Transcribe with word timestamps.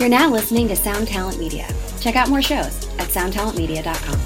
You're 0.00 0.08
now 0.08 0.30
listening 0.30 0.66
to 0.68 0.76
Sound 0.76 1.08
Talent 1.08 1.38
Media. 1.38 1.68
Check 2.00 2.16
out 2.16 2.30
more 2.30 2.40
shows 2.40 2.88
at 2.98 3.08
soundtalentmedia.com. 3.08 4.18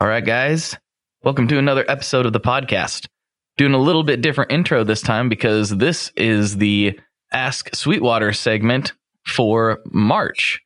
All 0.00 0.06
right, 0.06 0.24
guys. 0.24 0.78
Welcome 1.24 1.48
to 1.48 1.58
another 1.58 1.84
episode 1.88 2.26
of 2.26 2.32
the 2.32 2.38
podcast. 2.38 3.08
Doing 3.56 3.74
a 3.74 3.78
little 3.78 4.04
bit 4.04 4.20
different 4.20 4.52
intro 4.52 4.84
this 4.84 5.02
time 5.02 5.28
because 5.28 5.76
this 5.76 6.12
is 6.16 6.58
the 6.58 6.96
Ask 7.32 7.74
Sweetwater 7.74 8.32
segment 8.32 8.92
for 9.26 9.80
March. 9.86 10.60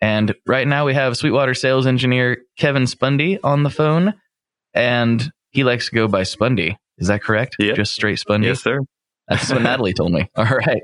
And 0.00 0.34
right 0.48 0.66
now 0.66 0.84
we 0.84 0.94
have 0.94 1.16
Sweetwater 1.16 1.54
sales 1.54 1.86
engineer 1.86 2.38
Kevin 2.58 2.86
Spundy 2.86 3.38
on 3.44 3.62
the 3.62 3.70
phone, 3.70 4.14
and 4.74 5.30
he 5.50 5.62
likes 5.62 5.90
to 5.90 5.94
go 5.94 6.08
by 6.08 6.22
Spundy. 6.22 6.74
Is 6.98 7.06
that 7.06 7.22
correct? 7.22 7.54
Yeah. 7.60 7.74
Just 7.74 7.92
straight 7.92 8.18
Spundy? 8.18 8.46
Yes, 8.46 8.64
sir. 8.64 8.80
That's 9.30 9.50
what 9.50 9.62
Natalie 9.62 9.94
told 9.94 10.12
me. 10.12 10.28
All 10.36 10.44
right. 10.44 10.82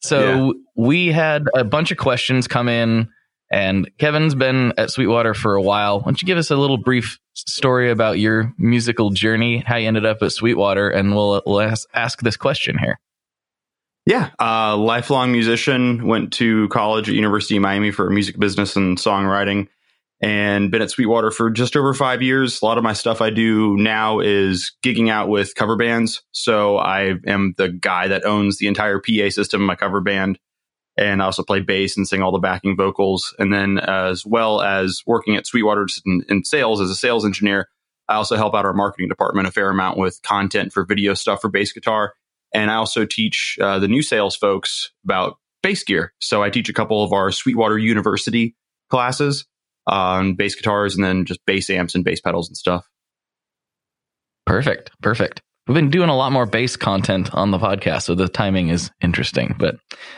So 0.00 0.54
we 0.74 1.08
had 1.08 1.44
a 1.54 1.64
bunch 1.64 1.90
of 1.92 1.98
questions 1.98 2.48
come 2.48 2.68
in, 2.68 3.08
and 3.50 3.90
Kevin's 3.98 4.34
been 4.34 4.72
at 4.76 4.90
Sweetwater 4.90 5.34
for 5.34 5.54
a 5.54 5.62
while. 5.62 6.00
Why 6.00 6.04
don't 6.06 6.20
you 6.20 6.26
give 6.26 6.38
us 6.38 6.50
a 6.50 6.56
little 6.56 6.78
brief 6.78 7.18
story 7.34 7.90
about 7.90 8.18
your 8.18 8.52
musical 8.58 9.10
journey, 9.10 9.58
how 9.58 9.76
you 9.76 9.86
ended 9.86 10.04
up 10.04 10.22
at 10.22 10.32
Sweetwater, 10.32 10.88
and 10.88 11.14
we'll, 11.14 11.42
we'll 11.46 11.60
ask, 11.60 11.88
ask 11.94 12.20
this 12.20 12.36
question 12.36 12.78
here. 12.78 12.98
Yeah, 14.06 14.30
uh, 14.38 14.76
lifelong 14.76 15.32
musician. 15.32 16.06
Went 16.06 16.34
to 16.34 16.68
college 16.68 17.08
at 17.08 17.14
University 17.14 17.56
of 17.56 17.62
Miami 17.62 17.90
for 17.90 18.10
music 18.10 18.38
business 18.38 18.76
and 18.76 18.98
songwriting, 18.98 19.68
and 20.24 20.70
been 20.70 20.80
at 20.80 20.90
Sweetwater 20.90 21.30
for 21.30 21.50
just 21.50 21.76
over 21.76 21.92
five 21.92 22.22
years. 22.22 22.62
A 22.62 22.64
lot 22.64 22.78
of 22.78 22.82
my 22.82 22.94
stuff 22.94 23.20
I 23.20 23.28
do 23.28 23.76
now 23.76 24.20
is 24.20 24.72
gigging 24.82 25.10
out 25.10 25.28
with 25.28 25.54
cover 25.54 25.76
bands. 25.76 26.22
So 26.32 26.78
I 26.78 27.16
am 27.26 27.52
the 27.58 27.68
guy 27.68 28.08
that 28.08 28.24
owns 28.24 28.56
the 28.56 28.66
entire 28.66 28.98
PA 28.98 29.28
system 29.28 29.60
of 29.60 29.66
my 29.66 29.74
cover 29.74 30.00
band, 30.00 30.38
and 30.96 31.20
I 31.20 31.26
also 31.26 31.42
play 31.42 31.60
bass 31.60 31.98
and 31.98 32.08
sing 32.08 32.22
all 32.22 32.32
the 32.32 32.38
backing 32.38 32.74
vocals. 32.74 33.34
And 33.38 33.52
then, 33.52 33.78
as 33.78 34.24
well 34.24 34.62
as 34.62 35.02
working 35.06 35.36
at 35.36 35.46
Sweetwater 35.46 35.86
in, 36.06 36.24
in 36.30 36.42
sales 36.42 36.80
as 36.80 36.88
a 36.88 36.96
sales 36.96 37.26
engineer, 37.26 37.68
I 38.08 38.14
also 38.14 38.36
help 38.36 38.54
out 38.54 38.64
our 38.64 38.72
marketing 38.72 39.10
department 39.10 39.46
a 39.46 39.52
fair 39.52 39.68
amount 39.68 39.98
with 39.98 40.22
content 40.22 40.72
for 40.72 40.86
video 40.86 41.12
stuff 41.12 41.42
for 41.42 41.50
bass 41.50 41.74
guitar. 41.74 42.14
And 42.54 42.70
I 42.70 42.76
also 42.76 43.04
teach 43.04 43.58
uh, 43.60 43.78
the 43.78 43.88
new 43.88 44.00
sales 44.00 44.36
folks 44.36 44.90
about 45.04 45.36
bass 45.62 45.84
gear. 45.84 46.14
So 46.18 46.42
I 46.42 46.48
teach 46.48 46.70
a 46.70 46.74
couple 46.74 47.04
of 47.04 47.12
our 47.12 47.30
Sweetwater 47.30 47.76
University 47.76 48.56
classes 48.88 49.44
on 49.86 50.34
bass 50.34 50.54
guitars 50.54 50.94
and 50.94 51.04
then 51.04 51.24
just 51.24 51.40
bass 51.46 51.68
amps 51.70 51.94
and 51.94 52.04
bass 52.04 52.20
pedals 52.20 52.48
and 52.48 52.56
stuff. 52.56 52.86
Perfect. 54.46 54.90
Perfect. 55.02 55.42
We've 55.66 55.74
been 55.74 55.90
doing 55.90 56.10
a 56.10 56.16
lot 56.16 56.30
more 56.32 56.44
bass 56.44 56.76
content 56.76 57.34
on 57.34 57.50
the 57.50 57.58
podcast, 57.58 58.02
so 58.02 58.14
the 58.14 58.28
timing 58.28 58.68
is 58.68 58.90
interesting. 59.00 59.54
But 59.58 59.76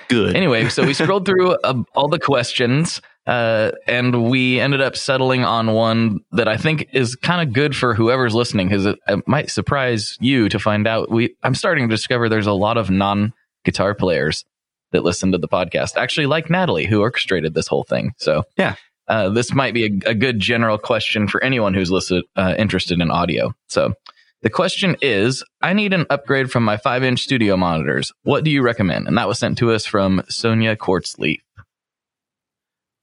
Good. 0.08 0.34
anyway, 0.34 0.68
so 0.68 0.84
we 0.84 0.92
scrolled 0.92 1.24
through 1.26 1.52
uh, 1.52 1.84
all 1.94 2.08
the 2.08 2.18
questions, 2.18 3.00
uh, 3.28 3.70
and 3.86 4.28
we 4.28 4.58
ended 4.58 4.80
up 4.80 4.96
settling 4.96 5.44
on 5.44 5.72
one 5.72 6.18
that 6.32 6.48
I 6.48 6.56
think 6.56 6.88
is 6.92 7.14
kind 7.14 7.46
of 7.46 7.54
good 7.54 7.76
for 7.76 7.94
whoever's 7.94 8.34
listening, 8.34 8.66
because 8.68 8.86
it, 8.86 8.98
it 9.06 9.28
might 9.28 9.48
surprise 9.50 10.16
you 10.20 10.48
to 10.48 10.58
find 10.58 10.88
out. 10.88 11.12
We 11.12 11.36
I'm 11.44 11.54
starting 11.54 11.88
to 11.88 11.94
discover 11.94 12.28
there's 12.28 12.48
a 12.48 12.52
lot 12.52 12.76
of 12.76 12.90
non 12.90 13.32
guitar 13.64 13.94
players 13.94 14.44
that 14.90 15.04
listen 15.04 15.30
to 15.30 15.38
the 15.38 15.48
podcast, 15.48 15.96
actually, 15.96 16.26
like 16.26 16.50
Natalie, 16.50 16.86
who 16.86 17.02
orchestrated 17.02 17.54
this 17.54 17.68
whole 17.68 17.84
thing. 17.84 18.14
So 18.16 18.42
Yeah. 18.56 18.74
Uh, 19.08 19.28
this 19.30 19.52
might 19.54 19.74
be 19.74 19.84
a, 19.84 20.10
a 20.10 20.14
good 20.14 20.40
general 20.40 20.78
question 20.78 21.28
for 21.28 21.42
anyone 21.42 21.74
who's 21.74 21.90
listed, 21.90 22.24
uh, 22.36 22.54
interested 22.58 23.00
in 23.00 23.10
audio. 23.10 23.54
So. 23.68 23.94
The 24.42 24.50
question 24.50 24.96
is 25.00 25.42
I 25.60 25.72
need 25.72 25.92
an 25.92 26.06
upgrade 26.08 26.52
from 26.52 26.62
my 26.62 26.76
five 26.76 27.02
inch 27.02 27.20
studio 27.20 27.56
monitors. 27.56 28.12
What 28.22 28.44
do 28.44 28.50
you 28.50 28.62
recommend? 28.62 29.08
And 29.08 29.18
that 29.18 29.26
was 29.26 29.40
sent 29.40 29.58
to 29.58 29.72
us 29.72 29.86
from 29.86 30.22
Sonia 30.28 30.76
Quartzleaf. 30.76 31.40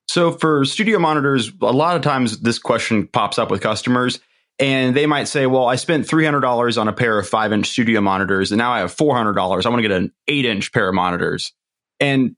So 0.08 0.31
for 0.31 0.64
studio 0.64 1.00
monitors, 1.00 1.52
a 1.62 1.72
lot 1.72 1.96
of 1.96 2.02
times 2.02 2.40
this 2.40 2.59
question 2.59 3.08
pops 3.08 3.40
up 3.40 3.50
with 3.50 3.62
customers 3.62 4.20
and 4.59 4.96
they 4.96 5.08
might 5.08 5.28
say, 5.28 5.47
well, 5.47 5.66
I 5.66 5.75
spent 5.75 6.08
$300 6.08 6.80
on 6.80 6.88
a 6.88 6.94
pair 6.94 7.18
of 7.18 7.28
five 7.28 7.52
inch 7.52 7.68
studio 7.68 8.00
monitors 8.00 8.52
and 8.52 8.59
now 8.59 8.72
I 8.72 8.80
have 8.80 8.96
$400. 8.96 9.35
I 9.35 9.70
want 9.70 9.81
to 9.81 9.88
get 9.88 9.91
an 9.91 10.12
eight 10.28 10.46
inch 10.46 10.72
pair 10.72 10.88
of 10.88 10.94
monitors. 10.94 11.52
And 12.00 12.35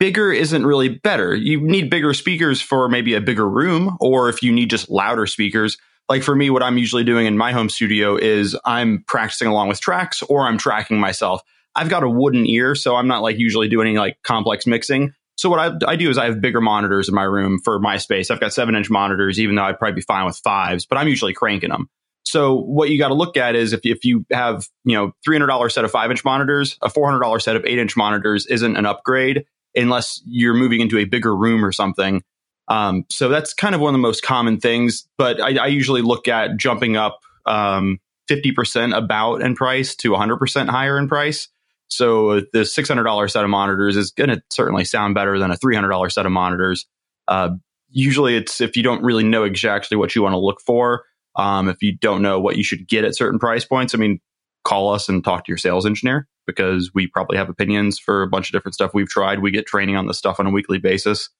bigger 0.00 0.32
isn't 0.32 0.66
really 0.66 0.88
better. 0.88 1.36
You 1.36 1.60
need 1.60 1.90
bigger 1.90 2.12
speakers 2.14 2.60
for 2.60 2.88
maybe 2.88 3.14
a 3.14 3.20
bigger 3.20 3.48
room, 3.48 3.96
or 4.00 4.28
if 4.28 4.42
you 4.42 4.50
need 4.50 4.70
just 4.70 4.90
louder 4.90 5.26
speakers. 5.26 5.76
Like 6.08 6.24
for 6.24 6.34
me, 6.34 6.50
what 6.50 6.62
I'm 6.64 6.78
usually 6.78 7.04
doing 7.04 7.26
in 7.26 7.38
my 7.38 7.52
home 7.52 7.68
studio 7.68 8.16
is 8.16 8.56
I'm 8.64 9.04
practicing 9.06 9.46
along 9.46 9.68
with 9.68 9.80
tracks 9.80 10.22
or 10.22 10.48
I'm 10.48 10.58
tracking 10.58 10.98
myself. 10.98 11.42
I've 11.76 11.90
got 11.90 12.02
a 12.02 12.08
wooden 12.08 12.46
ear, 12.46 12.74
so 12.74 12.96
I'm 12.96 13.06
not 13.06 13.22
like 13.22 13.38
usually 13.38 13.68
doing 13.68 13.86
any 13.86 13.98
like 13.98 14.16
complex 14.24 14.66
mixing. 14.66 15.12
So 15.36 15.48
what 15.48 15.60
I, 15.60 15.92
I 15.92 15.96
do 15.96 16.10
is 16.10 16.18
I 16.18 16.24
have 16.24 16.40
bigger 16.40 16.60
monitors 16.60 17.08
in 17.08 17.14
my 17.14 17.22
room 17.22 17.60
for 17.62 17.78
my 17.78 17.98
space. 17.98 18.30
I've 18.30 18.40
got 18.40 18.52
seven 18.52 18.74
inch 18.74 18.90
monitors, 18.90 19.38
even 19.38 19.54
though 19.54 19.62
I'd 19.62 19.78
probably 19.78 19.94
be 19.94 20.02
fine 20.02 20.26
with 20.26 20.36
fives, 20.38 20.84
but 20.84 20.98
I'm 20.98 21.06
usually 21.06 21.32
cranking 21.32 21.70
them. 21.70 21.88
So 22.24 22.56
what 22.56 22.90
you 22.90 22.98
got 22.98 23.08
to 23.08 23.14
look 23.14 23.36
at 23.36 23.54
is 23.54 23.72
if, 23.72 23.80
if 23.84 24.04
you 24.04 24.26
have, 24.32 24.66
you 24.84 24.96
know, 24.96 25.12
$300 25.26 25.72
set 25.72 25.84
of 25.84 25.90
five 25.90 26.10
inch 26.10 26.24
monitors, 26.24 26.76
a 26.82 26.88
$400 26.88 27.40
set 27.40 27.56
of 27.56 27.64
eight 27.64 27.78
inch 27.78 27.96
monitors 27.96 28.46
isn't 28.46 28.76
an 28.76 28.84
upgrade 28.84 29.44
unless 29.74 30.20
you're 30.26 30.54
moving 30.54 30.80
into 30.80 30.98
a 30.98 31.04
bigger 31.04 31.34
room 31.34 31.64
or 31.64 31.72
something. 31.72 32.22
Um, 32.68 33.04
so 33.10 33.28
that's 33.28 33.52
kind 33.52 33.74
of 33.74 33.80
one 33.80 33.94
of 33.94 33.98
the 33.98 34.02
most 34.02 34.22
common 34.22 34.60
things, 34.60 35.08
but 35.18 35.40
I, 35.40 35.64
I 35.64 35.66
usually 35.66 36.02
look 36.02 36.28
at 36.28 36.56
jumping 36.56 36.96
up 36.96 37.20
um, 37.46 37.98
50% 38.30 38.96
about 38.96 39.42
in 39.42 39.56
price 39.56 39.96
to 39.96 40.12
100% 40.12 40.68
higher 40.68 40.96
in 40.96 41.08
price. 41.08 41.48
So 41.88 42.40
the 42.52 42.60
$600 42.60 43.30
set 43.30 43.42
of 43.44 43.50
monitors 43.50 43.96
is 43.96 44.12
going 44.12 44.30
to 44.30 44.40
certainly 44.50 44.84
sound 44.84 45.16
better 45.16 45.38
than 45.38 45.50
a 45.50 45.56
$300 45.56 46.12
set 46.12 46.26
of 46.26 46.32
monitors. 46.32 46.86
Uh, 47.26 47.50
usually 47.90 48.36
it's 48.36 48.60
if 48.60 48.76
you 48.76 48.84
don't 48.84 49.02
really 49.02 49.24
know 49.24 49.42
exactly 49.42 49.96
what 49.96 50.14
you 50.14 50.22
want 50.22 50.34
to 50.34 50.38
look 50.38 50.60
for, 50.60 51.04
um, 51.34 51.68
if 51.68 51.82
you 51.82 51.96
don't 51.96 52.22
know 52.22 52.38
what 52.38 52.56
you 52.56 52.62
should 52.62 52.86
get 52.86 53.04
at 53.04 53.16
certain 53.16 53.40
price 53.40 53.64
points, 53.64 53.94
I 53.94 53.98
mean, 53.98 54.20
call 54.62 54.92
us 54.92 55.08
and 55.08 55.24
talk 55.24 55.44
to 55.44 55.50
your 55.50 55.58
sales 55.58 55.86
engineer 55.86 56.28
because 56.54 56.92
we 56.94 57.06
probably 57.06 57.36
have 57.36 57.48
opinions 57.48 57.98
for 57.98 58.22
a 58.22 58.28
bunch 58.28 58.48
of 58.48 58.52
different 58.52 58.74
stuff 58.74 58.92
we've 58.94 59.08
tried. 59.08 59.40
We 59.40 59.50
get 59.50 59.66
training 59.66 59.96
on 59.96 60.06
this 60.06 60.18
stuff 60.18 60.40
on 60.40 60.46
a 60.46 60.50
weekly 60.50 60.78
basis. 60.78 61.30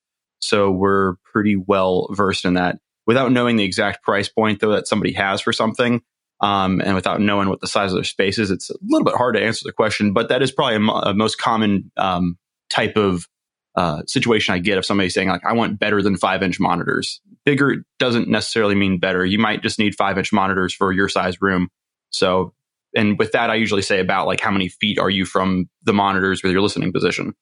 So 0.41 0.71
we're 0.71 1.17
pretty 1.33 1.57
well 1.57 2.09
versed 2.13 2.45
in 2.45 2.55
that. 2.55 2.79
Without 3.07 3.33
knowing 3.33 3.57
the 3.57 3.65
exact 3.65 4.03
price 4.03 4.29
point, 4.29 4.61
though, 4.61 4.73
that 4.73 4.87
somebody 4.87 5.13
has 5.13 5.41
for 5.41 5.53
something, 5.53 6.03
um, 6.41 6.81
and 6.81 6.95
without 6.95 7.21
knowing 7.21 7.49
what 7.49 7.61
the 7.61 7.67
size 7.67 7.93
of 7.93 7.97
their 7.97 8.05
space 8.05 8.39
is, 8.39 8.51
it's 8.51 8.71
a 8.71 8.75
little 8.83 9.05
bit 9.05 9.17
hard 9.17 9.35
to 9.35 9.43
answer 9.43 9.63
the 9.65 9.73
question. 9.73 10.13
But 10.13 10.29
that 10.29 10.43
is 10.43 10.53
probably 10.53 10.77
a, 10.77 11.15
most 11.15 11.39
common 11.39 11.91
um, 11.97 12.39
type 12.71 12.97
of 12.97 13.27
uh, 13.75 14.03
situation 14.07 14.55
I 14.55 14.59
get 14.59 14.79
of 14.79 14.87
somebody 14.87 15.11
saying, 15.11 15.29
like, 15.29 15.45
I 15.45 15.53
want 15.53 15.79
better 15.79 16.03
than 16.03 16.17
five 16.17 16.43
inch 16.43 16.59
monitors. 16.59 17.21
Bigger 17.45 17.85
doesn't 17.99 18.29
necessarily 18.29 18.75
mean 18.75 18.99
better. 18.99 19.25
You 19.25 19.39
might 19.39 19.63
just 19.63 19.79
need 19.79 19.95
five 19.95 20.17
inch 20.19 20.33
monitors 20.33 20.73
for 20.73 20.93
your 20.93 21.09
size 21.09 21.41
room. 21.41 21.69
So, 22.11 22.55
and 22.95 23.19
with 23.19 23.33
that, 23.33 23.51
I 23.51 23.55
usually 23.55 23.83
say 23.83 24.01
about 24.01 24.27
like 24.27 24.41
how 24.41 24.51
many 24.51 24.69
feet 24.69 24.99
are 24.99 25.11
you 25.11 25.25
from 25.25 25.69
the 25.83 25.93
monitors 25.93 26.43
with 26.43 26.53
your 26.53 26.61
listening 26.61 26.93
position. 26.93 27.35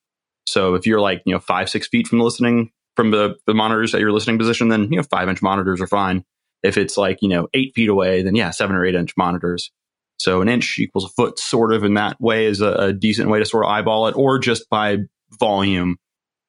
So 0.47 0.75
if 0.75 0.86
you're 0.86 1.00
like, 1.00 1.22
you 1.26 1.32
know, 1.32 1.41
five, 1.41 1.69
six 1.69 1.88
feet 1.88 2.06
from 2.06 2.19
the 2.19 2.25
listening, 2.25 2.70
from 2.97 3.10
the, 3.10 3.36
the 3.47 3.54
monitors 3.54 3.94
at 3.94 4.00
your 4.00 4.12
listening 4.12 4.38
position, 4.38 4.69
then, 4.69 4.91
you 4.91 4.97
know, 4.97 5.03
five 5.03 5.28
inch 5.28 5.42
monitors 5.42 5.81
are 5.81 5.87
fine. 5.87 6.25
If 6.62 6.76
it's 6.76 6.97
like, 6.97 7.19
you 7.22 7.28
know, 7.28 7.48
eight 7.54 7.72
feet 7.75 7.88
away, 7.88 8.22
then 8.22 8.34
yeah, 8.34 8.50
seven 8.50 8.76
or 8.76 8.84
eight 8.84 8.94
inch 8.94 9.14
monitors. 9.16 9.70
So 10.19 10.41
an 10.42 10.48
inch 10.48 10.78
equals 10.78 11.04
a 11.04 11.08
foot, 11.08 11.38
sort 11.38 11.72
of 11.72 11.84
in 11.84 11.94
that 11.94 12.20
way 12.20 12.47
is 12.47 12.60
a, 12.60 12.72
a 12.72 12.92
decent 12.92 13.31
way 13.31 13.38
to 13.38 13.44
sort 13.44 13.64
of 13.64 13.70
eyeball 13.70 14.08
it, 14.08 14.16
or 14.16 14.38
just 14.38 14.69
by 14.69 14.98
volume. 15.38 15.97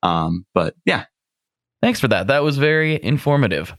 Um, 0.02 0.46
but 0.54 0.76
yeah, 0.86 1.06
Thanks 1.82 2.00
for 2.00 2.08
that. 2.10 2.28
That 2.28 2.44
was 2.44 2.58
very 2.58 3.02
informative. 3.02 3.74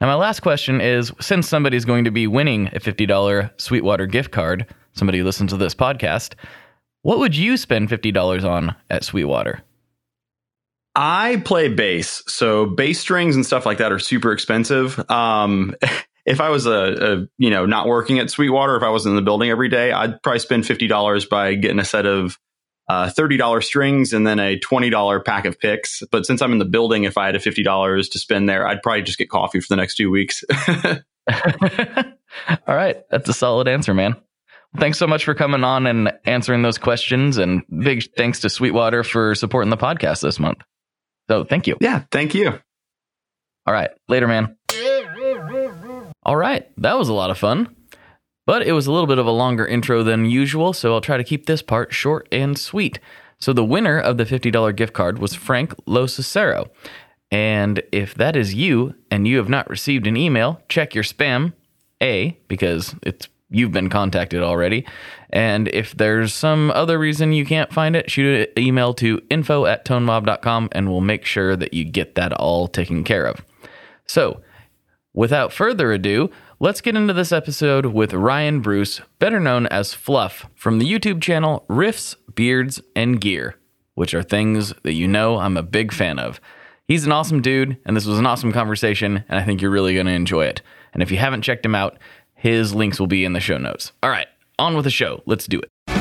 Now, 0.00 0.08
my 0.08 0.14
last 0.14 0.40
question 0.40 0.80
is 0.80 1.12
since 1.20 1.48
somebody's 1.48 1.84
going 1.84 2.04
to 2.04 2.10
be 2.10 2.26
winning 2.26 2.68
a 2.68 2.80
$50 2.80 3.60
Sweetwater 3.60 4.06
gift 4.06 4.32
card, 4.32 4.66
somebody 4.92 5.18
who 5.18 5.24
listens 5.24 5.52
to 5.52 5.56
this 5.56 5.74
podcast, 5.74 6.34
what 7.02 7.18
would 7.18 7.36
you 7.36 7.56
spend 7.56 7.88
$50 7.88 8.44
on 8.44 8.74
at 8.90 9.04
Sweetwater? 9.04 9.62
I 10.96 11.42
play 11.44 11.68
bass, 11.68 12.22
so 12.26 12.66
bass 12.66 13.00
strings 13.00 13.34
and 13.34 13.44
stuff 13.44 13.66
like 13.66 13.78
that 13.78 13.92
are 13.92 13.98
super 13.98 14.32
expensive. 14.32 14.98
Um, 15.10 15.74
if 16.26 16.40
I 16.40 16.50
was 16.50 16.66
a, 16.66 16.72
a, 16.72 17.28
you 17.36 17.50
know 17.50 17.66
not 17.66 17.86
working 17.88 18.18
at 18.18 18.30
Sweetwater, 18.30 18.76
if 18.76 18.82
I 18.82 18.90
wasn't 18.90 19.12
in 19.12 19.16
the 19.16 19.22
building 19.22 19.50
every 19.50 19.68
day, 19.68 19.92
I'd 19.92 20.22
probably 20.22 20.38
spend 20.38 20.66
fifty 20.66 20.86
dollars 20.86 21.24
by 21.24 21.54
getting 21.54 21.80
a 21.80 21.84
set 21.84 22.06
of 22.06 22.38
uh, 22.88 23.10
thirty 23.10 23.36
dollars 23.36 23.66
strings 23.66 24.12
and 24.12 24.26
then 24.26 24.38
a 24.38 24.58
twenty 24.58 24.90
dollar 24.90 25.20
pack 25.20 25.44
of 25.44 25.58
picks. 25.58 26.02
But 26.10 26.26
since 26.26 26.42
I'm 26.42 26.52
in 26.52 26.58
the 26.58 26.64
building, 26.64 27.04
if 27.04 27.16
I 27.18 27.26
had 27.26 27.36
a 27.36 27.40
fifty 27.40 27.62
dollars 27.62 28.08
to 28.10 28.18
spend 28.18 28.48
there, 28.48 28.66
I'd 28.66 28.82
probably 28.82 29.02
just 29.02 29.18
get 29.18 29.30
coffee 29.30 29.60
for 29.60 29.68
the 29.68 29.76
next 29.76 29.96
two 29.96 30.10
weeks. 30.10 30.44
All 32.66 32.74
right. 32.76 33.02
That's 33.10 33.28
a 33.28 33.32
solid 33.32 33.68
answer, 33.68 33.94
man. 33.94 34.16
Thanks 34.76 34.98
so 34.98 35.06
much 35.06 35.24
for 35.24 35.34
coming 35.34 35.62
on 35.62 35.86
and 35.86 36.12
answering 36.24 36.62
those 36.62 36.78
questions. 36.78 37.38
And 37.38 37.62
big 37.80 38.04
thanks 38.16 38.40
to 38.40 38.50
Sweetwater 38.50 39.04
for 39.04 39.34
supporting 39.34 39.70
the 39.70 39.76
podcast 39.76 40.20
this 40.20 40.40
month. 40.40 40.58
So 41.28 41.44
thank 41.44 41.66
you. 41.66 41.76
yeah, 41.80 42.02
thank 42.10 42.34
you. 42.34 42.58
All 43.66 43.72
right. 43.72 43.90
Later, 44.08 44.26
man. 44.26 44.56
All 46.24 46.36
right. 46.36 46.68
That 46.78 46.98
was 46.98 47.08
a 47.08 47.14
lot 47.14 47.30
of 47.30 47.38
fun. 47.38 47.73
But 48.46 48.62
it 48.62 48.72
was 48.72 48.86
a 48.86 48.92
little 48.92 49.06
bit 49.06 49.18
of 49.18 49.26
a 49.26 49.30
longer 49.30 49.66
intro 49.66 50.02
than 50.02 50.26
usual, 50.26 50.72
so 50.72 50.92
I'll 50.92 51.00
try 51.00 51.16
to 51.16 51.24
keep 51.24 51.46
this 51.46 51.62
part 51.62 51.92
short 51.94 52.28
and 52.30 52.58
sweet. 52.58 52.98
So 53.38 53.52
the 53.52 53.64
winner 53.64 53.98
of 53.98 54.18
the 54.18 54.24
$50 54.24 54.76
gift 54.76 54.92
card 54.92 55.18
was 55.18 55.34
Frank 55.34 55.74
Losacero. 55.86 56.68
And 57.30 57.82
if 57.90 58.14
that 58.14 58.36
is 58.36 58.54
you 58.54 58.94
and 59.10 59.26
you 59.26 59.38
have 59.38 59.48
not 59.48 59.68
received 59.68 60.06
an 60.06 60.16
email, 60.16 60.60
check 60.68 60.94
your 60.94 61.04
spam, 61.04 61.52
A, 62.02 62.38
because 62.48 62.94
it's 63.02 63.28
you've 63.50 63.72
been 63.72 63.88
contacted 63.88 64.42
already. 64.42 64.86
And 65.30 65.68
if 65.68 65.96
there's 65.96 66.34
some 66.34 66.70
other 66.72 66.98
reason 66.98 67.32
you 67.32 67.44
can't 67.44 67.72
find 67.72 67.96
it, 67.96 68.10
shoot 68.10 68.48
an 68.56 68.62
email 68.62 68.94
to 68.94 69.20
info 69.30 69.66
at 69.66 69.84
tonemob.com 69.84 70.68
and 70.72 70.88
we'll 70.88 71.00
make 71.00 71.24
sure 71.24 71.56
that 71.56 71.74
you 71.74 71.84
get 71.84 72.14
that 72.14 72.32
all 72.32 72.68
taken 72.68 73.04
care 73.04 73.26
of. 73.26 73.44
So, 74.06 74.42
without 75.12 75.52
further 75.52 75.92
ado, 75.92 76.30
let's 76.60 76.80
get 76.80 76.96
into 76.96 77.12
this 77.12 77.32
episode 77.32 77.86
with 77.86 78.12
Ryan 78.12 78.60
Bruce, 78.60 79.00
better 79.18 79.40
known 79.40 79.66
as 79.66 79.94
Fluff, 79.94 80.46
from 80.54 80.78
the 80.78 80.90
YouTube 80.90 81.20
channel 81.20 81.64
Riffs, 81.68 82.16
Beards, 82.34 82.80
and 82.94 83.20
Gear, 83.20 83.56
which 83.94 84.14
are 84.14 84.22
things 84.22 84.72
that 84.82 84.94
you 84.94 85.08
know 85.08 85.38
I'm 85.38 85.56
a 85.56 85.62
big 85.62 85.92
fan 85.92 86.18
of. 86.18 86.40
He's 86.86 87.06
an 87.06 87.12
awesome 87.12 87.40
dude, 87.40 87.78
and 87.86 87.96
this 87.96 88.06
was 88.06 88.18
an 88.18 88.26
awesome 88.26 88.52
conversation, 88.52 89.24
and 89.28 89.38
I 89.38 89.44
think 89.44 89.62
you're 89.62 89.70
really 89.70 89.94
going 89.94 90.06
to 90.06 90.12
enjoy 90.12 90.46
it. 90.46 90.62
And 90.92 91.02
if 91.02 91.10
you 91.10 91.16
haven't 91.16 91.42
checked 91.42 91.64
him 91.64 91.74
out, 91.74 91.98
his 92.34 92.74
links 92.74 93.00
will 93.00 93.06
be 93.06 93.24
in 93.24 93.32
the 93.32 93.40
show 93.40 93.58
notes. 93.58 93.92
All 94.02 94.10
right, 94.10 94.28
on 94.58 94.76
with 94.76 94.84
the 94.84 94.90
show. 94.90 95.22
Let's 95.26 95.46
do 95.46 95.60
it. 95.60 95.93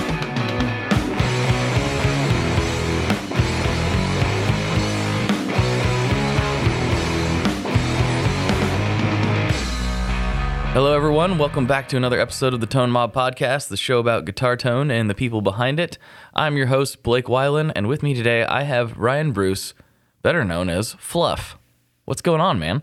Hello, 10.74 10.96
everyone. 10.96 11.38
Welcome 11.38 11.68
back 11.68 11.88
to 11.90 11.98
another 11.98 12.20
episode 12.20 12.54
of 12.56 12.60
the 12.60 12.66
Tone 12.66 12.90
Mob 12.90 13.14
Podcast, 13.14 13.68
the 13.68 13.78
show 13.78 14.00
about 14.00 14.26
guitar 14.26 14.58
tone 14.58 14.90
and 14.90 15.08
the 15.08 15.14
people 15.14 15.42
behind 15.42 15.80
it. 15.80 16.00
I'm 16.34 16.58
your 16.58 16.66
host, 16.66 17.04
Blake 17.04 17.26
Weiland, 17.26 17.74
and 17.76 17.88
with 17.88 18.02
me 18.02 18.16
today 18.16 18.44
I 18.44 18.64
have 18.64 18.98
Ryan 18.98 19.32
Bruce, 19.34 19.76
better 20.24 20.44
known 20.44 20.70
as 20.70 20.94
Fluff. 20.94 21.58
What's 22.06 22.24
going 22.24 22.42
on, 22.42 22.58
man? 22.58 22.82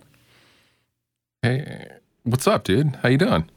Hey, 1.42 1.88
what's 2.22 2.46
up, 2.46 2.62
dude? 2.62 2.94
How 3.02 3.08
you 3.08 3.18
doing? 3.18 3.50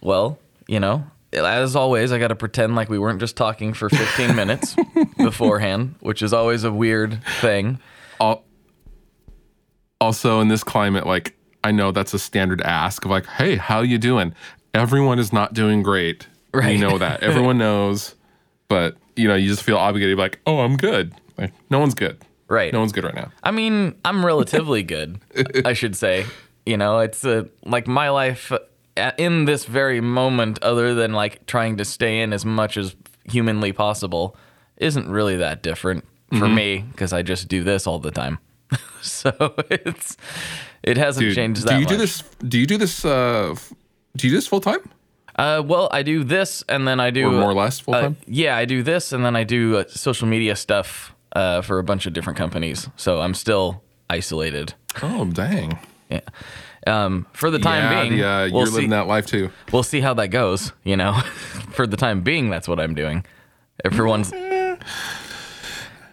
Well, 0.00 0.40
you 0.66 0.80
know, 0.80 1.04
as 1.32 1.76
always, 1.76 2.10
I 2.10 2.18
got 2.18 2.28
to 2.28 2.36
pretend 2.36 2.74
like 2.74 2.88
we 2.88 2.98
weren't 2.98 3.20
just 3.20 3.36
talking 3.36 3.72
for 3.72 3.88
15 3.88 4.34
minutes 4.36 4.74
beforehand, 5.16 5.94
which 6.00 6.22
is 6.22 6.32
always 6.32 6.64
a 6.64 6.72
weird 6.72 7.22
thing. 7.40 7.78
Al- 8.20 8.42
Also, 10.00 10.40
in 10.40 10.48
this 10.48 10.64
climate, 10.64 11.06
like 11.06 11.35
I 11.66 11.72
know 11.72 11.90
that's 11.90 12.14
a 12.14 12.18
standard 12.18 12.60
ask 12.62 13.04
of 13.04 13.10
like, 13.10 13.26
"Hey, 13.26 13.56
how 13.56 13.80
you 13.80 13.98
doing?" 13.98 14.34
Everyone 14.72 15.18
is 15.18 15.32
not 15.32 15.52
doing 15.52 15.82
great. 15.82 16.28
Right. 16.54 16.74
You 16.74 16.78
know 16.78 16.98
that. 16.98 17.22
Everyone 17.24 17.58
knows, 17.66 18.14
but 18.68 18.96
you 19.16 19.26
know, 19.26 19.34
you 19.34 19.48
just 19.48 19.64
feel 19.64 19.76
obligated, 19.76 20.16
like, 20.16 20.38
"Oh, 20.46 20.60
I'm 20.60 20.76
good." 20.76 21.12
Like, 21.36 21.52
no 21.68 21.80
one's 21.80 21.94
good. 21.94 22.18
Right. 22.48 22.72
No 22.72 22.78
one's 22.78 22.92
good 22.92 23.04
right 23.04 23.14
now. 23.14 23.32
I 23.42 23.50
mean, 23.50 23.96
I'm 24.04 24.24
relatively 24.24 24.84
good, 24.84 25.18
I 25.64 25.72
should 25.72 25.96
say. 25.96 26.24
You 26.64 26.76
know, 26.76 27.00
it's 27.00 27.24
a, 27.24 27.48
like 27.64 27.88
my 27.88 28.10
life 28.10 28.52
uh, 28.96 29.12
in 29.18 29.44
this 29.44 29.64
very 29.64 30.00
moment, 30.00 30.62
other 30.62 30.94
than 30.94 31.12
like 31.12 31.44
trying 31.46 31.76
to 31.78 31.84
stay 31.84 32.20
in 32.20 32.32
as 32.32 32.44
much 32.44 32.76
as 32.76 32.94
humanly 33.24 33.72
possible, 33.72 34.36
isn't 34.76 35.08
really 35.08 35.36
that 35.36 35.62
different 35.62 36.04
for 36.38 36.48
me 36.48 36.84
because 36.92 37.12
I 37.12 37.22
just 37.22 37.48
do 37.48 37.64
this 37.64 37.86
all 37.86 37.98
the 37.98 38.10
time. 38.10 38.38
so 39.02 39.54
it's 39.70 40.16
it 40.82 40.96
hasn't 40.96 41.26
Dude, 41.26 41.34
changed 41.34 41.62
do 41.62 41.68
that 41.68 41.74
you 41.74 41.84
much. 41.84 41.88
do 41.88 41.96
this? 41.96 42.22
Do 42.46 42.58
you 42.58 42.66
do 42.66 42.76
this? 42.78 43.04
Uh, 43.04 43.50
f- 43.52 43.72
do 44.16 44.26
you 44.26 44.32
do 44.32 44.36
this 44.36 44.46
full 44.48 44.60
time 44.60 44.80
Uh, 45.36 45.62
well, 45.64 45.88
I 45.92 46.02
do 46.02 46.24
this, 46.24 46.64
and 46.68 46.86
then 46.88 46.98
I 47.00 47.10
do 47.10 47.26
or 47.28 47.32
more 47.32 47.50
or 47.50 47.54
less 47.54 47.78
full 47.80 47.94
uh, 47.94 48.00
time? 48.00 48.16
yeah, 48.26 48.56
I 48.56 48.64
do 48.64 48.82
this, 48.82 49.12
and 49.12 49.24
then 49.24 49.36
I 49.36 49.44
do 49.44 49.76
uh, 49.78 49.84
social 49.88 50.26
media 50.28 50.56
stuff 50.56 51.14
uh, 51.34 51.60
for 51.62 51.78
a 51.78 51.84
bunch 51.84 52.06
of 52.06 52.12
different 52.14 52.38
companies. 52.38 52.88
So 52.96 53.20
I'm 53.20 53.34
still 53.34 53.82
isolated. 54.08 54.74
oh, 55.02 55.26
dang. 55.26 55.78
Yeah. 56.08 56.20
Um, 56.86 57.26
for 57.32 57.50
the 57.50 57.58
time 57.58 57.82
yeah, 57.82 58.00
being, 58.02 58.16
the, 58.20 58.24
uh, 58.26 58.38
we'll 58.50 58.60
you're 58.60 58.66
see. 58.66 58.72
living 58.74 58.90
that 58.90 59.06
life 59.08 59.26
too. 59.26 59.50
We'll 59.72 59.82
see 59.82 60.00
how 60.00 60.14
that 60.14 60.28
goes. 60.28 60.72
You 60.84 60.96
know, 60.96 61.12
for 61.72 61.86
the 61.86 61.96
time 61.96 62.22
being, 62.22 62.48
that's 62.48 62.68
what 62.68 62.78
I'm 62.80 62.94
doing. 62.94 63.24
Everyone's. 63.84 64.32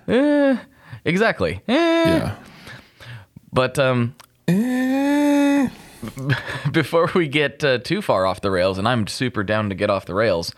Eh, 0.07 0.57
exactly. 1.05 1.61
Eh. 1.67 1.73
Yeah. 1.73 2.35
But 3.51 3.77
um, 3.79 4.15
Eh. 4.47 5.69
before 6.71 7.09
we 7.15 7.27
get 7.27 7.63
uh, 7.63 7.77
too 7.79 8.01
far 8.01 8.25
off 8.25 8.41
the 8.41 8.51
rails, 8.51 8.77
and 8.77 8.88
I'm 8.88 9.07
super 9.07 9.44
down 9.44 9.69
to 9.69 9.75
get 9.75 9.89
off 9.89 10.05
the 10.05 10.13
rails. 10.13 10.53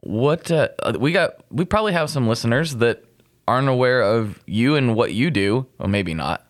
What 0.00 0.50
uh, 0.50 0.68
we 0.98 1.12
got? 1.12 1.36
We 1.50 1.64
probably 1.64 1.92
have 1.92 2.10
some 2.10 2.28
listeners 2.28 2.76
that 2.76 3.04
aren't 3.46 3.68
aware 3.68 4.02
of 4.02 4.40
you 4.46 4.74
and 4.74 4.94
what 4.94 5.14
you 5.14 5.30
do. 5.30 5.66
Well, 5.78 5.88
maybe 5.88 6.14
not. 6.14 6.46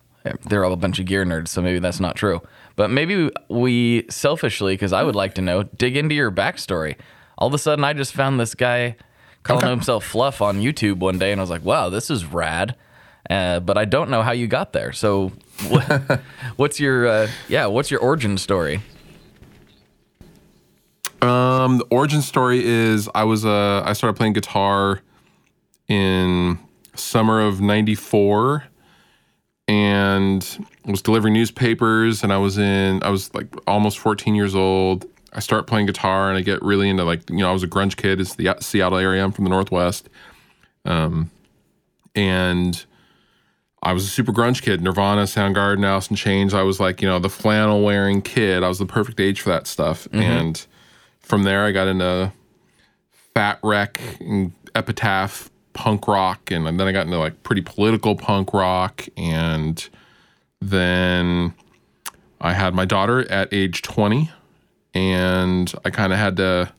They're 0.47 0.65
all 0.65 0.73
a 0.73 0.77
bunch 0.77 0.97
of 0.99 1.05
gear 1.05 1.23
nerds, 1.23 1.49
so 1.49 1.61
maybe 1.61 1.79
that's 1.79 1.99
not 1.99 2.15
true. 2.15 2.41
But 2.75 2.89
maybe 2.89 3.29
we 3.47 4.05
selfishly, 4.09 4.73
because 4.73 4.91
I 4.91 5.03
would 5.03 5.15
like 5.15 5.35
to 5.35 5.41
know, 5.41 5.63
dig 5.63 5.95
into 5.95 6.15
your 6.15 6.31
backstory. 6.31 6.95
All 7.37 7.47
of 7.47 7.53
a 7.53 7.59
sudden, 7.59 7.85
I 7.85 7.93
just 7.93 8.13
found 8.13 8.39
this 8.39 8.55
guy 8.55 8.95
calling 9.43 9.67
himself 9.67 10.03
Fluff 10.03 10.41
on 10.41 10.61
YouTube 10.61 10.97
one 10.97 11.19
day, 11.19 11.31
and 11.31 11.39
I 11.39 11.43
was 11.43 11.49
like, 11.51 11.63
"Wow, 11.63 11.89
this 11.89 12.09
is 12.09 12.25
rad." 12.25 12.75
Uh, 13.29 13.59
but 13.59 13.77
I 13.77 13.85
don't 13.85 14.09
know 14.09 14.21
how 14.21 14.31
you 14.31 14.47
got 14.47 14.73
there. 14.73 14.91
So, 14.93 15.31
what, 15.67 16.21
what's 16.57 16.79
your 16.79 17.07
uh, 17.07 17.27
yeah? 17.47 17.65
What's 17.65 17.89
your 17.89 17.99
origin 17.99 18.37
story? 18.37 18.81
Um, 21.21 21.79
the 21.79 21.85
origin 21.89 22.21
story 22.21 22.63
is 22.63 23.09
I 23.15 23.23
was 23.23 23.45
uh 23.45 23.81
I 23.83 23.93
started 23.93 24.15
playing 24.15 24.33
guitar 24.33 25.01
in 25.87 26.59
summer 26.95 27.41
of 27.41 27.61
'94, 27.61 28.63
and 29.67 30.67
was 30.85 31.01
delivering 31.01 31.33
newspapers. 31.33 32.23
And 32.23 32.31
I 32.31 32.37
was 32.37 32.57
in 32.57 33.01
I 33.03 33.09
was 33.09 33.33
like 33.33 33.47
almost 33.67 33.97
14 33.99 34.35
years 34.35 34.55
old. 34.55 35.05
I 35.33 35.39
start 35.39 35.67
playing 35.67 35.87
guitar, 35.87 36.29
and 36.29 36.37
I 36.37 36.41
get 36.41 36.61
really 36.61 36.89
into 36.89 37.03
like 37.03 37.29
you 37.29 37.37
know 37.37 37.49
I 37.49 37.53
was 37.53 37.63
a 37.63 37.67
grunge 37.67 37.97
kid. 37.97 38.21
It's 38.21 38.35
the 38.35 38.55
Seattle 38.59 38.97
area. 38.97 39.23
I'm 39.23 39.31
from 39.31 39.45
the 39.45 39.49
Northwest, 39.49 40.09
um, 40.85 41.31
and 42.13 42.85
I 43.85 43.93
was 43.93 44.03
a 44.03 44.07
super 44.07 44.31
grunge 44.31 44.63
kid. 44.63 44.81
Nirvana, 44.81 45.23
Soundgarden, 45.23 45.85
Alice 45.85 46.09
in 46.09 46.15
Chains. 46.15 46.55
I 46.55 46.63
was 46.63 46.79
like, 46.79 47.03
you 47.03 47.07
know, 47.07 47.19
the 47.19 47.29
flannel 47.29 47.83
wearing 47.83 48.23
kid. 48.23 48.63
I 48.63 48.67
was 48.67 48.79
the 48.79 48.85
perfect 48.87 49.19
age 49.19 49.41
for 49.41 49.49
that 49.49 49.67
stuff. 49.67 50.07
And 50.11 50.65
from 51.19 51.43
there, 51.43 51.63
I 51.63 51.71
got 51.71 51.87
into 51.87 52.33
Fat 53.35 53.59
Wreck 53.61 54.01
and 54.19 54.53
Epitaph 54.73 55.51
punk 55.73 56.07
rock. 56.07 56.49
And 56.49 56.65
then 56.65 56.81
I 56.81 56.91
got 56.91 57.05
into 57.05 57.19
like 57.19 57.43
pretty 57.43 57.61
political 57.61 58.15
punk 58.15 58.53
rock. 58.55 59.05
And 59.17 59.87
then 60.59 61.53
I 62.41 62.53
had 62.53 62.73
my 62.73 62.85
daughter 62.85 63.31
at 63.31 63.53
age 63.53 63.83
20. 63.83 64.31
And 64.95 65.71
I 65.85 65.91
kind 65.91 66.11
of 66.11 66.17
had 66.17 66.37
to, 66.37 66.73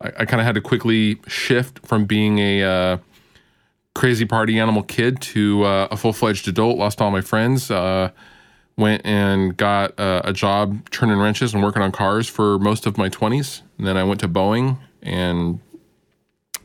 I, 0.00 0.06
I 0.20 0.24
kind 0.24 0.40
of 0.40 0.46
had 0.46 0.54
to 0.54 0.62
quickly 0.62 1.20
shift 1.26 1.86
from 1.86 2.06
being 2.06 2.38
a, 2.38 2.62
uh, 2.62 2.98
crazy 3.94 4.24
party 4.24 4.58
animal 4.58 4.82
kid 4.82 5.20
to 5.20 5.64
uh, 5.64 5.88
a 5.90 5.96
full 5.96 6.12
fledged 6.12 6.48
adult. 6.48 6.78
Lost 6.78 7.00
all 7.00 7.10
my 7.10 7.20
friends. 7.20 7.70
Uh, 7.70 8.10
went 8.76 9.02
and 9.04 9.56
got 9.56 9.98
uh, 10.00 10.22
a 10.24 10.32
job 10.32 10.88
turning 10.90 11.18
wrenches 11.18 11.52
and 11.52 11.62
working 11.62 11.82
on 11.82 11.92
cars 11.92 12.28
for 12.28 12.58
most 12.58 12.86
of 12.86 12.96
my 12.96 13.08
20s. 13.08 13.62
And 13.78 13.86
then 13.86 13.96
I 13.96 14.04
went 14.04 14.20
to 14.20 14.28
Boeing 14.28 14.78
and 15.02 15.60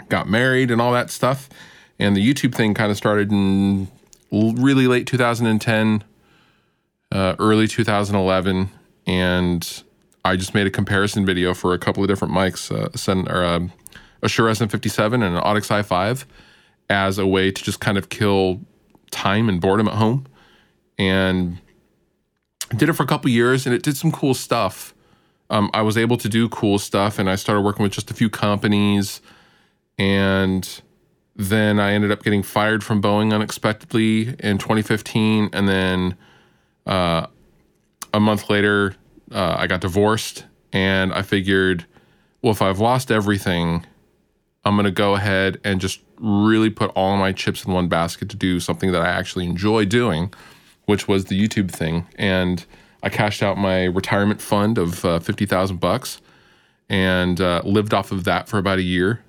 got 0.09 0.27
married 0.27 0.71
and 0.71 0.81
all 0.81 0.93
that 0.93 1.09
stuff. 1.09 1.49
And 1.99 2.15
the 2.15 2.33
YouTube 2.33 2.55
thing 2.55 2.73
kind 2.73 2.91
of 2.91 2.97
started 2.97 3.31
in 3.31 3.87
really 4.31 4.87
late 4.87 5.05
2010, 5.07 6.03
uh, 7.11 7.35
early 7.39 7.67
2011. 7.67 8.69
And 9.05 9.83
I 10.23 10.35
just 10.35 10.53
made 10.53 10.67
a 10.67 10.71
comparison 10.71 11.25
video 11.25 11.53
for 11.53 11.73
a 11.73 11.79
couple 11.79 12.03
of 12.03 12.09
different 12.09 12.33
mics, 12.33 12.71
um, 12.71 13.71
a 14.21 14.29
Shure 14.29 14.49
SM57 14.49 15.13
and 15.13 15.23
an 15.23 15.41
Audix 15.41 15.69
i5 15.69 16.25
as 16.89 17.17
a 17.17 17.27
way 17.27 17.51
to 17.51 17.63
just 17.63 17.79
kind 17.79 17.97
of 17.97 18.09
kill 18.09 18.61
time 19.11 19.49
and 19.49 19.61
boredom 19.61 19.87
at 19.87 19.95
home. 19.95 20.25
And 20.97 21.59
did 22.75 22.89
it 22.89 22.93
for 22.93 23.03
a 23.03 23.07
couple 23.07 23.29
years 23.29 23.65
and 23.65 23.73
it 23.73 23.83
did 23.83 23.97
some 23.97 24.11
cool 24.11 24.33
stuff. 24.33 24.93
Um, 25.49 25.69
I 25.73 25.81
was 25.81 25.97
able 25.97 26.17
to 26.17 26.27
do 26.27 26.49
cool 26.49 26.79
stuff 26.79 27.19
and 27.19 27.29
I 27.29 27.35
started 27.35 27.61
working 27.61 27.83
with 27.83 27.93
just 27.93 28.11
a 28.11 28.13
few 28.13 28.29
companies. 28.29 29.21
And 29.97 30.81
then 31.35 31.79
I 31.79 31.93
ended 31.93 32.11
up 32.11 32.23
getting 32.23 32.43
fired 32.43 32.83
from 32.83 33.01
Boeing 33.01 33.33
unexpectedly 33.33 34.35
in 34.39 34.57
2015. 34.57 35.49
And 35.53 35.67
then 35.67 36.17
uh, 36.85 37.27
a 38.13 38.19
month 38.19 38.49
later, 38.49 38.95
uh, 39.31 39.55
I 39.57 39.67
got 39.67 39.81
divorced. 39.81 40.45
And 40.73 41.13
I 41.13 41.21
figured, 41.21 41.85
well, 42.41 42.51
if 42.51 42.61
I've 42.61 42.79
lost 42.79 43.11
everything, 43.11 43.85
I'm 44.65 44.75
going 44.75 44.85
to 44.85 44.91
go 44.91 45.15
ahead 45.15 45.61
and 45.63 45.79
just 45.79 46.01
really 46.19 46.69
put 46.69 46.89
all 46.91 47.15
my 47.17 47.31
chips 47.31 47.65
in 47.65 47.73
one 47.73 47.87
basket 47.87 48.29
to 48.29 48.35
do 48.35 48.59
something 48.59 48.91
that 48.91 49.01
I 49.01 49.07
actually 49.09 49.45
enjoy 49.45 49.85
doing, 49.85 50.33
which 50.85 51.07
was 51.07 51.25
the 51.25 51.39
YouTube 51.39 51.69
thing. 51.71 52.07
And 52.15 52.65
I 53.03 53.09
cashed 53.09 53.43
out 53.43 53.57
my 53.57 53.85
retirement 53.85 54.41
fund 54.41 54.77
of 54.77 55.05
uh, 55.05 55.19
50,000 55.19 55.79
bucks 55.79 56.21
and 56.89 57.39
uh, 57.41 57.61
lived 57.65 57.93
off 57.93 58.11
of 58.11 58.23
that 58.23 58.47
for 58.49 58.57
about 58.57 58.79
a 58.79 58.83
year. 58.83 59.21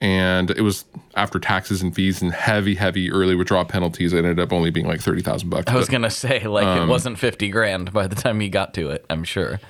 And 0.00 0.50
it 0.50 0.62
was 0.62 0.84
after 1.14 1.38
taxes 1.38 1.80
and 1.80 1.94
fees 1.94 2.22
and 2.22 2.32
heavy, 2.32 2.74
heavy 2.74 3.10
early 3.12 3.36
withdrawal 3.36 3.64
penalties. 3.64 4.12
It 4.12 4.18
ended 4.18 4.40
up 4.40 4.52
only 4.52 4.70
being 4.70 4.86
like 4.86 5.00
thirty 5.00 5.22
thousand 5.22 5.48
bucks. 5.50 5.70
I 5.70 5.76
was 5.76 5.86
But- 5.86 5.92
gonna 5.92 6.10
say 6.10 6.40
like 6.48 6.66
Um, 6.66 6.88
it 6.88 6.90
wasn't 6.90 7.20
fifty 7.20 7.48
grand 7.50 7.92
by 7.92 8.08
the 8.08 8.16
time 8.16 8.40
you 8.42 8.48
got 8.50 8.74
to 8.74 8.90
it. 8.90 9.06
I'm 9.08 9.22
sure. 9.22 9.60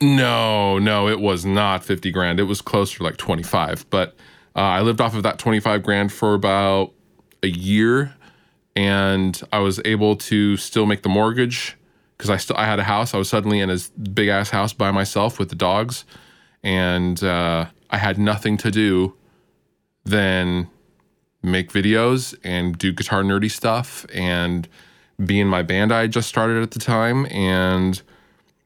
No, 0.00 0.78
no, 0.78 1.08
it 1.08 1.20
was 1.20 1.44
not 1.44 1.84
50 1.84 2.10
grand. 2.10 2.40
It 2.40 2.44
was 2.44 2.60
closer 2.62 2.98
to 2.98 3.04
like 3.04 3.16
25. 3.16 3.84
But 3.90 4.16
uh, 4.56 4.60
I 4.60 4.80
lived 4.82 5.00
off 5.00 5.14
of 5.14 5.22
that 5.22 5.38
25 5.38 5.82
grand 5.82 6.12
for 6.12 6.34
about 6.34 6.92
a 7.42 7.48
year 7.48 8.14
and 8.76 9.40
I 9.52 9.58
was 9.58 9.80
able 9.84 10.16
to 10.16 10.56
still 10.56 10.86
make 10.86 11.02
the 11.02 11.08
mortgage 11.08 11.76
because 12.16 12.30
I 12.30 12.36
still 12.36 12.56
I 12.56 12.66
had 12.66 12.78
a 12.78 12.84
house. 12.84 13.14
I 13.14 13.18
was 13.18 13.28
suddenly 13.28 13.60
in 13.60 13.70
a 13.70 13.78
big 14.12 14.28
ass 14.28 14.50
house 14.50 14.72
by 14.72 14.90
myself 14.90 15.38
with 15.38 15.48
the 15.48 15.54
dogs 15.54 16.04
and 16.62 17.22
uh, 17.22 17.66
I 17.90 17.98
had 17.98 18.18
nothing 18.18 18.56
to 18.58 18.70
do 18.70 19.14
than 20.04 20.68
make 21.42 21.70
videos 21.70 22.36
and 22.42 22.78
do 22.78 22.92
guitar 22.92 23.22
nerdy 23.22 23.50
stuff 23.50 24.06
and 24.12 24.68
be 25.24 25.38
in 25.38 25.46
my 25.46 25.62
band 25.62 25.92
I 25.92 26.06
just 26.06 26.28
started 26.28 26.62
at 26.62 26.72
the 26.72 26.78
time 26.78 27.26
and 27.26 28.02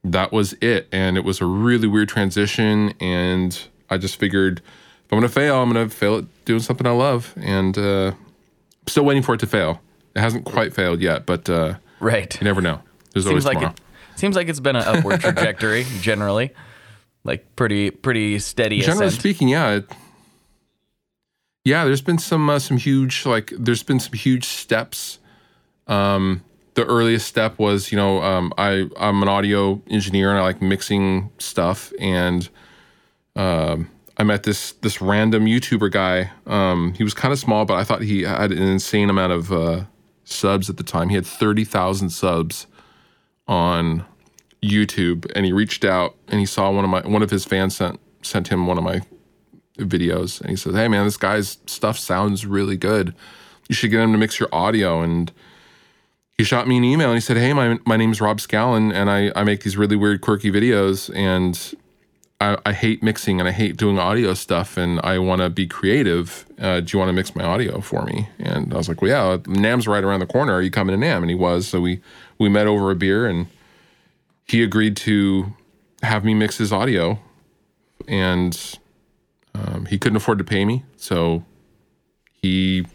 that 0.05 0.33
was 0.33 0.55
it. 0.61 0.89
And 0.93 1.17
it 1.17 1.25
was 1.25 1.41
a 1.41 1.47
really 1.47 1.89
weird 1.89 2.09
transition. 2.09 2.95
And 3.01 3.59
I 3.91 3.99
just 3.99 4.17
figured 4.17 4.63
if 5.09 5.13
I'm 5.13 5.19
going 5.21 5.23
to 5.29 5.35
fail, 5.35 5.57
I'm 5.63 5.73
going 5.73 5.89
to 5.89 5.95
fail 5.95 6.19
at 6.19 6.45
doing 6.45 6.61
something 6.61 6.87
I 6.87 6.91
love. 6.91 7.33
And 7.41 7.77
uh, 7.79 8.13
I'm 8.13 8.87
still 8.87 9.05
waiting 9.07 9.23
for 9.23 9.35
it 9.35 9.41
to 9.41 9.47
fail. 9.47 9.81
It 10.15 10.21
hasn't 10.21 10.45
quite 10.45 10.75
failed 10.75 11.01
yet, 11.01 11.25
but 11.25 11.49
uh, 11.49 11.77
Right. 11.99 12.39
you 12.39 12.45
never 12.45 12.61
know. 12.61 12.81
There's 13.15 13.27
always 13.27 13.45
Seems 13.45 13.47
like 13.47 13.55
tomorrow. 13.59 13.75
it. 14.15 14.19
Seems 14.19 14.37
like 14.37 14.49
it's 14.49 14.61
been 14.61 14.77
an 14.77 14.83
upward 14.85 15.21
trajectory 15.23 15.87
generally, 16.01 16.51
like 17.25 17.57
pretty 17.57 17.91
pretty 17.91 18.39
steady 18.39 18.81
Generally 18.81 19.07
ascent. 19.07 19.21
speaking, 19.21 19.49
yeah. 19.49 19.77
It, 19.77 19.91
yeah, 21.65 21.85
there's 21.85 22.03
been 22.03 22.19
some 22.19 22.49
uh, 22.51 22.59
some 22.59 22.77
huge 22.77 23.25
like 23.27 23.53
there's 23.59 23.83
been 23.83 24.01
some 24.01 24.13
huge 24.15 24.45
steps. 24.45 25.19
Um, 25.87 26.43
the 26.75 26.85
earliest 26.85 27.27
step 27.27 27.59
was 27.59 27.91
you 27.93 27.97
know 27.97 28.23
um, 28.23 28.53
I 28.59 28.89
I'm 28.99 29.23
an 29.23 29.29
audio 29.29 29.81
engineer 29.89 30.31
and 30.31 30.39
I 30.39 30.43
like 30.43 30.61
mixing 30.63 31.31
stuff 31.39 31.93
and 31.99 32.49
um, 33.37 33.91
I 34.19 34.25
met 34.25 34.43
this 34.43 34.73
this 34.73 35.01
random 35.01 35.47
YouTuber 35.47 35.93
guy. 35.93 36.33
Um, 36.47 36.93
he 36.95 37.05
was 37.05 37.15
kind 37.15 37.33
of 37.33 37.39
small, 37.39 37.65
but 37.65 37.75
I 37.75 37.85
thought 37.85 38.03
he 38.03 38.23
had 38.23 38.51
an 38.51 38.63
insane 38.63 39.11
amount 39.11 39.33
of 39.33 39.53
uh, 39.53 39.85
subs 40.25 40.69
at 40.69 40.77
the 40.77 40.83
time. 40.83 41.09
He 41.09 41.15
had 41.15 41.27
thirty 41.27 41.65
thousand 41.65 42.11
subs 42.11 42.67
on 43.47 44.05
YouTube, 44.63 45.31
and 45.37 45.47
he 45.47 45.53
reached 45.53 45.85
out 45.85 46.17
and 46.27 46.41
he 46.41 46.47
saw 46.47 46.71
one 46.71 46.85
of 46.85 46.91
my 46.91 47.01
one 47.03 47.23
of 47.23 47.31
his 47.31 47.45
fans 47.45 47.77
sent 47.77 48.01
sent 48.23 48.49
him 48.49 48.67
one 48.67 48.77
of 48.77 48.85
my 48.85 49.03
videos, 49.79 50.41
and 50.41 50.51
he 50.51 50.57
said, 50.57 50.75
"Hey 50.75 50.89
man, 50.89 51.05
this 51.05 51.17
guy's 51.17 51.59
stuff 51.67 51.97
sounds 51.97 52.45
really 52.45 52.77
good. 52.77 53.15
You 53.69 53.75
should 53.75 53.91
get 53.91 54.01
him 54.01 54.13
to 54.13 54.19
mix 54.19 54.41
your 54.41 54.49
audio." 54.53 55.01
And 55.01 55.31
he 56.37 56.45
shot 56.45 56.67
me 56.67 56.77
an 56.77 56.85
email 56.85 57.09
and 57.09 57.17
he 57.17 57.21
said, 57.21 57.37
"Hey, 57.37 57.53
my 57.53 57.79
my 57.87 57.97
name's 57.97 58.21
Rob 58.21 58.39
Scallon, 58.39 58.93
and 58.93 59.09
I 59.09 59.31
I 59.37 59.45
make 59.45 59.63
these 59.63 59.77
really 59.77 59.97
weird, 59.97 60.23
quirky 60.23 60.51
videos, 60.51 61.15
and 61.15 61.75
I, 62.41 62.57
I 62.65 62.73
hate 62.73 63.03
mixing 63.03 63.41
and 63.41 63.49
I 63.49 63.53
hate 63.53 63.77
doing 63.77 63.99
audio 63.99 64.35
stuff, 64.35 64.77
and 64.77 65.01
I 65.03 65.19
want 65.19 65.43
to 65.43 65.51
be 65.51 65.67
creative. 65.67 66.47
Uh, 66.59 66.81
do 66.81 66.93
you 66.93 66.99
want 66.99 67.09
to 67.09 67.13
mix 67.13 67.35
my 67.35 67.45
audio 67.45 67.81
for 67.81 68.05
me?" 68.05 68.29
And 68.39 68.73
I 68.73 68.77
was 68.77 68.89
like, 68.89 69.03
"Well, 69.03 69.11
yeah, 69.11 69.37
NAMM's 69.39 69.89
right 69.89 70.05
around 70.05 70.21
the 70.21 70.27
corner. 70.27 70.55
Are 70.55 70.63
you 70.63 70.71
coming 70.71 70.99
to 70.99 71.07
NAMM?" 71.07 71.23
And 71.23 71.31
he 71.31 71.35
was. 71.35 71.67
So 71.67 71.81
we 71.81 72.01
we 72.39 72.49
met 72.49 72.67
over 72.67 72.91
a 72.91 72.95
beer, 72.95 73.27
and 73.27 73.49
he 74.47 74.63
agreed 74.63 74.97
to 74.99 75.53
have 76.03 76.25
me 76.25 76.35
mix 76.35 76.59
his 76.59 76.73
audio, 76.73 77.19
and 78.07 78.79
um, 79.55 79.87
he 79.87 79.99
couldn't 79.99 80.17
afford 80.17 80.39
to 80.39 80.45
pay 80.45 80.65
me, 80.65 80.85
so 80.97 81.45
he 82.41 82.87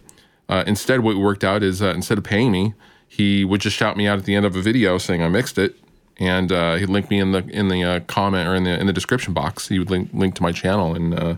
uh, 0.47 0.63
instead 0.65 1.01
what 1.01 1.17
worked 1.17 1.43
out 1.43 1.63
is 1.63 1.81
uh, 1.81 1.89
instead 1.89 2.17
of 2.17 2.23
paying 2.23 2.51
me, 2.51 2.73
he 3.07 3.43
would 3.43 3.61
just 3.61 3.75
shout 3.75 3.97
me 3.97 4.07
out 4.07 4.19
at 4.19 4.25
the 4.25 4.35
end 4.35 4.45
of 4.45 4.55
a 4.55 4.61
video 4.61 4.97
saying 4.97 5.21
I 5.21 5.27
mixed 5.27 5.57
it, 5.57 5.75
and 6.17 6.51
uh, 6.51 6.75
he'd 6.75 6.89
link 6.89 7.09
me 7.09 7.19
in 7.19 7.31
the 7.31 7.45
in 7.49 7.69
the 7.69 7.83
uh, 7.83 7.99
comment 8.01 8.47
or 8.47 8.55
in 8.55 8.63
the 8.63 8.79
in 8.79 8.87
the 8.87 8.93
description 8.93 9.33
box. 9.33 9.67
He 9.67 9.79
would 9.79 9.89
link 9.89 10.09
link 10.13 10.35
to 10.35 10.43
my 10.43 10.51
channel, 10.51 10.93
and 10.93 11.13
uh, 11.13 11.35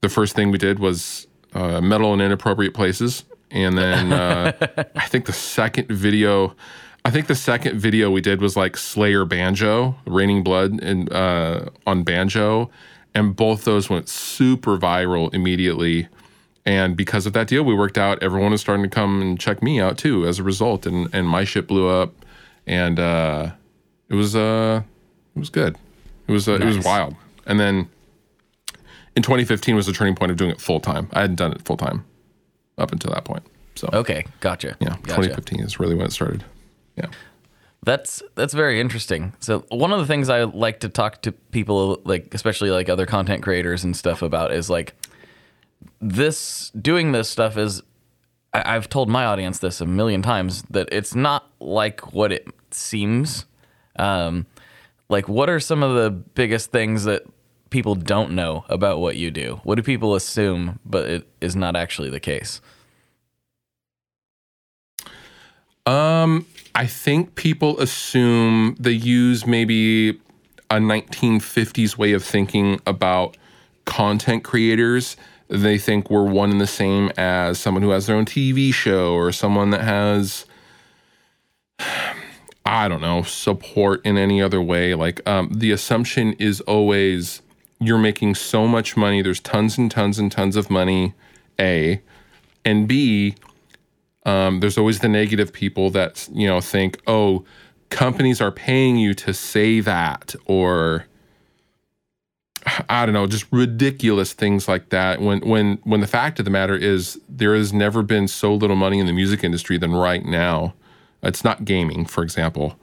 the 0.00 0.08
first 0.08 0.34
thing 0.34 0.50
we 0.50 0.58
did 0.58 0.78
was 0.78 1.26
uh, 1.54 1.80
metal 1.80 2.12
in 2.14 2.20
inappropriate 2.20 2.74
places, 2.74 3.24
and 3.50 3.76
then 3.76 4.12
uh, 4.12 4.52
I 4.96 5.06
think 5.06 5.26
the 5.26 5.32
second 5.32 5.88
video. 5.88 6.54
I 7.04 7.10
think 7.10 7.26
the 7.26 7.34
second 7.34 7.78
video 7.78 8.10
we 8.10 8.20
did 8.20 8.42
was 8.42 8.56
like 8.56 8.76
Slayer 8.76 9.24
Banjo, 9.24 9.96
Raining 10.04 10.42
Blood, 10.42 10.82
and 10.82 11.10
uh, 11.10 11.66
on 11.86 12.02
banjo, 12.02 12.70
and 13.14 13.34
both 13.34 13.64
those 13.64 13.88
went 13.88 14.08
super 14.08 14.76
viral 14.76 15.32
immediately. 15.32 16.08
And 16.66 16.98
because 16.98 17.24
of 17.24 17.32
that 17.32 17.46
deal, 17.48 17.62
we 17.62 17.72
worked 17.72 17.96
out. 17.96 18.22
Everyone 18.22 18.50
was 18.50 18.60
starting 18.60 18.82
to 18.82 18.90
come 18.90 19.22
and 19.22 19.40
check 19.40 19.62
me 19.62 19.80
out 19.80 19.96
too 19.96 20.26
as 20.26 20.38
a 20.38 20.42
result, 20.42 20.84
and 20.84 21.08
and 21.14 21.26
my 21.26 21.44
shit 21.44 21.66
blew 21.66 21.88
up, 21.88 22.12
and 22.66 22.98
uh, 22.98 23.52
it 24.08 24.14
was 24.14 24.34
uh, 24.36 24.82
it 25.34 25.38
was 25.38 25.50
good. 25.50 25.76
It 26.26 26.32
was 26.32 26.48
uh, 26.48 26.54
it 26.54 26.64
was 26.64 26.84
wild. 26.84 27.14
And 27.46 27.58
then 27.58 27.88
in 29.16 29.22
2015 29.22 29.74
was 29.74 29.86
the 29.86 29.92
turning 29.92 30.14
point 30.14 30.30
of 30.30 30.36
doing 30.36 30.50
it 30.50 30.60
full 30.60 30.80
time. 30.80 31.08
I 31.12 31.22
hadn't 31.22 31.36
done 31.36 31.52
it 31.52 31.62
full 31.62 31.76
time 31.76 32.04
up 32.76 32.92
until 32.92 33.12
that 33.12 33.24
point. 33.24 33.42
So 33.74 33.88
Okay, 33.92 34.24
gotcha. 34.40 34.76
yeah, 34.80 34.90
gotcha. 35.02 35.22
2015 35.22 35.60
is 35.60 35.80
really 35.80 35.94
when 35.94 36.06
it 36.06 36.12
started. 36.12 36.44
Yeah. 36.96 37.06
That's 37.84 38.22
that's 38.34 38.52
very 38.54 38.80
interesting. 38.80 39.34
So 39.38 39.64
one 39.70 39.92
of 39.92 40.00
the 40.00 40.06
things 40.06 40.28
I 40.28 40.42
like 40.44 40.80
to 40.80 40.88
talk 40.88 41.22
to 41.22 41.32
people 41.32 42.00
like 42.04 42.34
especially 42.34 42.70
like 42.70 42.88
other 42.88 43.06
content 43.06 43.42
creators 43.42 43.84
and 43.84 43.96
stuff 43.96 44.20
about 44.20 44.52
is 44.52 44.68
like 44.68 44.94
this 46.00 46.70
doing 46.70 47.12
this 47.12 47.28
stuff 47.28 47.56
is 47.56 47.82
I, 48.52 48.74
I've 48.76 48.88
told 48.88 49.08
my 49.08 49.24
audience 49.24 49.60
this 49.60 49.80
a 49.80 49.86
million 49.86 50.22
times 50.22 50.62
that 50.70 50.88
it's 50.92 51.14
not 51.14 51.48
like 51.60 52.12
what 52.12 52.32
it 52.32 52.48
seems. 52.72 53.46
Um, 53.98 54.46
like 55.08 55.28
what 55.28 55.48
are 55.48 55.60
some 55.60 55.82
of 55.82 55.94
the 55.94 56.10
biggest 56.10 56.70
things 56.70 57.04
that 57.04 57.22
people 57.70 57.94
don't 57.94 58.32
know 58.32 58.64
about 58.68 59.00
what 59.00 59.16
you 59.16 59.30
do? 59.30 59.60
What 59.64 59.76
do 59.76 59.82
people 59.82 60.14
assume, 60.14 60.78
but 60.84 61.08
it 61.08 61.28
is 61.40 61.56
not 61.56 61.76
actually 61.76 62.10
the 62.10 62.20
case? 62.20 62.60
Um, 65.86 66.46
I 66.74 66.86
think 66.86 67.34
people 67.34 67.80
assume 67.80 68.76
they 68.78 68.92
use 68.92 69.46
maybe 69.46 70.20
a 70.70 70.76
1950s 70.76 71.96
way 71.96 72.12
of 72.12 72.22
thinking 72.22 72.80
about 72.86 73.36
content 73.86 74.44
creators. 74.44 75.16
They 75.48 75.78
think 75.78 76.10
we're 76.10 76.24
one 76.24 76.50
and 76.50 76.60
the 76.60 76.66
same 76.66 77.10
as 77.16 77.58
someone 77.58 77.82
who 77.82 77.90
has 77.90 78.06
their 78.06 78.16
own 78.16 78.26
TV 78.26 78.72
show 78.72 79.14
or 79.14 79.32
someone 79.32 79.70
that 79.70 79.80
has, 79.80 80.44
I 82.68 82.86
don't 82.88 83.00
know, 83.00 83.22
support 83.22 84.04
in 84.04 84.18
any 84.18 84.42
other 84.42 84.60
way. 84.60 84.94
Like, 84.94 85.26
um, 85.26 85.50
the 85.54 85.70
assumption 85.70 86.34
is 86.34 86.60
always 86.62 87.40
you're 87.80 87.98
making 87.98 88.34
so 88.34 88.66
much 88.66 88.96
money, 88.96 89.22
there's 89.22 89.40
tons 89.40 89.78
and 89.78 89.90
tons 89.90 90.18
and 90.18 90.30
tons 90.30 90.56
of 90.56 90.68
money, 90.68 91.14
A, 91.58 92.02
and 92.64 92.86
B, 92.86 93.34
um, 94.28 94.60
there's 94.60 94.76
always 94.76 95.00
the 95.00 95.08
negative 95.08 95.52
people 95.52 95.88
that 95.90 96.28
you 96.32 96.46
know 96.46 96.60
think, 96.60 97.00
oh, 97.06 97.44
companies 97.88 98.40
are 98.40 98.52
paying 98.52 98.96
you 98.96 99.14
to 99.14 99.32
say 99.32 99.80
that, 99.80 100.34
or 100.44 101.06
I 102.90 103.06
don't 103.06 103.14
know, 103.14 103.26
just 103.26 103.46
ridiculous 103.50 104.34
things 104.34 104.68
like 104.68 104.90
that. 104.90 105.22
When 105.22 105.40
when 105.40 105.78
when 105.84 106.00
the 106.00 106.06
fact 106.06 106.38
of 106.38 106.44
the 106.44 106.50
matter 106.50 106.76
is, 106.76 107.18
there 107.26 107.54
has 107.54 107.72
never 107.72 108.02
been 108.02 108.28
so 108.28 108.54
little 108.54 108.76
money 108.76 108.98
in 108.98 109.06
the 109.06 109.14
music 109.14 109.42
industry 109.42 109.78
than 109.78 109.94
right 109.94 110.24
now. 110.24 110.74
It's 111.22 111.44
not 111.44 111.64
gaming, 111.64 112.04
for 112.04 112.22
example. 112.22 112.78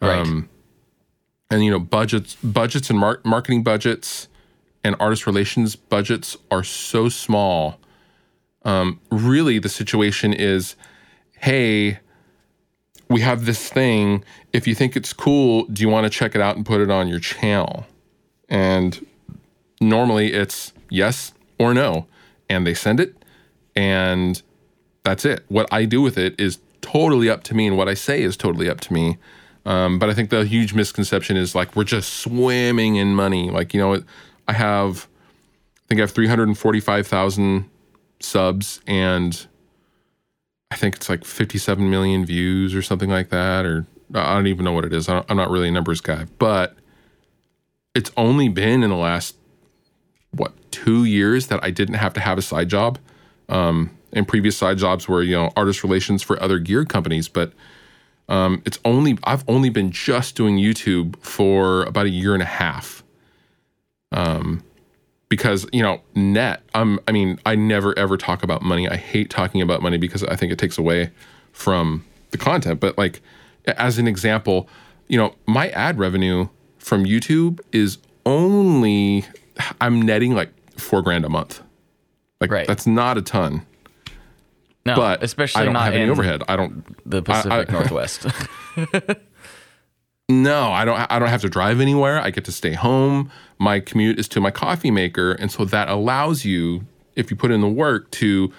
Right. 0.00 0.18
Um, 0.18 0.48
and 1.50 1.64
you 1.64 1.70
know, 1.70 1.78
budgets, 1.78 2.36
budgets, 2.36 2.90
and 2.90 2.98
mar- 2.98 3.20
marketing 3.24 3.62
budgets, 3.62 4.28
and 4.84 4.94
artist 5.00 5.26
relations 5.26 5.74
budgets 5.74 6.36
are 6.50 6.62
so 6.62 7.08
small 7.08 7.80
um, 8.64 9.00
really 9.10 9.58
the 9.58 9.68
situation 9.68 10.32
is 10.32 10.76
hey 11.38 11.98
we 13.08 13.22
have 13.22 13.46
this 13.46 13.68
thing 13.70 14.22
if 14.52 14.66
you 14.66 14.74
think 14.74 14.94
it's 14.94 15.12
cool 15.12 15.64
do 15.66 15.82
you 15.82 15.88
want 15.88 16.04
to 16.04 16.10
check 16.10 16.34
it 16.34 16.40
out 16.40 16.56
and 16.56 16.66
put 16.66 16.80
it 16.80 16.90
on 16.90 17.08
your 17.08 17.18
channel 17.18 17.86
and 18.48 19.04
normally 19.80 20.32
it's 20.32 20.72
yes 20.90 21.32
or 21.58 21.72
no 21.74 22.06
and 22.48 22.66
they 22.66 22.74
send 22.74 23.00
it 23.00 23.14
and 23.74 24.42
that's 25.02 25.24
it 25.24 25.44
what 25.48 25.66
i 25.72 25.84
do 25.84 26.00
with 26.02 26.18
it 26.18 26.38
is 26.38 26.58
totally 26.84 27.28
up 27.28 27.42
to 27.42 27.54
me 27.54 27.66
and 27.66 27.76
what 27.76 27.88
i 27.88 27.94
say 27.94 28.22
is 28.22 28.36
totally 28.36 28.68
up 28.68 28.80
to 28.80 28.92
me 28.92 29.16
um, 29.66 29.98
but 29.98 30.10
i 30.10 30.14
think 30.14 30.30
the 30.30 30.44
huge 30.44 30.74
misconception 30.74 31.36
is 31.36 31.54
like 31.54 31.74
we're 31.74 31.84
just 31.84 32.14
swimming 32.14 32.96
in 32.96 33.14
money 33.14 33.50
like 33.50 33.72
you 33.72 33.80
know 33.80 34.02
i 34.46 34.52
have 34.52 35.08
i 35.78 35.88
think 35.88 36.00
i 36.00 36.02
have 36.02 36.10
345000 36.10 37.70
subs 38.20 38.80
and 38.86 39.46
I 40.74 40.76
think 40.76 40.96
it's 40.96 41.08
like 41.08 41.24
57 41.24 41.88
million 41.88 42.26
views 42.26 42.74
or 42.74 42.82
something 42.82 43.08
like 43.08 43.28
that. 43.28 43.64
Or 43.64 43.86
I 44.12 44.34
don't 44.34 44.48
even 44.48 44.64
know 44.64 44.72
what 44.72 44.84
it 44.84 44.92
is. 44.92 45.08
I'm 45.08 45.36
not 45.36 45.48
really 45.48 45.68
a 45.68 45.70
numbers 45.70 46.00
guy, 46.00 46.26
but 46.38 46.74
it's 47.94 48.10
only 48.16 48.48
been 48.48 48.82
in 48.82 48.90
the 48.90 48.96
last 48.96 49.36
what 50.32 50.52
two 50.72 51.04
years 51.04 51.46
that 51.46 51.62
I 51.62 51.70
didn't 51.70 51.94
have 51.94 52.12
to 52.14 52.20
have 52.20 52.38
a 52.38 52.42
side 52.42 52.68
job. 52.68 52.98
Um, 53.48 53.96
and 54.14 54.26
previous 54.26 54.56
side 54.56 54.78
jobs 54.78 55.08
were 55.08 55.22
you 55.22 55.34
know 55.34 55.50
artist 55.56 55.82
relations 55.82 56.22
for 56.22 56.40
other 56.42 56.58
gear 56.58 56.84
companies, 56.84 57.28
but 57.28 57.52
um, 58.28 58.62
it's 58.64 58.78
only 58.84 59.18
I've 59.24 59.44
only 59.48 59.68
been 59.68 59.90
just 59.90 60.34
doing 60.36 60.56
YouTube 60.56 61.16
for 61.18 61.82
about 61.84 62.06
a 62.06 62.10
year 62.10 62.32
and 62.34 62.42
a 62.42 62.46
half. 62.46 63.02
Um, 64.12 64.62
because 65.28 65.66
you 65.72 65.82
know 65.82 66.00
net 66.14 66.62
I'm 66.74 67.00
I 67.08 67.12
mean 67.12 67.40
I 67.44 67.56
never 67.56 67.98
ever 67.98 68.16
talk 68.16 68.42
about 68.42 68.62
money. 68.62 68.88
I 68.88 68.96
hate 68.96 69.30
talking 69.30 69.60
about 69.60 69.82
money 69.82 69.98
because 69.98 70.22
I 70.22 70.36
think 70.36 70.52
it 70.52 70.58
takes 70.58 70.78
away 70.78 71.10
from 71.52 72.04
the 72.30 72.38
content. 72.38 72.80
But 72.80 72.96
like 72.96 73.20
as 73.66 73.98
an 73.98 74.06
example, 74.06 74.68
you 75.08 75.18
know 75.18 75.34
my 75.46 75.70
ad 75.70 75.98
revenue 75.98 76.48
from 76.78 77.04
YouTube 77.04 77.60
is 77.72 77.98
only 78.24 79.24
I'm 79.80 80.00
netting 80.02 80.34
like 80.34 80.50
four 80.78 81.02
grand 81.02 81.24
a 81.24 81.28
month. 81.28 81.62
Like 82.40 82.50
Right. 82.50 82.66
that's 82.66 82.86
not 82.86 83.18
a 83.18 83.22
ton. 83.22 83.66
No, 84.86 84.96
but 84.96 85.22
especially 85.22 85.62
I 85.62 85.64
don't 85.64 85.74
not 85.74 85.84
have 85.84 85.94
any 85.94 86.10
overhead. 86.10 86.42
I 86.48 86.56
don't 86.56 86.84
the 87.08 87.22
Pacific 87.22 87.70
I- 87.70 87.72
Northwest. 87.72 88.26
No, 90.28 90.72
I 90.72 90.86
don't. 90.86 90.96
I 91.12 91.18
don't 91.18 91.28
have 91.28 91.42
to 91.42 91.50
drive 91.50 91.80
anywhere. 91.80 92.18
I 92.18 92.30
get 92.30 92.46
to 92.46 92.52
stay 92.52 92.72
home. 92.72 93.30
My 93.58 93.78
commute 93.78 94.18
is 94.18 94.26
to 94.28 94.40
my 94.40 94.50
coffee 94.50 94.90
maker, 94.90 95.32
and 95.32 95.52
so 95.52 95.66
that 95.66 95.88
allows 95.88 96.46
you, 96.46 96.86
if 97.14 97.30
you 97.30 97.36
put 97.36 97.50
in 97.50 97.60
the 97.60 97.68
work, 97.68 98.10
to 98.12 98.50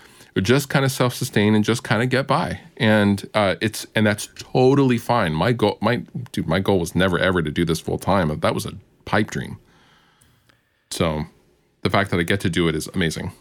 just 0.42 0.70
kind 0.70 0.86
of 0.86 0.92
self-sustain 0.92 1.56
and 1.56 1.64
just 1.64 1.84
kind 1.84 2.04
of 2.04 2.10
get 2.10 2.28
by. 2.28 2.60
And 2.78 3.28
uh, 3.34 3.56
it's 3.62 3.88
and 3.96 4.06
that's 4.06 4.30
totally 4.36 5.00
fine. 5.00 5.34
My 5.34 5.54
goal, 5.54 5.80
my 5.82 6.04
dude, 6.32 6.48
my 6.48 6.60
goal 6.60 6.80
was 6.80 6.94
never 6.94 7.18
ever 7.18 7.42
to 7.42 7.50
do 7.50 7.66
this 7.66 7.80
full 7.80 7.98
time. 7.98 8.40
That 8.42 8.54
was 8.54 8.68
a 8.68 8.74
pipe 9.06 9.32
dream. 9.32 9.58
So, 10.92 11.24
the 11.82 11.90
fact 11.90 12.12
that 12.12 12.20
I 12.20 12.24
get 12.24 12.42
to 12.42 12.50
do 12.50 12.68
it 12.68 12.76
is 12.76 12.88
amazing. 12.94 13.32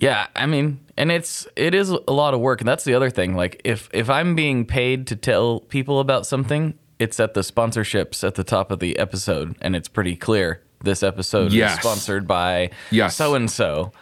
Yeah, 0.00 0.28
I 0.36 0.46
mean, 0.46 0.78
and 0.96 1.10
it's 1.10 1.46
it 1.56 1.74
is 1.74 1.90
a 1.90 2.12
lot 2.12 2.32
of 2.32 2.38
work, 2.40 2.60
and 2.60 2.68
that's 2.68 2.84
the 2.84 2.94
other 2.94 3.10
thing. 3.10 3.34
Like, 3.34 3.60
if 3.64 3.88
if 3.92 4.08
I'm 4.08 4.34
being 4.36 4.64
paid 4.64 5.08
to 5.08 5.16
tell 5.16 5.60
people 5.60 5.98
about 5.98 6.24
something, 6.24 6.78
it's 7.00 7.18
at 7.18 7.34
the 7.34 7.40
sponsorships 7.40 8.22
at 8.26 8.36
the 8.36 8.44
top 8.44 8.70
of 8.70 8.78
the 8.78 8.96
episode, 8.98 9.56
and 9.60 9.74
it's 9.74 9.88
pretty 9.88 10.14
clear 10.14 10.62
this 10.84 11.02
episode 11.02 11.52
Yes. 11.52 11.74
is 11.74 11.80
sponsored 11.80 12.28
by 12.28 12.70
so 13.10 13.34
and 13.34 13.50
so. 13.50 13.92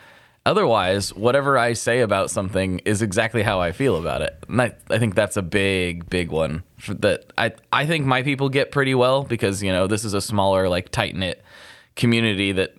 Otherwise, 0.45 1.13
whatever 1.13 1.59
I 1.59 1.73
say 1.73 2.03
about 2.03 2.31
something 2.31 2.79
is 2.85 3.03
exactly 3.03 3.43
how 3.43 3.59
I 3.61 3.73
feel 3.73 3.97
about 3.97 4.23
it. 4.23 4.37
And 4.49 4.63
I, 4.63 4.75
I 4.89 4.99
think 4.99 5.17
that's 5.17 5.37
a 5.37 5.43
big, 5.43 6.09
big 6.09 6.31
one 6.31 6.63
for 6.79 6.95
that 6.95 7.33
I 7.37 7.53
I 7.73 7.87
think 7.87 8.05
my 8.07 8.23
people 8.23 8.49
get 8.51 8.71
pretty 8.71 8.95
well 8.95 9.25
because 9.25 9.63
you 9.63 9.73
know 9.73 9.87
this 9.87 10.05
is 10.05 10.13
a 10.15 10.21
smaller, 10.21 10.69
like 10.69 10.91
tight 10.91 11.17
knit 11.17 11.43
community 11.97 12.53
that 12.53 12.75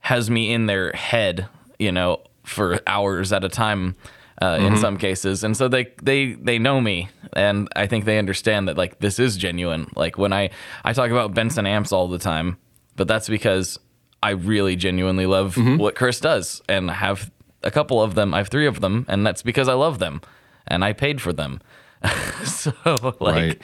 has 0.00 0.28
me 0.30 0.52
in 0.52 0.66
their 0.66 0.92
head, 0.92 1.48
you 1.78 1.90
know, 1.90 2.20
for 2.50 2.80
hours 2.86 3.32
at 3.32 3.44
a 3.44 3.48
time. 3.48 3.96
Uh, 4.42 4.56
In 4.58 4.76
some 4.78 4.96
cases, 4.96 5.44
and 5.44 5.54
so 5.54 5.68
they 5.68 5.88
they 6.02 6.32
they 6.32 6.58
know 6.58 6.80
me, 6.80 7.10
and 7.34 7.68
I 7.76 7.86
think 7.86 8.06
they 8.06 8.18
understand 8.18 8.68
that 8.68 8.78
like 8.78 8.98
this 8.98 9.18
is 9.18 9.36
genuine. 9.36 9.90
Like 9.94 10.16
when 10.16 10.32
I 10.32 10.48
I 10.82 10.94
talk 10.94 11.10
about 11.10 11.34
Benson 11.34 11.66
amps 11.66 11.92
all 11.92 12.08
the 12.08 12.16
time, 12.18 12.56
but 12.96 13.06
that's 13.06 13.28
because 13.28 13.78
I 14.22 14.30
really 14.30 14.76
genuinely 14.76 15.26
love 15.26 15.58
what 15.78 15.94
Chris 15.94 16.20
does, 16.20 16.62
and 16.70 16.90
I 16.90 16.94
have 16.94 17.30
a 17.62 17.70
couple 17.70 18.00
of 18.00 18.14
them. 18.14 18.32
I 18.32 18.38
have 18.38 18.48
three 18.48 18.66
of 18.66 18.80
them, 18.80 19.04
and 19.08 19.26
that's 19.26 19.42
because 19.42 19.68
I 19.68 19.74
love 19.74 19.98
them, 19.98 20.22
and 20.66 20.82
I 20.86 20.94
paid 20.94 21.20
for 21.20 21.34
them. 21.34 21.60
so 22.44 22.72
like, 23.20 23.20
right 23.20 23.60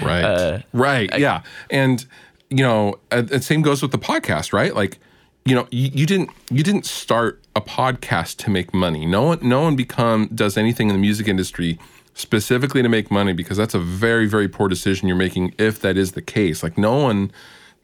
right 0.00 0.24
right 0.72 1.18
yeah 1.18 1.42
and 1.70 2.06
you 2.50 2.62
know 2.62 2.94
uh, 3.10 3.20
the 3.22 3.42
same 3.42 3.62
goes 3.62 3.82
with 3.82 3.90
the 3.90 3.98
podcast 3.98 4.52
right 4.52 4.76
like 4.76 5.00
you 5.44 5.54
know 5.54 5.66
you, 5.70 5.90
you 5.92 6.06
didn't 6.06 6.30
you 6.50 6.62
didn't 6.62 6.86
start 6.86 7.42
a 7.56 7.60
podcast 7.60 8.36
to 8.38 8.50
make 8.50 8.72
money. 8.74 9.06
No 9.06 9.22
one 9.22 9.38
no 9.42 9.62
one 9.62 9.76
become 9.76 10.28
does 10.34 10.56
anything 10.56 10.88
in 10.88 10.94
the 10.94 11.00
music 11.00 11.28
industry 11.28 11.78
specifically 12.14 12.82
to 12.82 12.88
make 12.88 13.10
money 13.10 13.32
because 13.32 13.56
that's 13.56 13.74
a 13.74 13.78
very 13.78 14.26
very 14.26 14.48
poor 14.48 14.68
decision 14.68 15.08
you're 15.08 15.16
making 15.16 15.54
if 15.58 15.80
that 15.80 15.96
is 15.96 16.12
the 16.12 16.22
case. 16.22 16.62
Like 16.62 16.76
no 16.78 16.96
one 16.96 17.32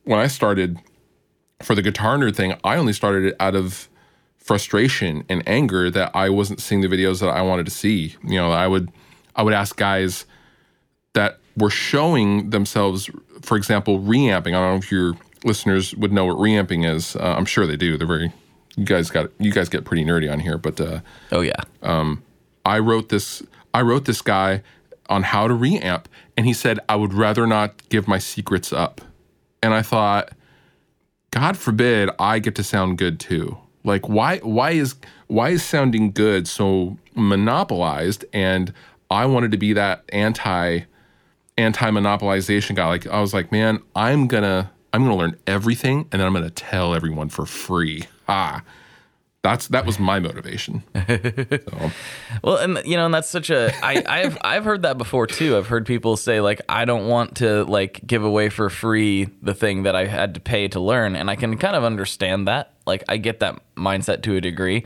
when 0.05 0.19
i 0.19 0.27
started 0.27 0.79
for 1.63 1.75
the 1.75 1.83
guitar 1.83 2.17
nerd 2.17 2.37
thing 2.37 2.55
i 2.63 2.77
only 2.77 2.93
started 2.93 3.25
it 3.25 3.37
out 3.41 3.57
of 3.57 3.89
frustration 4.37 5.25
and 5.29 5.43
anger 5.49 5.91
that 5.91 6.15
i 6.15 6.29
wasn't 6.29 6.61
seeing 6.61 6.81
the 6.81 6.87
videos 6.87 7.21
that 7.21 7.29
i 7.31 7.43
wanted 7.43 7.65
to 7.67 7.73
see. 7.73 8.15
You 8.23 8.37
know 8.37 8.53
i 8.53 8.67
would 8.69 8.91
i 9.35 9.43
would 9.43 9.55
ask 9.55 9.77
guys 9.77 10.27
that 11.15 11.39
were 11.57 11.71
showing 11.71 12.51
themselves, 12.51 13.11
for 13.41 13.57
example, 13.57 13.99
reamping. 14.01 14.55
I 14.55 14.61
don't 14.61 14.73
know 14.73 14.77
if 14.77 14.93
your 14.93 15.15
listeners 15.45 15.95
would 15.95 16.13
know 16.13 16.25
what 16.25 16.39
reamping 16.39 16.85
is. 16.85 17.17
Uh, 17.17 17.35
I'm 17.37 17.45
sure 17.45 17.67
they 17.67 17.77
do. 17.77 17.97
They're 17.97 18.07
very, 18.07 18.33
you 18.77 18.85
guys 18.85 19.11
got, 19.11 19.31
you 19.39 19.53
guys 19.53 19.69
get 19.69 19.85
pretty 19.85 20.05
nerdy 20.05 20.31
on 20.31 20.41
here. 20.41 20.59
But 20.59 20.81
uh, 20.81 21.01
oh 21.33 21.41
yeah, 21.41 21.61
Um, 21.83 22.23
I 22.65 22.79
wrote 22.79 23.09
this, 23.09 23.43
I 23.75 23.83
wrote 23.83 24.05
this 24.05 24.23
guy 24.23 24.63
on 25.09 25.23
how 25.23 25.47
to 25.49 25.55
reamp, 25.55 26.07
and 26.37 26.47
he 26.47 26.53
said 26.53 26.81
I 26.89 26.97
would 26.97 27.15
rather 27.15 27.47
not 27.47 27.89
give 27.89 28.09
my 28.09 28.19
secrets 28.19 28.73
up. 28.73 29.01
And 29.63 29.73
I 29.73 29.83
thought, 29.83 30.33
God 31.31 31.57
forbid 31.57 32.11
I 32.19 32.39
get 32.39 32.55
to 32.57 32.65
sound 32.65 32.99
good 32.99 33.21
too. 33.21 33.59
Like 33.85 34.09
why 34.09 34.39
why 34.39 34.73
is 34.73 34.97
why 35.29 35.51
is 35.51 35.63
sounding 35.63 36.11
good 36.11 36.49
so 36.49 36.97
monopolized? 37.15 38.25
And 38.33 38.73
I 39.11 39.27
wanted 39.27 39.53
to 39.53 39.57
be 39.57 39.73
that 39.75 40.03
anti 40.13 40.81
anti 41.57 41.91
monopolization 41.91 42.75
guy. 42.75 42.87
Like 42.89 43.07
I 43.07 43.21
was 43.21 43.33
like, 43.33 43.53
man, 43.53 43.81
I'm 43.95 44.27
gonna 44.27 44.73
I'm 44.93 45.03
gonna 45.03 45.17
learn 45.17 45.37
everything 45.47 46.09
and 46.13 46.21
then 46.21 46.27
I'm 46.27 46.33
gonna 46.33 46.51
tell 46.51 46.95
everyone 46.95 47.29
for 47.29 47.47
free. 47.47 48.05
Ah. 48.29 48.63
That's 49.43 49.69
that 49.69 49.87
was 49.87 50.01
my 50.01 50.19
motivation. 50.19 50.83
So, 51.07 51.91
Well, 52.43 52.57
and 52.57 52.83
you 52.85 52.97
know, 52.97 53.05
and 53.05 53.15
that's 53.15 53.29
such 53.29 53.49
a 53.49 53.73
I 53.81 54.03
I've 54.05 54.37
I've 54.41 54.65
heard 54.65 54.83
that 54.83 54.99
before 54.99 55.29
too. 55.29 55.57
I've 55.57 55.69
heard 55.69 55.87
people 55.87 56.17
say 56.17 56.41
like 56.41 56.63
I 56.69 56.85
don't 56.85 57.07
want 57.07 57.37
to 57.37 57.65
like 57.65 58.01
give 58.05 58.25
away 58.25 58.49
for 58.49 58.69
free 58.71 59.29
the 59.43 59.55
thing 59.55 59.85
that 59.85 59.95
I 59.95 60.07
had 60.07 60.35
to 60.35 60.41
pay 60.41 60.67
to 60.69 60.81
learn, 60.81 61.15
and 61.15 61.31
I 61.31 61.37
can 61.37 61.59
kind 61.59 61.77
of 61.77 61.85
understand 61.85 62.49
that. 62.49 62.73
Like 62.87 63.05
I 63.09 63.19
get 63.19 63.39
that 63.39 63.61
mindset 63.77 64.23
to 64.23 64.35
a 64.35 64.41
degree 64.41 64.85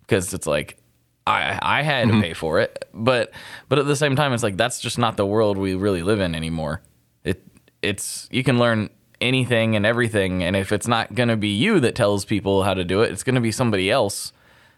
because 0.00 0.34
it's 0.34 0.46
like 0.46 0.76
I 1.24 1.56
I 1.62 1.82
had 1.82 2.08
to 2.08 2.20
pay 2.20 2.32
for 2.34 2.58
it, 2.58 2.86
but 2.92 3.30
but 3.68 3.78
at 3.78 3.86
the 3.86 3.94
same 3.96 4.16
time, 4.16 4.32
it's 4.32 4.42
like 4.42 4.56
that's 4.56 4.80
just 4.80 4.98
not 4.98 5.16
the 5.18 5.26
world 5.26 5.56
we 5.56 5.76
really 5.76 6.02
live 6.02 6.18
in 6.18 6.34
anymore. 6.34 6.82
It 7.22 7.44
it's 7.80 8.28
you 8.32 8.42
can 8.42 8.58
learn 8.58 8.90
anything 9.20 9.76
and 9.76 9.84
everything, 9.84 10.42
and 10.42 10.56
if 10.56 10.72
it's 10.72 10.88
not 10.88 11.14
gonna 11.14 11.36
be 11.36 11.48
you 11.48 11.80
that 11.80 11.94
tells 11.94 12.24
people 12.24 12.64
how 12.64 12.74
to 12.74 12.84
do 12.84 13.02
it, 13.02 13.10
it's 13.10 13.22
gonna 13.22 13.40
be 13.40 13.52
somebody 13.52 13.90
else. 13.90 14.32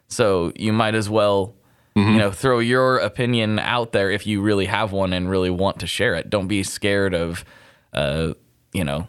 So 0.08 0.52
you 0.56 0.72
might 0.72 0.94
as 0.94 1.08
well, 1.08 1.54
you 1.94 2.18
know, 2.18 2.30
throw 2.30 2.58
your 2.58 2.98
opinion 2.98 3.58
out 3.58 3.92
there 3.92 4.10
if 4.10 4.26
you 4.26 4.40
really 4.40 4.66
have 4.66 4.92
one 4.92 5.12
and 5.12 5.28
really 5.28 5.50
want 5.50 5.80
to 5.80 5.86
share 5.86 6.14
it. 6.14 6.30
Don't 6.30 6.48
be 6.48 6.62
scared 6.62 7.14
of, 7.14 7.44
uh, 7.92 8.32
you 8.72 8.84
know, 8.84 9.06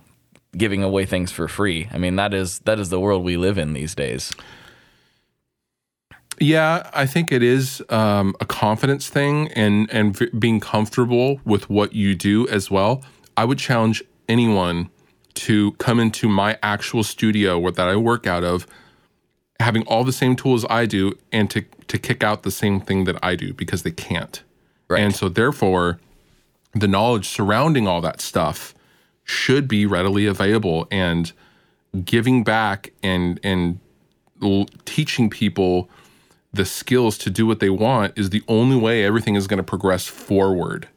giving 0.58 0.84
away 0.84 1.06
things 1.06 1.32
for 1.32 1.48
free. 1.48 1.88
I 1.92 1.98
mean, 1.98 2.16
that 2.18 2.34
is 2.34 2.60
that 2.60 2.80
is 2.80 2.90
the 2.90 3.00
world 3.00 3.24
we 3.24 3.38
live 3.38 3.58
in 3.58 3.74
these 3.74 3.96
days. 3.96 4.34
Yeah, 6.40 6.90
I 6.94 7.06
think 7.06 7.32
it 7.32 7.44
is 7.44 7.82
um, 7.90 8.36
a 8.40 8.46
confidence 8.46 9.10
thing 9.10 9.50
and 9.54 9.90
and 9.92 10.18
v- 10.18 10.30
being 10.38 10.60
comfortable 10.60 11.40
with 11.46 11.70
what 11.70 11.94
you 11.94 12.16
do 12.16 12.48
as 12.50 12.72
well. 12.72 13.04
I 13.38 13.46
would 13.46 13.60
challenge 13.60 14.04
anyone 14.28 14.90
to 15.36 15.72
come 15.74 16.00
into 16.00 16.28
my 16.28 16.58
actual 16.62 17.04
studio 17.04 17.58
where 17.58 17.72
that 17.72 17.88
I 17.88 17.96
work 17.96 18.28
out 18.28 18.44
of, 18.44 18.68
having 19.60 19.84
all 19.88 20.04
the 20.04 20.14
same 20.14 20.36
tools 20.36 20.66
I 20.70 20.86
do, 20.86 21.18
and 21.32 21.50
to 21.52 21.62
to 21.88 21.98
kick 21.98 22.24
out 22.24 22.44
the 22.44 22.52
same 22.52 22.80
thing 22.80 23.04
that 23.06 23.18
I 23.24 23.36
do 23.36 23.54
because 23.54 23.84
they 23.84 23.92
can't. 23.92 24.42
Right. 24.88 25.02
And 25.02 25.16
so 25.16 25.30
therefore, 25.30 26.00
the 26.74 26.88
knowledge 26.88 27.28
surrounding 27.28 27.88
all 27.88 28.02
that 28.02 28.22
stuff 28.22 28.74
should 29.24 29.68
be 29.68 29.86
readily 29.86 30.26
available 30.26 30.88
and 30.92 31.32
giving 32.04 32.44
back 32.44 32.92
and 33.02 33.40
and 33.44 33.80
l- 34.42 34.68
teaching 34.86 35.30
people 35.30 35.90
the 36.52 36.66
skills 36.66 37.18
to 37.18 37.30
do 37.30 37.48
what 37.48 37.60
they 37.60 37.70
want 37.70 38.18
is 38.18 38.30
the 38.30 38.44
only 38.48 38.76
way 38.76 39.04
everything 39.04 39.36
is 39.36 39.48
going 39.48 39.58
to 39.58 39.64
progress 39.64 40.06
forward 40.06 40.88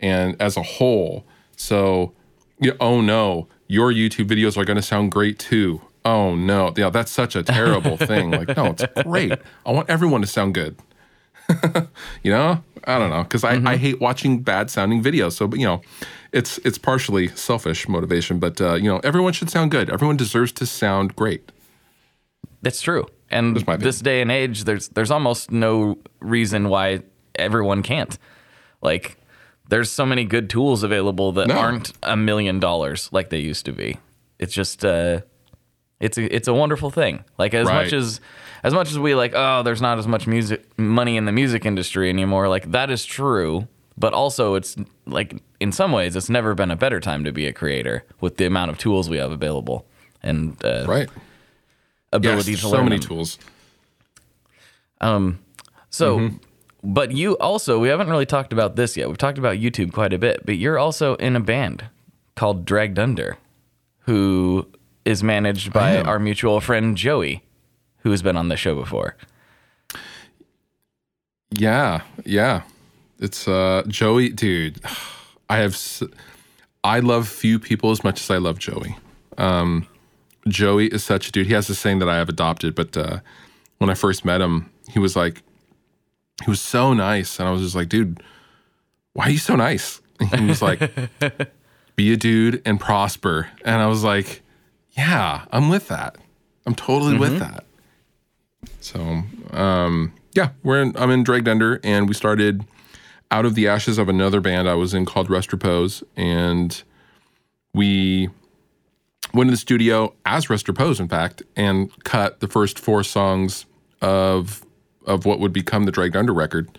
and 0.00 0.40
as 0.40 0.56
a 0.56 0.62
whole. 0.62 1.24
So, 1.56 2.12
yeah, 2.58 2.72
oh 2.80 3.00
no, 3.00 3.48
your 3.72 3.90
YouTube 3.90 4.26
videos 4.26 4.58
are 4.58 4.66
going 4.66 4.76
to 4.76 4.82
sound 4.82 5.10
great 5.10 5.38
too. 5.38 5.80
Oh 6.04 6.34
no, 6.34 6.74
yeah, 6.76 6.90
that's 6.90 7.10
such 7.10 7.34
a 7.34 7.42
terrible 7.42 7.96
thing. 8.10 8.30
Like, 8.30 8.54
no, 8.54 8.66
it's 8.66 8.84
great. 9.02 9.32
I 9.64 9.72
want 9.72 9.88
everyone 9.88 10.20
to 10.20 10.26
sound 10.26 10.54
good. 10.54 10.76
you 12.22 12.30
know, 12.30 12.62
I 12.84 12.98
don't 12.98 13.08
know 13.08 13.22
because 13.22 13.44
I, 13.44 13.54
I 13.64 13.76
hate 13.76 13.98
watching 13.98 14.42
bad 14.42 14.70
sounding 14.70 15.02
videos. 15.02 15.32
So, 15.32 15.48
but 15.48 15.58
you 15.58 15.64
know, 15.64 15.80
it's 16.32 16.58
it's 16.58 16.76
partially 16.76 17.28
selfish 17.28 17.88
motivation, 17.88 18.38
but 18.38 18.60
uh, 18.60 18.74
you 18.74 18.90
know, 18.90 19.00
everyone 19.02 19.32
should 19.32 19.48
sound 19.48 19.70
good. 19.70 19.88
Everyone 19.88 20.18
deserves 20.18 20.52
to 20.52 20.66
sound 20.66 21.16
great. 21.16 21.50
That's 22.60 22.82
true. 22.82 23.06
And 23.30 23.56
That's 23.56 23.82
this 23.82 24.00
day 24.00 24.20
and 24.20 24.30
age, 24.30 24.64
there's 24.64 24.88
there's 24.88 25.10
almost 25.10 25.50
no 25.50 25.96
reason 26.20 26.68
why 26.68 27.00
everyone 27.36 27.82
can't. 27.82 28.18
Like, 28.82 29.16
there's 29.72 29.90
so 29.90 30.04
many 30.04 30.24
good 30.26 30.50
tools 30.50 30.82
available 30.82 31.32
that 31.32 31.46
No. 31.48 31.56
aren't 31.56 31.92
a 32.02 32.14
million 32.16 32.60
dollars 32.60 33.08
like 33.10 33.30
they 33.30 33.38
used 33.40 33.64
to 33.64 33.72
be. 33.72 33.96
it's 34.38 34.52
just 34.52 34.84
uh, 34.84 35.20
it's 35.98 36.18
a 36.18 36.24
it's 36.36 36.48
a 36.48 36.52
wonderful 36.54 36.90
thing. 36.90 37.24
Like 37.38 37.54
as 37.54 37.66
Right. 37.66 37.84
much 37.84 37.92
as 37.94 38.20
as 38.62 38.74
much 38.74 38.90
as 38.90 38.98
we 38.98 39.14
like, 39.14 39.32
oh, 39.34 39.62
there's 39.62 39.80
not 39.80 39.98
as 39.98 40.06
much 40.06 40.26
music 40.26 40.60
money 40.78 41.16
in 41.16 41.24
the 41.24 41.32
music 41.32 41.64
industry 41.64 42.08
anymore. 42.10 42.48
Like 42.48 42.70
that 42.72 42.90
is 42.90 43.04
true, 43.06 43.66
but 43.96 44.12
also 44.12 44.54
it's 44.56 44.76
like 45.06 45.40
in 45.60 45.72
some 45.72 45.90
ways 45.92 46.16
it's 46.16 46.28
never 46.30 46.54
been 46.54 46.70
a 46.70 46.76
better 46.76 47.00
time 47.00 47.24
to 47.24 47.32
be 47.32 47.46
a 47.46 47.52
creator 47.52 48.04
with 48.20 48.36
the 48.36 48.44
amount 48.46 48.70
of 48.72 48.76
tools 48.78 49.08
we 49.08 49.16
have 49.18 49.32
available 49.32 49.86
and 50.22 50.56
uh, 50.64 50.84
Right. 50.86 51.08
Yes, 51.08 51.22
ability 52.12 52.52
there's 52.52 52.60
to 52.62 52.68
so 52.68 52.82
many 52.84 52.98
them. 52.98 53.08
tools. 53.08 53.38
So, 55.00 56.18
Mm-hmm. 56.18 56.36
But 56.82 57.12
you 57.12 57.36
also, 57.38 57.78
we 57.78 57.88
haven't 57.88 58.08
really 58.08 58.26
talked 58.26 58.52
about 58.52 58.76
this 58.76 58.96
yet. 58.96 59.08
We've 59.08 59.18
talked 59.18 59.38
about 59.38 59.56
YouTube 59.58 59.92
quite 59.92 60.12
a 60.12 60.18
bit, 60.18 60.44
but 60.44 60.56
you're 60.56 60.78
also 60.78 61.14
in 61.16 61.36
a 61.36 61.40
band 61.40 61.84
called 62.36 62.64
Dragged 62.64 62.98
Under, 62.98 63.38
who 64.00 64.66
is 65.04 65.22
managed 65.22 65.72
by 65.72 65.96
our 66.06 66.18
mutual 66.18 66.60
friend 66.60 66.96
Joey, 66.96 67.42
who 67.98 68.10
has 68.10 68.22
been 68.22 68.36
on 68.36 68.48
the 68.48 68.56
show 68.56 68.74
before. 68.74 69.16
Yeah, 71.50 72.02
yeah. 72.24 72.62
It's 73.18 73.46
uh 73.46 73.82
Joey, 73.86 74.30
dude. 74.30 74.80
I 75.48 75.58
have 75.58 75.72
s- 75.74 76.02
I 76.82 77.00
love 77.00 77.28
few 77.28 77.58
people 77.58 77.90
as 77.90 78.02
much 78.02 78.20
as 78.20 78.30
I 78.30 78.38
love 78.38 78.58
Joey. 78.58 78.96
Um 79.38 79.86
Joey 80.48 80.86
is 80.88 81.04
such 81.04 81.28
a 81.28 81.32
dude. 81.32 81.46
He 81.46 81.52
has 81.52 81.68
this 81.68 81.78
saying 81.78 81.98
that 82.00 82.08
I 82.08 82.16
have 82.16 82.28
adopted, 82.28 82.74
but 82.74 82.96
uh 82.96 83.20
when 83.78 83.90
I 83.90 83.94
first 83.94 84.24
met 84.24 84.40
him, 84.40 84.70
he 84.88 84.98
was 84.98 85.14
like 85.14 85.42
he 86.44 86.50
was 86.50 86.60
so 86.60 86.92
nice 86.92 87.38
and 87.38 87.48
I 87.48 87.52
was 87.52 87.62
just 87.62 87.74
like, 87.74 87.88
dude, 87.88 88.22
why 89.12 89.26
are 89.26 89.30
you 89.30 89.38
so 89.38 89.56
nice? 89.56 90.00
And 90.18 90.40
he 90.40 90.46
was 90.46 90.62
like 90.62 90.90
be 91.96 92.12
a 92.12 92.16
dude 92.16 92.62
and 92.64 92.80
prosper. 92.80 93.48
And 93.64 93.80
I 93.80 93.86
was 93.86 94.02
like, 94.02 94.42
yeah, 94.92 95.44
I'm 95.50 95.68
with 95.68 95.88
that. 95.88 96.16
I'm 96.66 96.74
totally 96.74 97.18
with 97.18 97.38
that. 97.38 97.64
So, 98.80 99.22
um, 99.50 100.12
yeah, 100.34 100.50
we're 100.62 100.82
in, 100.82 100.96
I'm 100.96 101.10
in 101.10 101.24
Dragged 101.24 101.48
Under, 101.48 101.80
and 101.82 102.08
we 102.08 102.14
started 102.14 102.64
out 103.30 103.44
of 103.44 103.54
the 103.54 103.66
ashes 103.66 103.98
of 103.98 104.08
another 104.08 104.40
band 104.40 104.68
I 104.68 104.74
was 104.74 104.94
in 104.94 105.04
called 105.04 105.30
Rest 105.30 105.52
Repose, 105.52 106.04
and 106.16 106.82
we 107.74 108.28
went 109.34 109.48
to 109.48 109.52
the 109.52 109.56
studio 109.56 110.14
as 110.26 110.50
Rest 110.50 110.68
Repose, 110.68 111.00
in 111.00 111.08
fact, 111.08 111.42
and 111.56 111.90
cut 112.04 112.40
the 112.40 112.48
first 112.48 112.78
four 112.78 113.02
songs 113.02 113.66
of 114.00 114.64
of 115.06 115.24
what 115.24 115.40
would 115.40 115.52
become 115.52 115.84
the 115.84 115.92
Dragged 115.92 116.16
Under 116.16 116.32
record, 116.32 116.78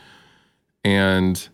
and 0.83 1.47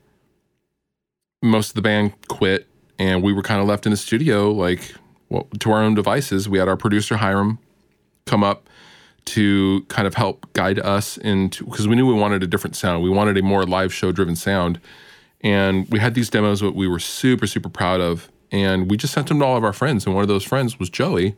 most 1.41 1.69
of 1.69 1.75
the 1.75 1.81
band 1.81 2.13
quit, 2.27 2.67
and 2.97 3.23
we 3.23 3.33
were 3.33 3.43
kind 3.43 3.61
of 3.61 3.67
left 3.67 3.85
in 3.85 3.91
the 3.91 3.97
studio, 3.97 4.51
like 4.51 4.93
well, 5.29 5.47
to 5.59 5.71
our 5.71 5.81
own 5.81 5.95
devices. 5.95 6.49
We 6.49 6.57
had 6.57 6.67
our 6.67 6.77
producer 6.77 7.17
Hiram 7.17 7.59
come 8.25 8.43
up 8.43 8.69
to 9.25 9.85
kind 9.89 10.07
of 10.07 10.15
help 10.15 10.51
guide 10.53 10.79
us 10.79 11.17
into 11.17 11.63
because 11.65 11.87
we 11.87 11.95
knew 11.95 12.07
we 12.07 12.13
wanted 12.13 12.41
a 12.41 12.47
different 12.47 12.75
sound. 12.75 13.03
We 13.03 13.09
wanted 13.09 13.37
a 13.37 13.43
more 13.43 13.63
live 13.63 13.93
show 13.93 14.11
driven 14.11 14.35
sound. 14.35 14.79
And 15.41 15.87
we 15.89 15.99
had 15.99 16.15
these 16.15 16.29
demos 16.29 16.59
that 16.59 16.75
we 16.75 16.87
were 16.87 16.99
super, 16.99 17.47
super 17.47 17.69
proud 17.69 18.01
of. 18.01 18.29
And 18.51 18.89
we 18.89 18.97
just 18.97 19.13
sent 19.13 19.27
them 19.27 19.39
to 19.39 19.45
all 19.45 19.55
of 19.55 19.63
our 19.63 19.73
friends. 19.73 20.05
And 20.05 20.15
one 20.15 20.23
of 20.23 20.27
those 20.27 20.43
friends 20.43 20.79
was 20.79 20.89
Joey. 20.89 21.35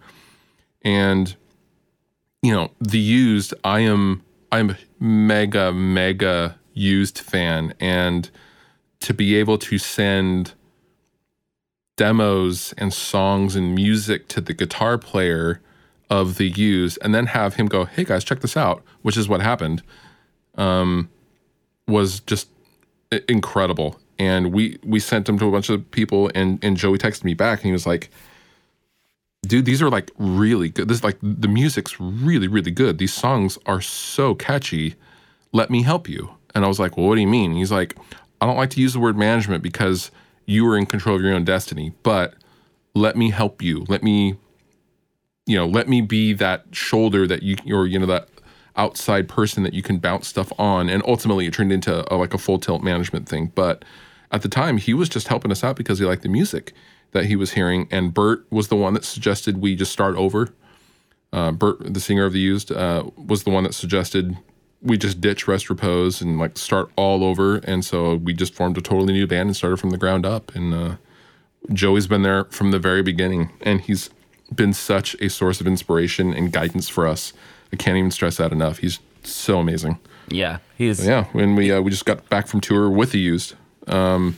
And, 0.84 1.36
you 2.41 2.54
know, 2.54 2.72
the 2.80 2.98
used, 2.98 3.54
I 3.63 3.82
am 3.82 4.24
I'm 4.52 4.72
a 4.72 4.78
mega, 5.00 5.72
mega 5.72 6.60
used 6.74 7.20
fan. 7.20 7.74
And 7.80 8.30
to 9.02 9.14
be 9.14 9.36
able 9.36 9.58
to 9.58 9.78
send 9.78 10.54
demos 11.96 12.74
and 12.78 12.94
songs 12.94 13.56
and 13.56 13.76
music 13.76 14.28
to 14.30 14.42
the 14.42 14.54
guitar 14.54 14.98
player 14.98 15.62
of 16.10 16.38
the 16.38 16.50
used 16.50 16.98
and 17.02 17.16
then 17.16 17.28
have 17.28 17.56
him 17.56 17.68
go, 17.68 17.86
hey 17.86 18.04
guys, 18.04 18.24
check 18.24 18.42
this 18.42 18.58
out, 18.58 18.84
which 19.02 19.18
is 19.18 19.30
what 19.30 19.42
happened, 19.42 19.82
um, 20.56 21.10
was 21.88 22.20
just 22.22 22.50
incredible. 23.30 24.00
And 24.20 24.54
we 24.54 24.78
we 24.84 25.00
sent 25.00 25.26
them 25.26 25.40
to 25.40 25.48
a 25.48 25.52
bunch 25.52 25.70
of 25.70 25.90
people 25.92 26.30
and 26.36 26.64
and 26.64 26.78
Joey 26.78 26.98
texted 26.98 27.24
me 27.24 27.34
back 27.34 27.60
and 27.60 27.66
he 27.68 27.72
was 27.72 27.88
like, 27.88 28.12
dude, 29.45 29.65
these 29.65 29.82
are 29.82 29.89
like 29.89 30.12
really 30.17 30.69
good. 30.69 30.88
This 30.88 31.04
like 31.04 31.17
the 31.21 31.47
music's 31.47 31.99
really, 31.99 32.47
really 32.47 32.71
good. 32.71 32.97
These 32.97 33.13
songs 33.13 33.58
are 33.65 33.82
so 33.82 34.36
catchy. 34.36 34.95
Let 35.51 35.69
me 35.69 35.84
help 35.84 36.08
you. 36.08 36.32
And 36.54 36.65
I 36.65 36.67
was 36.67 36.80
like, 36.80 36.97
well, 36.97 37.08
what 37.08 37.15
do 37.15 37.21
you 37.21 37.27
mean? 37.27 37.54
He's 37.54 37.71
like, 37.71 37.97
I 38.39 38.45
don't 38.45 38.58
like 38.58 38.71
to 38.71 38.82
use 38.82 38.93
the 38.93 38.99
word 38.99 39.17
management 39.17 39.63
because 39.63 40.12
you 40.45 40.67
are 40.67 40.77
in 40.77 40.86
control 40.86 41.15
of 41.15 41.21
your 41.21 41.34
own 41.34 41.45
destiny, 41.45 41.93
but 42.04 42.34
let 42.93 43.15
me 43.15 43.30
help 43.30 43.62
you. 43.62 43.86
Let 43.88 44.04
me 44.04 44.36
you 45.45 45.58
know, 45.58 45.65
let 45.65 45.89
me 45.89 46.01
be 46.01 46.34
that 46.34 46.65
shoulder 46.71 47.27
that 47.27 47.43
you, 47.43 47.58
or 47.69 47.88
you 47.88 47.99
know, 47.99 48.06
that 48.06 48.30
outside 48.75 49.27
person 49.27 49.63
that 49.63 49.73
you 49.73 49.82
can 49.82 49.97
bounce 49.97 50.27
stuff 50.27 50.51
on. 50.58 50.89
And 50.89 51.04
ultimately, 51.06 51.45
it 51.45 51.54
turned 51.54 51.73
into 51.73 52.06
a, 52.13 52.15
like 52.15 52.34
a 52.34 52.38
full 52.38 52.60
tilt 52.60 52.84
management 52.84 53.27
thing. 53.27 53.51
But 53.54 53.84
at 54.32 54.43
the 54.43 54.49
time, 54.49 54.77
he 54.77 54.93
was 54.93 55.10
just 55.10 55.27
helping 55.27 55.51
us 55.51 55.63
out 55.63 55.75
because 55.75 55.99
he 55.99 56.06
liked 56.06 56.23
the 56.23 56.30
music 56.30 56.73
that 57.12 57.26
he 57.26 57.36
was 57.36 57.54
hearing. 57.54 57.88
And 57.91 58.13
Bert 58.13 58.45
was 58.50 58.67
the 58.67 58.76
one 58.76 58.93
that 58.93 59.06
suggested 59.06 59.58
we 59.58 59.76
just 59.76 59.91
start 59.91 60.15
over. 60.15 60.54
Uh, 61.34 61.52
Bert, 61.52 61.93
the 61.93 62.00
singer 62.00 62.26
of 62.26 62.34
the 62.34 62.39
Used, 62.39 62.71
uh, 62.71 63.06
was 63.15 63.43
the 63.43 63.50
one 63.50 63.63
that 63.63 63.74
suggested 63.74 64.38
we 64.82 64.97
just 64.97 65.21
ditch 65.21 65.47
Rest 65.47 65.69
Repose 65.69 66.21
and 66.21 66.39
like 66.39 66.58
start 66.58 66.89
all 66.95 67.24
over. 67.24 67.58
And 67.58 67.86
so 67.86 68.15
we 68.15 68.34
just 68.34 68.54
formed 68.54 68.78
a 68.78 68.82
totally 68.82 69.13
new 69.13 69.28
band 69.28 69.47
and 69.47 69.56
started 69.56 69.78
from 69.78 69.91
the 69.91 69.97
ground 69.97 70.26
up. 70.26 70.54
And 70.56 70.74
uh, 70.74 70.95
Joey's 71.71 72.08
been 72.08 72.24
there 72.24 72.45
from 72.45 72.71
the 72.71 72.80
very 72.80 73.04
beginning, 73.04 73.52
and 73.62 73.82
he's 73.82 74.10
been 74.54 74.74
such 74.74 75.15
a 75.15 75.30
source 75.30 75.62
of 75.62 75.67
inspiration 75.67 76.34
and 76.34 76.52
guidance 76.52 76.89
for 76.89 77.08
us. 77.08 77.34
I 77.71 77.76
can't 77.76 77.97
even 77.97 78.12
stress 78.12 78.38
that 78.38 78.52
enough. 78.52 78.80
He's 78.80 79.00
so 79.24 79.60
amazing. 79.60 80.00
Yeah, 80.28 80.60
he's 80.78 81.06
Yeah, 81.06 81.26
when 81.32 81.56
we 81.56 81.71
uh, 81.71 81.82
we 81.82 81.91
just 81.91 82.06
got 82.06 82.28
back 82.30 82.47
from 82.47 82.62
tour 82.62 82.89
with 82.89 83.12
the 83.12 83.19
Used, 83.19 83.56
um, 83.88 84.38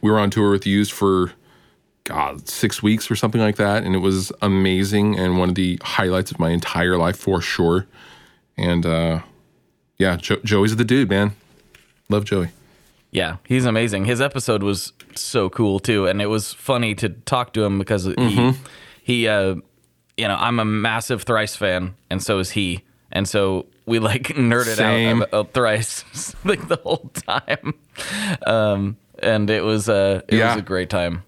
we 0.00 0.10
were 0.10 0.18
on 0.18 0.30
tour 0.30 0.50
with 0.50 0.62
the 0.62 0.70
Used 0.70 0.92
for 0.92 1.32
God 2.06 2.48
six 2.48 2.82
weeks 2.82 3.10
or 3.10 3.16
something 3.16 3.40
like 3.40 3.56
that, 3.56 3.84
and 3.84 3.94
it 3.94 3.98
was 3.98 4.32
amazing 4.40 5.18
and 5.18 5.38
one 5.38 5.50
of 5.50 5.54
the 5.54 5.78
highlights 5.82 6.30
of 6.30 6.38
my 6.38 6.50
entire 6.50 6.96
life 6.96 7.16
for 7.18 7.40
sure. 7.42 7.86
And 8.56 8.86
uh, 8.86 9.20
yeah, 9.98 10.16
jo- 10.16 10.40
Joey's 10.44 10.74
the 10.76 10.84
dude, 10.84 11.10
man. 11.10 11.32
Love 12.08 12.24
Joey. 12.24 12.48
Yeah, 13.10 13.36
he's 13.46 13.64
amazing. 13.64 14.04
His 14.06 14.20
episode 14.20 14.62
was 14.62 14.92
so 15.14 15.48
cool 15.50 15.78
too, 15.78 16.06
and 16.06 16.20
it 16.22 16.26
was 16.26 16.52
funny 16.52 16.94
to 16.96 17.10
talk 17.10 17.52
to 17.54 17.62
him 17.64 17.78
because 17.78 18.06
Mm-hmm. 18.06 18.50
he 19.04 19.22
he 19.22 19.28
uh 19.28 19.56
you 20.16 20.26
know, 20.28 20.36
I'm 20.36 20.58
a 20.58 20.64
massive 20.64 21.24
Thrice 21.24 21.56
fan 21.56 21.94
and 22.08 22.22
so 22.22 22.38
is 22.38 22.52
he. 22.52 22.82
And 23.12 23.28
so 23.28 23.66
we 23.84 23.98
like 23.98 24.22
nerded 24.28 24.76
Same. 24.76 25.22
out 25.22 25.28
about 25.28 25.52
Thrice 25.52 26.04
like 26.44 26.66
the 26.68 26.76
whole 26.76 27.10
time. 27.14 27.74
Um 28.46 28.96
and 29.22 29.48
it 29.50 29.62
was 29.64 29.88
uh 29.88 30.22
it 30.28 30.36
Yeah. 30.38 30.54
was 30.54 30.62
a 30.62 30.64
great 30.64 30.90
time. 30.90 31.22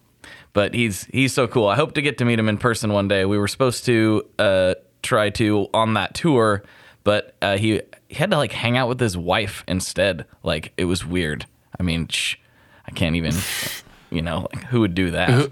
But 0.52 0.74
he's 0.74 1.04
he's 1.06 1.32
so 1.32 1.46
cool. 1.46 1.68
I 1.68 1.76
hope 1.76 1.94
to 1.94 2.02
get 2.02 2.18
to 2.18 2.24
meet 2.24 2.38
him 2.38 2.48
in 2.48 2.58
person 2.58 2.92
one 2.92 3.08
day. 3.08 3.24
We 3.24 3.38
were 3.38 3.48
supposed 3.48 3.84
to 3.86 4.26
uh 4.38 4.74
try 5.02 5.30
to 5.30 5.68
on 5.72 5.94
that 5.94 6.14
tour, 6.14 6.62
but 7.04 7.34
uh 7.42 7.56
he 7.58 7.80
he 8.08 8.14
had 8.16 8.30
to 8.30 8.36
like 8.36 8.52
hang 8.52 8.76
out 8.76 8.88
with 8.88 9.00
his 9.00 9.16
wife 9.16 9.64
instead. 9.68 10.24
Like 10.42 10.72
it 10.76 10.86
was 10.86 11.06
weird. 11.06 11.46
I 11.78 11.82
mean, 11.82 12.08
shh, 12.08 12.36
I 12.86 12.90
can't 12.92 13.14
even 13.16 13.34
you 14.10 14.22
know, 14.22 14.48
like 14.52 14.64
who 14.64 14.80
would 14.80 14.94
do 14.94 15.10
that? 15.12 15.50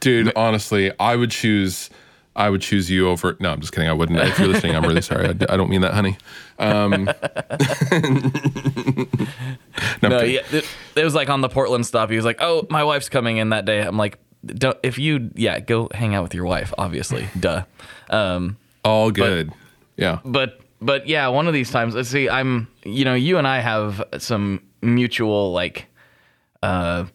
Dude, 0.00 0.32
honestly, 0.36 0.92
I 0.98 1.16
would 1.16 1.30
choose. 1.30 1.90
I 2.36 2.50
would 2.50 2.60
choose 2.60 2.90
you 2.90 3.08
over. 3.08 3.34
No, 3.40 3.50
I'm 3.50 3.60
just 3.60 3.72
kidding. 3.72 3.88
I 3.88 3.94
wouldn't. 3.94 4.18
If 4.18 4.38
you're 4.38 4.48
listening, 4.48 4.76
I'm 4.76 4.84
really 4.84 5.00
sorry. 5.00 5.28
I, 5.28 5.30
I 5.30 5.56
don't 5.56 5.70
mean 5.70 5.80
that, 5.80 5.94
honey. 5.94 6.18
Um, 6.58 7.06
no, 10.02 10.08
No, 10.10 10.22
yeah, 10.22 10.42
it, 10.52 10.68
it 10.94 11.04
was 11.04 11.14
like 11.14 11.30
on 11.30 11.40
the 11.40 11.48
Portland 11.48 11.86
stop. 11.86 12.10
He 12.10 12.16
was 12.16 12.26
like, 12.26 12.36
"Oh, 12.40 12.66
my 12.68 12.84
wife's 12.84 13.08
coming 13.08 13.38
in 13.38 13.48
that 13.50 13.64
day." 13.64 13.80
I'm 13.80 13.96
like, 13.96 14.18
Don't, 14.46 14.78
"If 14.82 14.98
you, 14.98 15.30
yeah, 15.34 15.60
go 15.60 15.88
hang 15.92 16.14
out 16.14 16.22
with 16.22 16.34
your 16.34 16.44
wife, 16.44 16.72
obviously, 16.78 17.28
duh." 17.40 17.64
Um, 18.10 18.56
all 18.84 19.10
good. 19.10 19.52
yeah. 19.96 20.20
but 20.24 20.60
but 20.80 21.08
yeah, 21.08 21.28
one 21.28 21.46
of 21.46 21.54
these 21.54 21.70
times, 21.70 21.94
let's 21.94 22.08
see. 22.08 22.28
I'm, 22.28 22.68
you 22.84 23.04
know, 23.04 23.14
you 23.14 23.38
and 23.38 23.46
I 23.46 23.60
have 23.60 24.02
some 24.18 24.62
mutual 24.82 25.52
like 25.52 25.86
uh, 26.62 27.06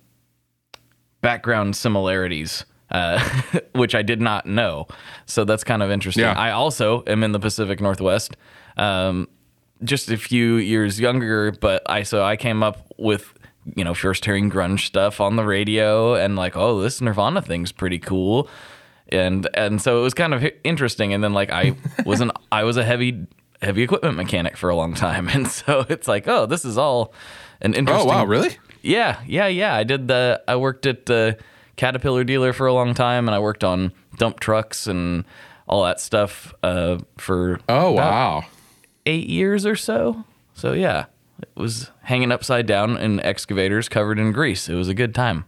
background 1.21 1.75
similarities. 1.75 2.65
Uh, 2.89 3.25
which 3.71 3.95
I 3.95 4.01
did 4.01 4.19
not 4.19 4.45
know, 4.45 4.85
so 5.25 5.45
that's 5.45 5.63
kind 5.63 5.81
of 5.81 5.89
interesting. 5.91 6.25
Yeah. 6.25 6.33
I 6.33 6.51
also 6.51 7.05
am 7.07 7.23
in 7.23 7.31
the 7.31 7.39
Pacific 7.39 7.79
Northwest, 7.79 8.35
um, 8.75 9.29
just 9.81 10.11
a 10.11 10.17
few 10.17 10.55
years 10.55 10.99
younger, 10.99 11.53
but 11.53 11.89
I 11.89 12.03
so 12.03 12.21
I 12.21 12.35
came 12.35 12.63
up 12.63 12.85
with 12.97 13.33
you 13.75 13.83
know 13.83 13.93
first 13.93 14.25
hearing 14.25 14.49
grunge 14.49 14.85
stuff 14.85 15.21
on 15.21 15.35
the 15.35 15.43
radio 15.45 16.15
and 16.15 16.35
like 16.35 16.55
oh 16.55 16.81
this 16.81 17.01
Nirvana 17.01 17.41
thing's 17.41 17.71
pretty 17.71 17.99
cool, 17.99 18.47
and 19.09 19.47
and 19.53 19.81
so 19.81 19.99
it 19.99 20.03
was 20.03 20.13
kind 20.13 20.33
of 20.33 20.45
interesting. 20.63 21.13
And 21.13 21.23
then 21.23 21.33
like 21.33 21.51
I 21.51 21.75
was 22.05 22.21
an 22.21 22.31
I 22.51 22.63
was 22.63 22.77
a 22.77 22.83
heavy 22.83 23.27
heavy 23.61 23.83
equipment 23.83 24.15
mechanic 24.17 24.57
for 24.57 24.69
a 24.69 24.75
long 24.75 24.93
time, 24.93 25.27
and 25.33 25.47
so 25.47 25.85
it's 25.89 26.07
like 26.07 26.27
oh 26.27 26.45
this 26.45 26.65
is 26.65 26.77
all 26.77 27.13
an 27.61 27.73
interesting. 27.73 28.09
Oh 28.09 28.13
wow, 28.13 28.25
really? 28.25 28.57
Yeah, 28.81 29.19
yeah, 29.27 29.45
yeah. 29.45 29.75
I 29.75 29.83
did 29.83 30.07
the. 30.07 30.41
I 30.47 30.55
worked 30.55 30.87
at 30.87 31.05
the 31.05 31.37
Caterpillar 31.75 32.23
dealer 32.23 32.51
for 32.51 32.65
a 32.65 32.73
long 32.73 32.95
time, 32.95 33.27
and 33.27 33.35
I 33.35 33.39
worked 33.39 33.63
on 33.63 33.93
dump 34.17 34.39
trucks 34.39 34.87
and 34.87 35.23
all 35.67 35.83
that 35.83 36.01
stuff 36.01 36.51
uh, 36.63 36.97
for 37.19 37.59
Oh 37.69 37.91
wow. 37.91 38.43
eight 39.05 39.27
years 39.27 39.67
or 39.67 39.75
so. 39.75 40.25
So 40.55 40.73
yeah, 40.73 41.05
it 41.43 41.49
was 41.55 41.90
hanging 42.11 42.31
upside 42.31 42.65
down 42.65 42.97
in 42.97 43.21
excavators 43.21 43.87
covered 43.87 44.19
in 44.19 44.33
grease. 44.33 44.67
It 44.67 44.75
was 44.75 44.89
a 44.89 44.93
good 44.93 45.15
time. 45.15 45.45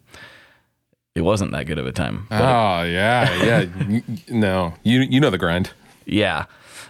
It 1.14 1.22
wasn't 1.22 1.52
that 1.52 1.66
good 1.66 1.78
of 1.78 1.86
a 1.86 1.92
time. 1.92 2.26
Oh 2.32 2.82
yeah, 2.84 3.44
yeah. 3.44 4.00
No, 4.30 4.74
you 4.84 5.02
you 5.02 5.20
know 5.20 5.30
the 5.30 5.38
grind. 5.38 5.72
yeah, 6.06 6.46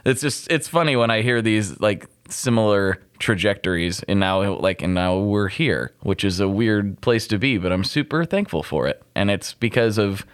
it's 0.06 0.22
just 0.22 0.50
it's 0.52 0.68
funny 0.68 0.96
when 0.96 1.10
I 1.10 1.22
hear 1.24 1.42
these 1.42 1.80
like 1.82 2.08
similar 2.30 3.02
trajectories, 3.20 4.04
and 4.04 4.20
now 4.20 4.54
like 4.60 4.82
and 4.84 4.94
now 4.94 5.18
we're 5.18 5.50
here, 5.50 5.92
which 6.02 6.24
is 6.24 6.40
a 6.40 6.48
weird 6.48 7.02
place 7.02 7.28
to 7.28 7.38
be, 7.40 7.58
but 7.58 7.72
I'm 7.74 7.84
super 7.84 8.26
thankful 8.26 8.62
for 8.64 8.88
it, 8.88 9.02
and 9.16 9.30
it's 9.32 9.54
because 9.56 9.98
of 9.98 10.26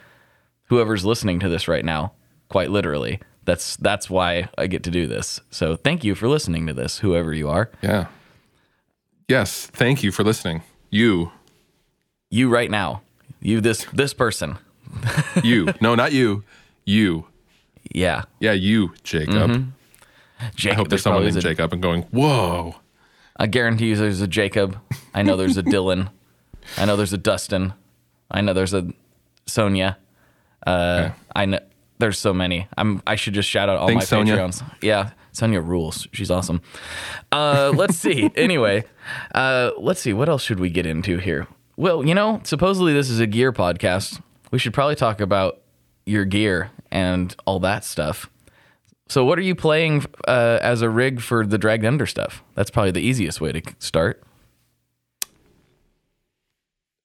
whoever's 0.66 1.06
listening 1.06 1.40
to 1.40 1.50
this 1.50 1.68
right 1.68 1.86
now, 1.86 2.12
quite 2.50 2.70
literally. 2.70 3.20
That's 3.46 3.78
that's 3.78 4.10
why 4.10 4.50
I 4.58 4.68
get 4.68 4.84
to 4.84 4.92
do 4.92 5.08
this. 5.08 5.40
So 5.50 5.76
thank 5.78 6.04
you 6.04 6.14
for 6.14 6.28
listening 6.28 6.68
to 6.68 6.74
this, 6.74 7.00
whoever 7.00 7.34
you 7.34 7.50
are. 7.50 7.72
Yeah. 7.82 8.06
Yes. 9.30 9.68
Thank 9.68 10.04
you 10.04 10.12
for 10.12 10.24
listening. 10.24 10.64
You, 10.90 11.32
You 12.32 12.50
right 12.50 12.70
now, 12.70 13.02
you 13.40 13.62
this 13.62 13.86
this 13.94 14.14
person. 14.14 14.58
you. 15.44 15.72
no, 15.82 15.96
not 15.96 16.12
you. 16.12 16.44
You. 16.84 17.26
Yeah, 17.94 18.24
Yeah, 18.40 18.52
you, 18.54 18.94
Jacob. 19.04 19.50
Mm-hmm. 19.52 19.70
Jacob. 20.56 20.74
I 20.74 20.76
hope 20.76 20.90
there's 20.90 21.02
someone 21.04 21.24
named 21.24 21.42
Jacob 21.42 21.74
and 21.74 21.82
going, 21.82 22.04
whoa. 22.12 22.76
I 23.38 23.48
guarantee 23.48 23.90
you 23.90 23.96
there's 23.96 24.22
a 24.22 24.28
Jacob. 24.28 24.78
I 25.14 25.22
know 25.22 25.38
there's 25.38 25.58
a 25.58 25.64
Dylan. 25.76 26.10
I 26.78 26.86
know 26.86 26.96
there's 26.96 27.14
a 27.14 27.18
Dustin. 27.18 27.74
I 28.30 28.42
know 28.42 28.54
there's 28.54 28.74
a 28.74 28.88
Sonia. 29.46 29.98
Uh, 30.66 31.12
I 31.36 31.46
know 31.46 31.60
there's 32.00 32.20
so 32.20 32.34
many. 32.34 32.68
I'm 32.78 33.02
I 33.08 33.16
should 33.16 33.34
just 33.34 33.50
shout 33.50 33.70
out 33.70 33.78
all 33.78 33.88
Thanks, 33.88 34.04
my 34.04 34.06
Sonia. 34.18 34.38
Patreons. 34.38 34.64
Yeah, 34.82 35.12
Sonia 35.40 35.62
rules. 35.62 36.08
She's 36.12 36.30
awesome. 36.30 36.62
Uh, 37.32 37.72
let's 37.76 37.98
see. 37.98 38.30
anyway, 38.36 38.84
uh, 39.34 39.72
let's 39.78 40.02
see. 40.02 40.14
What 40.14 40.30
else 40.30 40.44
should 40.44 40.60
we 40.60 40.70
get 40.70 40.86
into 40.86 41.18
here? 41.18 41.48
Well, 41.78 42.06
you 42.06 42.14
know, 42.14 42.42
supposedly 42.44 42.94
this 42.94 43.10
is 43.10 43.20
a 43.20 43.28
gear 43.28 43.54
podcast. 43.54 44.22
We 44.52 44.60
should 44.60 44.74
probably 44.74 44.96
talk 44.96 45.22
about 45.22 45.62
your 46.06 46.26
gear 46.26 46.72
and 46.92 47.36
all 47.46 47.60
that 47.60 47.86
stuff. 47.86 48.30
So, 49.08 49.24
what 49.26 49.40
are 49.40 49.44
you 49.44 49.56
playing 49.56 50.06
uh, 50.28 50.60
as 50.62 50.82
a 50.82 50.90
rig 50.90 51.22
for 51.22 51.46
the 51.46 51.58
dragged 51.58 51.86
under 51.86 52.06
stuff? 52.06 52.44
That's 52.54 52.70
probably 52.70 52.92
the 52.92 53.02
easiest 53.02 53.42
way 53.42 53.54
to 53.54 53.62
start. 53.80 54.22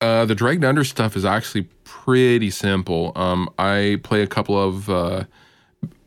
Uh, 0.00 0.26
the 0.26 0.34
dragged 0.34 0.64
under 0.64 0.84
stuff 0.84 1.16
is 1.16 1.24
actually 1.24 1.68
pretty 1.84 2.50
simple. 2.50 3.12
Um, 3.14 3.48
I 3.58 4.00
play 4.02 4.20
a 4.20 4.26
couple 4.26 4.60
of 4.60 4.90
uh, 4.90 5.24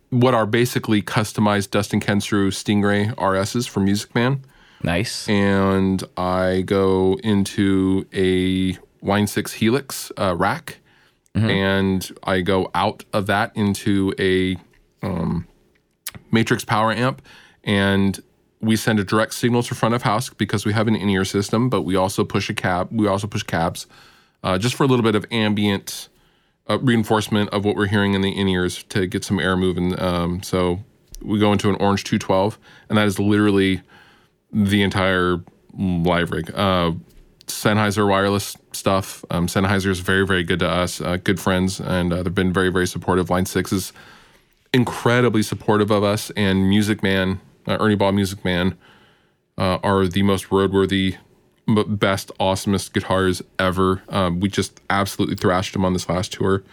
what 0.10 0.34
are 0.34 0.46
basically 0.46 1.02
customized 1.02 1.72
Dustin 1.72 2.00
Kensrue 2.00 2.50
Stingray 2.50 3.14
RSs 3.16 3.68
from 3.68 3.86
Music 3.86 4.14
Man. 4.16 4.44
Nice. 4.84 5.28
and 5.28 6.04
I 6.18 6.62
go 6.62 7.18
into 7.24 8.06
a 8.14 8.78
Line 9.02 9.28
6 9.28 9.54
Helix 9.54 10.12
uh, 10.18 10.36
rack, 10.36 10.78
and 11.34 12.12
I 12.24 12.42
go 12.42 12.70
out 12.74 13.04
of 13.14 13.28
that 13.28 13.52
into 13.56 14.14
a 14.20 14.58
um, 15.06 15.48
Matrix 16.32 16.64
power 16.64 16.92
amp, 16.92 17.22
and 17.64 18.20
we 18.60 18.76
send 18.76 19.00
a 19.00 19.04
direct 19.04 19.34
signal 19.34 19.62
to 19.64 19.76
front 19.76 19.94
of 19.94 20.02
house 20.02 20.30
because 20.30 20.66
we 20.66 20.74
have 20.74 20.88
an 20.88 20.96
in-ear 20.96 21.26
system, 21.26 21.70
but 21.70 21.84
we 21.84 21.96
also 21.96 22.24
push 22.24 22.50
a 22.50 22.54
cab. 22.54 22.90
We 22.92 23.08
also 23.08 23.28
push 23.28 23.44
cabs, 23.44 23.86
uh, 24.44 24.58
just 24.58 24.76
for 24.76 24.84
a 24.84 24.88
little 24.88 25.04
bit 25.04 25.16
of 25.16 25.26
ambient 25.32 26.10
reinforcement 26.70 27.50
of 27.52 27.66
what 27.66 27.76
we're 27.76 27.88
hearing 27.88 28.14
in 28.14 28.22
the 28.22 28.38
in-ears 28.38 28.84
to 28.90 29.08
get 29.08 29.24
some 29.24 29.40
air 29.40 29.56
moving. 29.56 30.00
Um, 30.00 30.44
so 30.44 30.80
we 31.22 31.40
go 31.40 31.52
into 31.52 31.70
an 31.70 31.76
Orange 31.76 32.04
212, 32.04 32.60
and 32.90 32.98
that 32.98 33.08
is 33.08 33.20
literally 33.20 33.82
the 34.52 34.84
entire 34.84 35.38
live 35.78 36.32
rig. 36.32 36.52
Uh, 36.54 36.94
Sennheiser 37.48 38.08
wireless 38.08 38.58
stuff. 38.74 39.24
Um, 39.30 39.48
Sennheiser 39.48 39.88
is 39.88 40.00
very, 40.00 40.26
very 40.26 40.44
good 40.44 40.60
to 40.60 40.70
us. 40.70 41.00
Uh, 41.00 41.18
good 41.18 41.40
friends, 41.40 41.80
and 41.80 42.12
uh, 42.12 42.24
they've 42.24 42.36
been 42.36 42.52
very, 42.52 42.70
very 42.70 42.88
supportive. 42.88 43.30
Line 43.30 43.46
Six 43.46 43.72
is 43.72 43.94
incredibly 44.74 45.42
supportive 45.42 45.90
of 45.90 46.04
us, 46.04 46.30
and 46.32 46.68
Music 46.68 47.02
Man, 47.02 47.40
uh, 47.68 47.78
Ernie 47.80 47.96
Ball 47.96 48.12
Music 48.12 48.44
Man, 48.44 48.78
uh, 49.58 49.80
are 49.82 50.08
the 50.08 50.24
most 50.24 50.50
roadworthy, 50.50 51.18
m- 51.68 51.96
best, 51.96 52.32
awesomest 52.40 52.94
guitars 52.94 53.42
ever. 53.60 54.02
Um, 54.10 54.40
we 54.40 54.50
just 54.50 54.80
absolutely 54.90 55.36
thrashed 55.36 55.74
them 55.74 55.86
on 55.86 55.94
this 55.94 56.08
last 56.10 56.34
tour, 56.34 56.64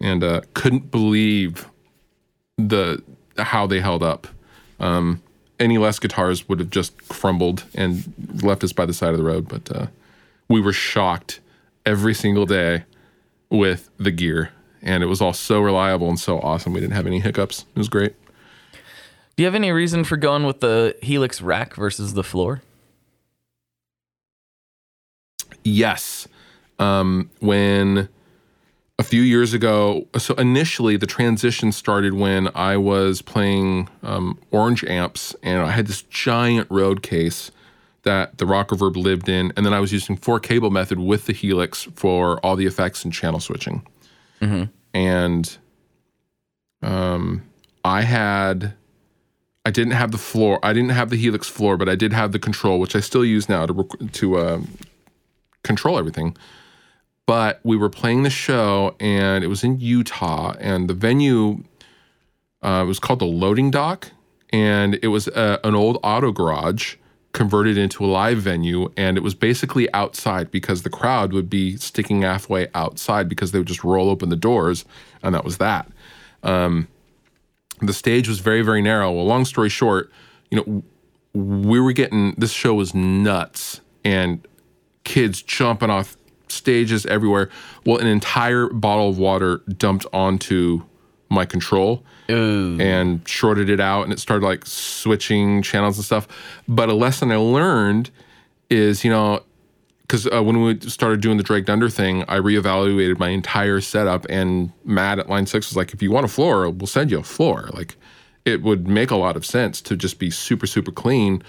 and 0.00 0.22
uh, 0.24 0.42
couldn't 0.54 0.90
believe 0.90 1.68
the 2.56 3.02
how 3.38 3.66
they 3.66 3.80
held 3.80 4.02
up. 4.02 4.26
Um, 4.80 5.22
any 5.58 5.78
less 5.78 5.98
guitars 5.98 6.48
would 6.48 6.58
have 6.58 6.70
just 6.70 7.08
crumbled 7.08 7.64
and 7.74 8.12
left 8.42 8.64
us 8.64 8.72
by 8.72 8.84
the 8.84 8.92
side 8.92 9.10
of 9.10 9.18
the 9.18 9.24
road. 9.24 9.48
But 9.48 9.74
uh, 9.74 9.86
we 10.48 10.60
were 10.60 10.72
shocked 10.72 11.40
every 11.86 12.14
single 12.14 12.46
day 12.46 12.84
with 13.48 13.90
the 13.98 14.10
gear, 14.10 14.50
and 14.82 15.02
it 15.02 15.06
was 15.06 15.20
all 15.20 15.32
so 15.32 15.60
reliable 15.60 16.08
and 16.08 16.18
so 16.18 16.40
awesome. 16.40 16.72
We 16.72 16.80
didn't 16.80 16.94
have 16.94 17.06
any 17.06 17.20
hiccups. 17.20 17.64
It 17.74 17.78
was 17.78 17.88
great. 17.88 18.14
Do 19.36 19.42
you 19.42 19.46
have 19.46 19.54
any 19.54 19.72
reason 19.72 20.04
for 20.04 20.16
going 20.16 20.44
with 20.44 20.60
the 20.60 20.96
Helix 21.00 21.40
rack 21.40 21.74
versus 21.74 22.14
the 22.14 22.22
floor? 22.22 22.62
Yes. 25.64 26.28
Um, 26.78 27.30
when 27.40 28.08
a 28.98 29.02
few 29.02 29.22
years 29.22 29.52
ago, 29.52 30.06
so 30.16 30.34
initially 30.34 30.96
the 30.96 31.06
transition 31.06 31.72
started 31.72 32.14
when 32.14 32.48
I 32.54 32.76
was 32.76 33.22
playing 33.22 33.88
um, 34.02 34.38
Orange 34.50 34.84
amps 34.84 35.34
and 35.42 35.62
I 35.62 35.70
had 35.70 35.86
this 35.86 36.02
giant 36.02 36.68
road 36.70 37.02
case 37.02 37.50
that 38.02 38.38
the 38.38 38.44
Rockerverb 38.44 38.96
lived 38.96 39.28
in. 39.28 39.52
And 39.56 39.64
then 39.64 39.72
I 39.72 39.80
was 39.80 39.92
using 39.92 40.16
four 40.16 40.40
cable 40.40 40.70
method 40.70 40.98
with 40.98 41.26
the 41.26 41.32
Helix 41.32 41.84
for 41.94 42.38
all 42.40 42.56
the 42.56 42.66
effects 42.66 43.04
and 43.04 43.12
channel 43.12 43.40
switching. 43.40 43.86
And 44.92 45.56
um, 46.82 47.42
I 47.84 48.02
had, 48.02 48.74
I 49.64 49.70
didn't 49.70 49.92
have 49.92 50.10
the 50.10 50.18
floor, 50.18 50.58
I 50.62 50.72
didn't 50.72 50.90
have 50.90 51.10
the 51.10 51.16
Helix 51.16 51.48
floor, 51.48 51.76
but 51.76 51.88
I 51.88 51.94
did 51.94 52.12
have 52.12 52.32
the 52.32 52.38
control, 52.38 52.80
which 52.80 52.96
I 52.96 53.00
still 53.00 53.24
use 53.24 53.48
now 53.48 53.66
to, 53.66 53.72
rec- 53.72 54.12
to, 54.12 54.38
um, 54.40 54.68
control 55.62 55.98
everything. 55.98 56.36
But 57.26 57.60
we 57.62 57.76
were 57.76 57.88
playing 57.88 58.24
the 58.24 58.30
show, 58.30 58.96
and 58.98 59.44
it 59.44 59.46
was 59.46 59.62
in 59.62 59.78
Utah, 59.78 60.54
and 60.58 60.88
the 60.88 60.94
venue 60.94 61.62
uh, 62.62 62.84
was 62.86 62.98
called 62.98 63.20
the 63.20 63.26
Loading 63.26 63.70
Dock, 63.70 64.10
and 64.50 64.98
it 65.02 65.08
was 65.08 65.28
uh 65.28 65.58
an 65.64 65.74
old 65.74 65.98
auto 66.02 66.32
garage 66.32 66.96
converted 67.32 67.78
into 67.78 68.04
a 68.04 68.06
live 68.06 68.38
venue, 68.38 68.90
and 68.96 69.16
it 69.16 69.22
was 69.22 69.34
basically 69.34 69.92
outside 69.94 70.50
because 70.50 70.82
the 70.82 70.90
crowd 70.90 71.32
would 71.32 71.48
be 71.48 71.76
sticking 71.76 72.22
halfway 72.22 72.68
outside 72.74 73.28
because 73.28 73.52
they 73.52 73.58
would 73.58 73.68
just 73.68 73.84
roll 73.84 74.10
open 74.10 74.28
the 74.28 74.36
doors, 74.36 74.84
and 75.22 75.34
that 75.34 75.44
was 75.44 75.58
that. 75.58 75.90
Um, 76.42 76.88
the 77.80 77.92
stage 77.92 78.28
was 78.28 78.40
very 78.40 78.62
very 78.62 78.82
narrow. 78.82 79.12
Well, 79.12 79.26
long 79.26 79.44
story 79.44 79.68
short, 79.68 80.10
you 80.50 80.58
know, 80.58 80.82
we 81.34 81.80
were 81.80 81.92
getting 81.92 82.34
this 82.36 82.52
show 82.52 82.74
was 82.74 82.94
nuts, 82.94 83.80
and 84.04 84.46
kids 85.04 85.42
jumping 85.42 85.90
off 85.90 86.16
stages 86.48 87.06
everywhere. 87.06 87.50
Well, 87.84 87.98
an 87.98 88.06
entire 88.06 88.68
bottle 88.68 89.08
of 89.08 89.18
water 89.18 89.58
dumped 89.76 90.06
onto 90.12 90.82
my 91.28 91.46
control 91.46 92.04
Ooh. 92.30 92.78
and 92.78 93.26
shorted 93.26 93.70
it 93.70 93.80
out, 93.80 94.04
and 94.04 94.12
it 94.12 94.20
started 94.20 94.44
like 94.44 94.66
switching 94.66 95.62
channels 95.62 95.96
and 95.96 96.04
stuff. 96.04 96.28
But 96.68 96.88
a 96.88 96.94
lesson 96.94 97.32
I 97.32 97.36
learned 97.36 98.10
is, 98.70 99.04
you 99.04 99.10
know, 99.10 99.42
because 100.02 100.26
uh, 100.26 100.42
when 100.42 100.62
we 100.62 100.78
started 100.80 101.22
doing 101.22 101.38
the 101.38 101.42
Dragged 101.42 101.70
Under 101.70 101.88
thing, 101.88 102.22
I 102.28 102.36
reevaluated 102.36 103.18
my 103.18 103.30
entire 103.30 103.80
setup, 103.80 104.26
and 104.28 104.72
Matt 104.84 105.18
at 105.18 105.28
Line 105.28 105.46
Six 105.46 105.70
was 105.70 105.76
like, 105.76 105.94
"If 105.94 106.02
you 106.02 106.10
want 106.10 106.26
a 106.26 106.28
floor, 106.28 106.68
we'll 106.68 106.86
send 106.86 107.10
you 107.10 107.18
a 107.18 107.22
floor." 107.22 107.70
Like, 107.72 107.96
it 108.44 108.62
would 108.62 108.86
make 108.86 109.10
a 109.10 109.16
lot 109.16 109.36
of 109.36 109.46
sense 109.46 109.80
to 109.82 109.96
just 109.96 110.18
be 110.18 110.30
super, 110.30 110.66
super 110.66 110.92
clean. 110.92 111.42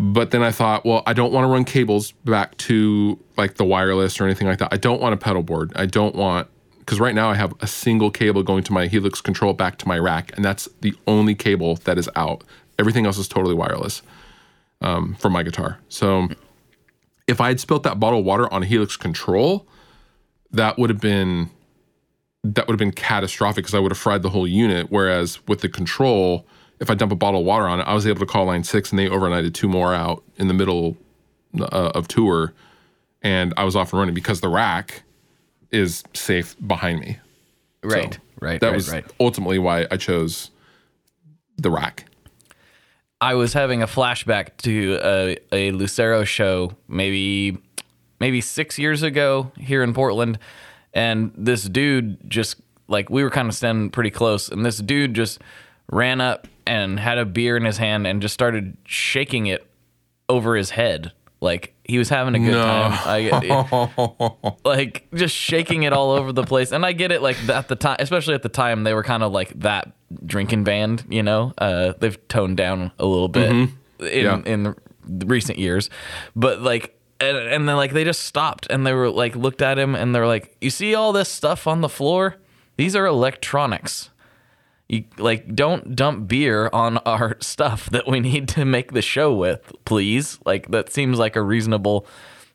But 0.00 0.30
then 0.30 0.44
I 0.44 0.52
thought, 0.52 0.86
well, 0.86 1.02
I 1.06 1.12
don't 1.12 1.32
want 1.32 1.44
to 1.44 1.48
run 1.48 1.64
cables 1.64 2.12
back 2.24 2.56
to 2.58 3.18
like 3.36 3.54
the 3.54 3.64
wireless 3.64 4.20
or 4.20 4.24
anything 4.24 4.46
like 4.46 4.58
that. 4.60 4.68
I 4.72 4.76
don't 4.76 5.00
want 5.00 5.12
a 5.12 5.16
pedal 5.16 5.42
board. 5.42 5.72
I 5.74 5.86
don't 5.86 6.14
want 6.14 6.46
because 6.78 7.00
right 7.00 7.14
now 7.14 7.28
I 7.28 7.34
have 7.34 7.52
a 7.60 7.66
single 7.66 8.10
cable 8.10 8.42
going 8.42 8.62
to 8.64 8.72
my 8.72 8.86
Helix 8.86 9.20
control 9.20 9.52
back 9.52 9.76
to 9.78 9.88
my 9.88 9.98
rack, 9.98 10.32
and 10.36 10.44
that's 10.44 10.68
the 10.80 10.94
only 11.06 11.34
cable 11.34 11.76
that 11.84 11.98
is 11.98 12.08
out. 12.14 12.44
Everything 12.78 13.06
else 13.06 13.18
is 13.18 13.28
totally 13.28 13.54
wireless 13.54 14.00
um, 14.80 15.16
for 15.16 15.28
my 15.28 15.42
guitar. 15.42 15.80
So 15.88 16.28
if 17.26 17.40
I 17.40 17.48
had 17.48 17.60
spilt 17.60 17.82
that 17.82 17.98
bottle 18.00 18.20
of 18.20 18.24
water 18.24 18.50
on 18.52 18.62
a 18.62 18.66
Helix 18.66 18.96
control, 18.96 19.66
that 20.52 20.78
would 20.78 20.90
have 20.90 21.00
been 21.00 21.50
that 22.44 22.68
would 22.68 22.72
have 22.74 22.78
been 22.78 22.92
catastrophic 22.92 23.64
because 23.64 23.74
I 23.74 23.80
would 23.80 23.90
have 23.90 23.98
fried 23.98 24.22
the 24.22 24.30
whole 24.30 24.46
unit. 24.46 24.86
Whereas 24.90 25.46
with 25.48 25.60
the 25.60 25.68
control, 25.68 26.46
if 26.80 26.90
I 26.90 26.94
dump 26.94 27.12
a 27.12 27.16
bottle 27.16 27.40
of 27.40 27.46
water 27.46 27.66
on 27.66 27.80
it, 27.80 27.84
I 27.84 27.94
was 27.94 28.06
able 28.06 28.20
to 28.20 28.26
call 28.26 28.44
line 28.46 28.64
six 28.64 28.90
and 28.90 28.98
they 28.98 29.08
overnighted 29.08 29.54
two 29.54 29.68
more 29.68 29.94
out 29.94 30.22
in 30.36 30.48
the 30.48 30.54
middle 30.54 30.96
uh, 31.60 31.92
of 31.94 32.08
tour, 32.08 32.52
and 33.22 33.52
I 33.56 33.64
was 33.64 33.74
off 33.76 33.92
and 33.92 34.00
running 34.00 34.14
because 34.14 34.40
the 34.40 34.48
rack 34.48 35.02
is 35.70 36.04
safe 36.14 36.56
behind 36.66 37.00
me. 37.00 37.18
Right, 37.82 38.14
So, 38.14 38.20
right, 38.40 38.60
That 38.60 38.68
right, 38.68 38.74
was 38.74 38.90
right. 38.90 39.04
ultimately 39.20 39.58
why 39.58 39.86
I 39.90 39.96
chose 39.96 40.50
the 41.56 41.70
rack. 41.70 42.04
I 43.20 43.34
was 43.34 43.52
having 43.52 43.82
a 43.82 43.86
flashback 43.86 44.56
to 44.58 44.98
a, 45.02 45.36
a 45.50 45.70
Lucero 45.72 46.24
show 46.24 46.72
maybe 46.86 47.58
maybe 48.20 48.40
six 48.40 48.78
years 48.78 49.02
ago 49.02 49.50
here 49.58 49.82
in 49.82 49.92
Portland, 49.92 50.38
and 50.94 51.32
this 51.36 51.64
dude 51.64 52.30
just 52.30 52.56
like 52.86 53.10
we 53.10 53.22
were 53.24 53.30
kind 53.30 53.48
of 53.48 53.54
standing 53.54 53.90
pretty 53.90 54.10
close, 54.10 54.48
and 54.48 54.64
this 54.64 54.78
dude 54.78 55.14
just 55.14 55.40
ran 55.90 56.20
up 56.20 56.46
and 56.68 57.00
had 57.00 57.18
a 57.18 57.24
beer 57.24 57.56
in 57.56 57.64
his 57.64 57.78
hand 57.78 58.06
and 58.06 58.22
just 58.22 58.34
started 58.34 58.76
shaking 58.84 59.46
it 59.46 59.66
over 60.28 60.54
his 60.56 60.70
head 60.70 61.12
like 61.40 61.74
he 61.84 61.98
was 61.98 62.08
having 62.08 62.34
a 62.34 62.38
good 62.38 62.50
No. 62.52 62.64
time. 62.64 62.92
I, 63.04 64.50
like 64.64 65.06
just 65.14 65.34
shaking 65.34 65.84
it 65.84 65.92
all 65.92 66.10
over 66.10 66.32
the 66.32 66.42
place. 66.44 66.72
And 66.72 66.84
I 66.84 66.92
get 66.92 67.12
it, 67.12 67.22
like 67.22 67.36
at 67.48 67.68
the 67.68 67.76
time, 67.76 67.96
especially 68.00 68.34
at 68.34 68.42
the 68.42 68.48
time, 68.48 68.84
they 68.84 68.92
were 68.94 69.04
kind 69.04 69.22
of 69.22 69.32
like 69.32 69.58
that 69.60 69.92
drinking 70.26 70.64
band. 70.64 71.04
You 71.08 71.22
know, 71.22 71.52
uh, 71.58 71.94
they've 71.98 72.18
toned 72.28 72.56
down 72.56 72.90
a 72.98 73.06
little 73.06 73.28
bit 73.28 73.50
in 73.50 73.72
Yeah. 74.00 74.42
in 74.44 74.74
the 75.06 75.26
recent 75.26 75.58
years, 75.58 75.90
but 76.36 76.60
like. 76.60 76.94
And, 77.20 77.36
and 77.36 77.68
then 77.68 77.74
like 77.74 77.92
they 77.94 78.04
just 78.04 78.22
stopped 78.22 78.68
and 78.70 78.86
they 78.86 78.92
were 78.92 79.10
like 79.10 79.34
looked 79.34 79.60
at 79.60 79.76
him 79.76 79.96
and 79.96 80.14
they're 80.14 80.28
like, 80.28 80.56
"You 80.60 80.70
see 80.70 80.94
all 80.94 81.12
this 81.12 81.28
stuff 81.28 81.66
on 81.66 81.80
the 81.80 81.88
floor? 81.88 82.36
These 82.76 82.94
are 82.94 83.06
electronics. 83.06 84.10
You 84.88 85.04
like 85.18 85.54
don't 85.54 85.94
dump 85.94 86.28
beer 86.28 86.70
on 86.72 86.98
our 87.06 87.36
stuff 87.40 87.90
that 87.90 88.08
we 88.08 88.20
need 88.20 88.48
to 88.50 88.64
make 88.64 88.92
the 88.92 89.02
show 89.02 89.34
with, 89.34 89.72
please. 89.84 90.38
Like 90.44 90.70
that 90.70 90.90
seems 90.92 91.18
like 91.18 91.36
a 91.36 91.42
reasonable 91.42 92.06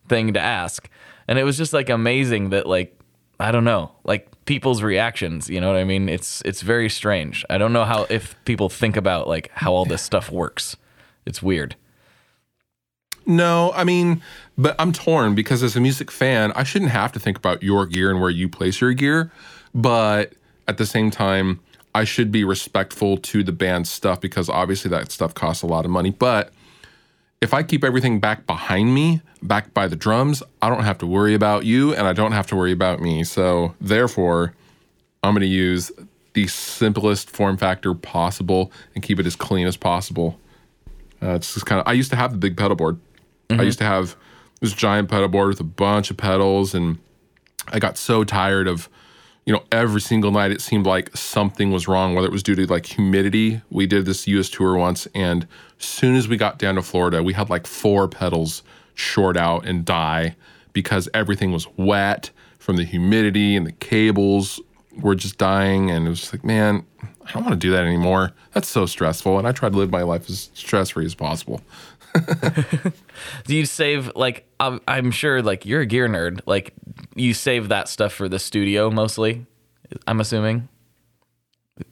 thing 0.07 0.33
to 0.33 0.39
ask. 0.39 0.89
And 1.27 1.39
it 1.39 1.43
was 1.43 1.57
just 1.57 1.73
like 1.73 1.89
amazing 1.89 2.49
that 2.49 2.65
like 2.65 2.99
I 3.39 3.51
don't 3.51 3.63
know, 3.63 3.91
like 4.03 4.29
people's 4.45 4.81
reactions, 4.81 5.49
you 5.49 5.59
know 5.59 5.67
what 5.67 5.77
I 5.77 5.83
mean? 5.83 6.09
It's 6.09 6.41
it's 6.43 6.61
very 6.61 6.89
strange. 6.89 7.45
I 7.49 7.57
don't 7.57 7.73
know 7.73 7.85
how 7.85 8.05
if 8.09 8.35
people 8.45 8.69
think 8.69 8.97
about 8.97 9.27
like 9.27 9.51
how 9.53 9.73
all 9.73 9.85
this 9.85 10.01
stuff 10.01 10.31
works. 10.31 10.75
It's 11.25 11.41
weird. 11.41 11.75
No, 13.25 13.71
I 13.73 13.83
mean, 13.83 14.21
but 14.57 14.75
I'm 14.77 14.91
torn 14.91 15.33
because 15.33 15.63
as 15.63 15.75
a 15.75 15.79
music 15.79 16.11
fan, 16.11 16.51
I 16.55 16.63
shouldn't 16.63 16.91
have 16.91 17.11
to 17.13 17.19
think 17.19 17.37
about 17.37 17.63
your 17.63 17.85
gear 17.85 18.11
and 18.11 18.19
where 18.19 18.29
you 18.29 18.49
place 18.49 18.81
your 18.81 18.93
gear. 18.93 19.31
But 19.73 20.33
at 20.67 20.77
the 20.77 20.85
same 20.85 21.09
time, 21.09 21.61
I 21.95 22.03
should 22.03 22.31
be 22.31 22.43
respectful 22.43 23.17
to 23.17 23.43
the 23.43 23.51
band's 23.51 23.89
stuff 23.89 24.19
because 24.19 24.49
obviously 24.49 24.89
that 24.89 25.11
stuff 25.11 25.33
costs 25.33 25.63
a 25.63 25.67
lot 25.67 25.85
of 25.85 25.91
money. 25.91 26.09
But 26.09 26.51
if 27.41 27.53
I 27.53 27.61
keep 27.61 27.83
everything 27.83 28.19
back 28.19 28.47
behind 28.47 28.93
me, 28.93 29.21
back 29.41 29.73
by 29.73 29.87
the 29.87 29.95
drums, 29.95 30.41
I 30.61 30.69
don't 30.69 30.83
have 30.83 30.97
to 30.99 31.07
worry 31.07 31.33
about 31.33 31.65
you 31.65 31.93
and 31.93 32.07
I 32.07 32.13
don't 32.13 32.31
have 32.31 32.47
to 32.47 32.55
worry 32.55 32.71
about 32.71 32.99
me. 32.99 33.23
So 33.23 33.75
therefore, 33.81 34.53
I'm 35.21 35.33
going 35.33 35.41
to 35.41 35.47
use 35.47 35.91
the 36.33 36.47
simplest 36.47 37.29
form 37.29 37.57
factor 37.57 37.93
possible 37.93 38.71
and 38.95 39.03
keep 39.03 39.19
it 39.19 39.25
as 39.25 39.35
clean 39.35 39.67
as 39.67 39.77
possible. 39.77 40.39
Uh, 41.21 41.35
it's 41.35 41.53
just 41.53 41.65
kind 41.65 41.79
of. 41.79 41.87
I 41.87 41.93
used 41.93 42.09
to 42.09 42.15
have 42.15 42.31
the 42.31 42.37
big 42.37 42.57
pedal 42.57 42.75
board. 42.75 42.99
I 43.49 43.61
used 43.61 43.77
to 43.79 43.85
have 43.85 44.15
this 44.61 44.73
giant 44.73 45.09
pedal 45.09 45.27
board 45.27 45.49
with 45.49 45.59
a 45.59 45.65
bunch 45.65 46.09
of 46.09 46.17
pedals, 46.17 46.73
and 46.73 46.97
I 47.67 47.79
got 47.79 47.97
so 47.97 48.23
tired 48.23 48.67
of, 48.67 48.89
you 49.45 49.53
know, 49.53 49.63
every 49.71 50.01
single 50.01 50.31
night 50.31 50.51
it 50.51 50.61
seemed 50.61 50.85
like 50.85 51.15
something 51.15 51.71
was 51.71 51.87
wrong. 51.87 52.15
Whether 52.15 52.27
it 52.27 52.31
was 52.31 52.43
due 52.43 52.55
to 52.55 52.65
like 52.65 52.85
humidity. 52.85 53.61
We 53.69 53.85
did 53.85 54.05
this 54.05 54.27
U.S. 54.27 54.49
tour 54.49 54.75
once, 54.75 55.07
and 55.13 55.47
as 55.79 55.85
soon 55.85 56.15
as 56.15 56.27
we 56.27 56.37
got 56.37 56.57
down 56.59 56.75
to 56.75 56.81
Florida, 56.81 57.21
we 57.21 57.33
had 57.33 57.49
like 57.49 57.67
four 57.67 58.07
pedals 58.07 58.63
short 58.95 59.35
out 59.35 59.65
and 59.65 59.83
die 59.83 60.35
because 60.71 61.09
everything 61.13 61.51
was 61.51 61.67
wet 61.77 62.29
from 62.57 62.77
the 62.77 62.83
humidity 62.83 63.55
and 63.55 63.67
the 63.67 63.71
cables 63.73 64.61
were 64.97 65.15
just 65.15 65.37
dying. 65.37 65.91
And 65.91 66.07
it 66.07 66.09
was 66.09 66.31
like, 66.33 66.43
man, 66.43 66.85
I 67.25 67.31
don't 67.31 67.43
want 67.43 67.53
to 67.53 67.67
do 67.67 67.71
that 67.71 67.83
anymore. 67.85 68.31
That's 68.53 68.67
so 68.67 68.85
stressful. 68.85 69.37
And 69.37 69.47
I 69.47 69.51
try 69.51 69.69
to 69.69 69.75
live 69.75 69.91
my 69.91 70.03
life 70.03 70.29
as 70.29 70.49
stress 70.53 70.91
free 70.91 71.05
as 71.05 71.15
possible. 71.15 71.61
Do 73.45 73.55
you 73.55 73.65
save 73.65 74.11
like 74.15 74.47
I'm, 74.59 74.81
I'm 74.87 75.11
sure 75.11 75.41
like 75.41 75.65
you're 75.65 75.81
a 75.81 75.85
gear 75.85 76.07
nerd. 76.07 76.41
Like 76.45 76.73
you 77.15 77.33
save 77.33 77.69
that 77.69 77.87
stuff 77.87 78.13
for 78.13 78.29
the 78.29 78.39
studio 78.39 78.89
mostly. 78.89 79.45
I'm 80.07 80.19
assuming. 80.19 80.69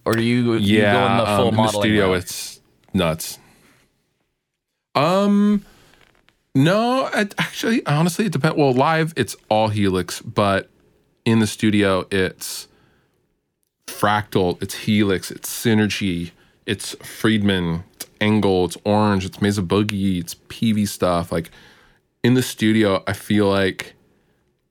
Or 0.06 0.14
do 0.14 0.22
you, 0.22 0.54
you 0.56 0.82
go 0.82 1.06
in 1.06 1.18
the 1.18 1.26
full 1.26 1.48
um, 1.48 1.56
in 1.56 1.56
the 1.56 1.68
studio, 1.68 2.08
route? 2.10 2.18
it's 2.18 2.62
nuts. 2.94 3.40
Um, 4.94 5.66
no, 6.54 7.08
it, 7.08 7.34
actually, 7.38 7.86
honestly, 7.86 8.26
it 8.26 8.32
depends. 8.32 8.58
Well, 8.58 8.74
live, 8.74 9.14
it's 9.16 9.36
all 9.50 9.70
Helix, 9.70 10.22
but 10.22 10.70
in 11.26 11.40
the 11.40 11.48
studio, 11.48 12.06
it's 12.12 12.68
Fractal, 13.88 14.62
it's 14.62 14.76
Helix, 14.76 15.32
it's 15.32 15.50
Synergy, 15.50 16.32
it's 16.66 16.96
Friedman, 16.96 17.84
Engl, 18.22 18.66
it's 18.66 18.78
Orange, 18.86 19.26
it's 19.26 19.42
Mesa 19.42 19.62
Boogie, 19.62 20.20
it's 20.20 20.36
PV 20.36 20.88
stuff. 20.88 21.32
Like 21.32 21.52
in 22.24 22.36
the 22.36 22.42
studio, 22.42 23.04
I 23.08 23.14
feel 23.14 23.50
like 23.50 23.96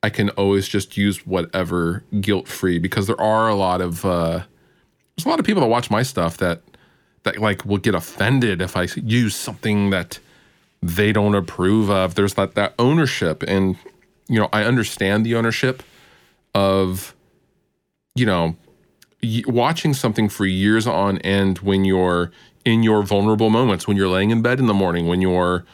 I 0.03 0.09
can 0.09 0.31
always 0.31 0.67
just 0.67 0.97
use 0.97 1.27
whatever 1.27 2.05
guilt 2.21 2.49
free 2.49 2.79
because 2.79 3.07
there 3.07 3.21
are 3.21 3.49
a 3.49 3.55
lot 3.55 3.81
of 3.81 4.05
uh, 4.05 4.41
there's 5.17 5.27
a 5.27 5.29
lot 5.29 5.41
of 5.41 5.45
people 5.45 5.61
that 5.61 5.69
watch 5.69 5.91
my 5.91 6.03
stuff 6.03 6.39
that 6.39 6.63
that 7.25 7.39
like 7.39 7.67
will 7.67 7.79
get 7.79 7.95
offended 7.95 8.63
if 8.63 8.77
I 8.77 8.89
use 8.97 9.35
something 9.35 9.91
that 9.91 10.19
they 10.83 11.13
don't 11.13 11.35
approve 11.35 11.91
of. 11.91 12.15
There's 12.15 12.35
that 12.35 12.55
that 12.55 12.75
ownership, 12.79 13.43
and 13.43 13.77
you 14.29 14.41
know 14.41 14.49
I 14.53 14.65
understand 14.65 15.27
the 15.27 15.35
ownership 15.35 15.83
of 16.55 17.15
you 18.15 18.25
know 18.25 18.57
watching 19.47 19.93
something 19.93 20.29
for 20.29 20.47
years 20.47 20.87
on 20.87 21.19
end 21.19 21.59
when 21.59 21.85
you're 21.85 22.33
in 22.65 22.83
your 22.83 23.03
vulnerable 23.03 23.51
moments, 23.51 23.89
when 23.89 23.97
you're 23.97 24.09
laying 24.09 24.31
in 24.31 24.43
bed 24.43 24.59
in 24.59 24.67
the 24.67 24.75
morning, 24.75 25.07
when 25.07 25.21
you're 25.21 25.65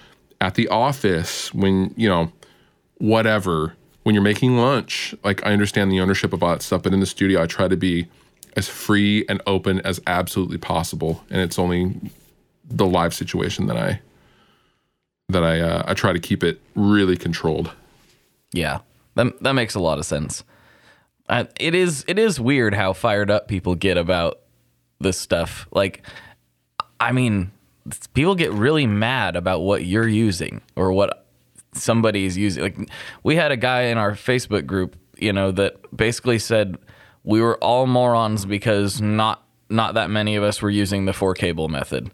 at 0.40 0.54
the 0.54 0.68
office, 0.68 1.52
when 1.54 1.92
you 1.96 2.08
know 2.08 2.30
whatever, 2.98 3.74
when 4.02 4.14
you're 4.14 4.24
making 4.24 4.56
lunch. 4.56 5.14
Like 5.24 5.44
I 5.46 5.52
understand 5.52 5.90
the 5.90 6.00
ownership 6.00 6.32
of 6.32 6.42
all 6.42 6.50
that 6.50 6.62
stuff, 6.62 6.82
but 6.82 6.92
in 6.92 7.00
the 7.00 7.06
studio, 7.06 7.42
I 7.42 7.46
try 7.46 7.68
to 7.68 7.76
be 7.76 8.06
as 8.56 8.68
free 8.68 9.24
and 9.28 9.42
open 9.46 9.80
as 9.80 10.00
absolutely 10.06 10.58
possible, 10.58 11.24
and 11.30 11.40
it's 11.40 11.58
only 11.58 11.94
the 12.64 12.86
live 12.86 13.14
situation 13.14 13.66
that 13.66 13.76
I 13.76 14.00
that 15.28 15.42
I 15.42 15.60
uh, 15.60 15.82
I 15.86 15.94
try 15.94 16.12
to 16.12 16.20
keep 16.20 16.42
it 16.42 16.60
really 16.74 17.16
controlled. 17.16 17.70
Yeah, 18.52 18.80
that 19.14 19.42
that 19.42 19.52
makes 19.52 19.74
a 19.74 19.80
lot 19.80 19.98
of 19.98 20.06
sense. 20.06 20.44
It 21.28 21.74
is 21.74 22.04
it 22.06 22.18
is 22.18 22.38
weird 22.38 22.74
how 22.74 22.92
fired 22.92 23.30
up 23.30 23.48
people 23.48 23.74
get 23.74 23.96
about 23.96 24.40
this 25.00 25.18
stuff. 25.18 25.66
Like, 25.72 26.06
I 27.00 27.12
mean, 27.12 27.52
people 28.14 28.34
get 28.34 28.52
really 28.52 28.86
mad 28.86 29.36
about 29.36 29.60
what 29.60 29.84
you're 29.84 30.08
using 30.08 30.62
or 30.74 30.92
what 30.92 31.26
somebody's 31.72 32.36
using. 32.36 32.62
Like, 32.62 32.90
we 33.22 33.36
had 33.36 33.52
a 33.52 33.56
guy 33.56 33.82
in 33.82 33.98
our 33.98 34.12
Facebook 34.12 34.66
group, 34.66 34.96
you 35.18 35.32
know, 35.32 35.50
that 35.52 35.96
basically 35.96 36.38
said 36.38 36.76
we 37.26 37.40
were 37.40 37.62
all 37.62 37.86
morons 37.86 38.46
because 38.46 39.00
not 39.00 39.42
not 39.68 39.94
that 39.94 40.08
many 40.08 40.36
of 40.36 40.44
us 40.44 40.62
were 40.62 40.70
using 40.70 41.04
the 41.04 41.12
four 41.12 41.34
cable 41.34 41.68
method. 41.68 42.10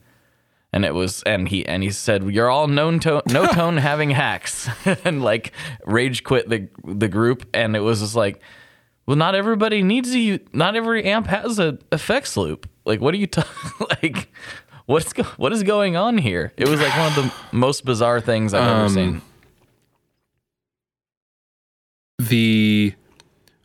And 0.72 0.86
it 0.86 0.94
was 0.94 1.22
and 1.24 1.46
he 1.48 1.66
and 1.66 1.82
he 1.82 1.90
said 1.90 2.24
you're 2.30 2.50
all 2.50 2.66
known 2.66 2.98
no 3.26 3.46
tone 3.46 3.76
having 3.76 4.10
hacks. 4.10 4.68
And 5.04 5.22
like 5.22 5.52
rage 5.84 6.24
quit 6.24 6.48
the 6.48 6.68
the 6.82 7.08
group. 7.08 7.46
And 7.54 7.76
it 7.76 7.80
was 7.80 8.00
just 8.00 8.16
like 8.16 8.40
well 9.06 9.16
not 9.16 9.34
everybody 9.34 9.82
needs 9.82 10.14
you 10.14 10.40
not 10.52 10.76
every 10.76 11.04
amp 11.04 11.26
has 11.26 11.58
a 11.58 11.78
effects 11.92 12.36
loop. 12.36 12.68
Like 12.86 13.00
what 13.02 13.12
are 13.12 13.18
you 13.18 13.26
talking 13.26 13.86
like 14.02 14.32
what's 14.86 15.12
go- 15.12 15.22
what 15.36 15.52
is 15.52 15.62
going 15.62 15.96
on 15.96 16.18
here 16.18 16.52
it 16.56 16.68
was 16.68 16.80
like 16.80 16.96
one 16.96 17.06
of 17.06 17.14
the 17.14 17.32
most 17.56 17.84
bizarre 17.84 18.20
things 18.20 18.52
i've 18.54 18.62
ever 18.62 18.84
Um, 18.84 18.88
seen 18.88 19.22
the 22.18 22.94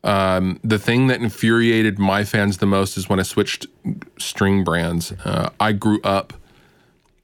um, 0.03 0.59
the 0.63 0.79
thing 0.79 1.07
that 1.07 1.19
infuriated 1.21 1.99
my 1.99 2.23
fans 2.23 2.57
the 2.57 2.65
most 2.65 2.97
is 2.97 3.09
when 3.09 3.19
I 3.19 3.23
switched 3.23 3.67
string 4.17 4.63
brands. 4.63 5.11
Uh, 5.25 5.49
I 5.59 5.73
grew 5.73 5.99
up 6.01 6.33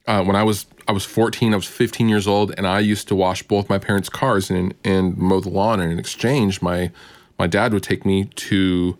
uh, 0.06 0.22
when 0.22 0.36
I 0.36 0.42
was 0.42 0.66
I 0.86 0.92
was 0.92 1.04
14. 1.04 1.52
I 1.54 1.56
was 1.56 1.66
15 1.66 2.08
years 2.08 2.26
old, 2.26 2.52
and 2.58 2.66
I 2.66 2.80
used 2.80 3.08
to 3.08 3.14
wash 3.14 3.42
both 3.42 3.68
my 3.70 3.78
parents' 3.78 4.08
cars 4.08 4.50
and 4.50 4.74
and 4.84 5.16
mow 5.16 5.40
the 5.40 5.48
lawn. 5.48 5.80
And 5.80 5.92
in 5.92 5.98
exchange, 5.98 6.60
my 6.60 6.90
my 7.38 7.46
dad 7.46 7.72
would 7.72 7.82
take 7.82 8.04
me 8.04 8.24
to 8.26 8.98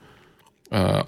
uh, 0.72 1.02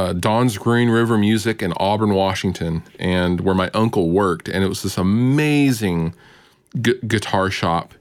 uh, 0.00 0.12
Don's 0.14 0.56
Green 0.56 0.88
River 0.88 1.18
Music 1.18 1.62
in 1.62 1.74
Auburn, 1.76 2.14
Washington, 2.14 2.82
and 2.98 3.42
where 3.42 3.54
my 3.54 3.70
uncle 3.74 4.08
worked. 4.10 4.48
And 4.48 4.64
it 4.64 4.68
was 4.68 4.82
this 4.82 4.96
amazing 4.96 6.14
gu- 6.80 7.00
guitar 7.02 7.50
shop. 7.50 7.92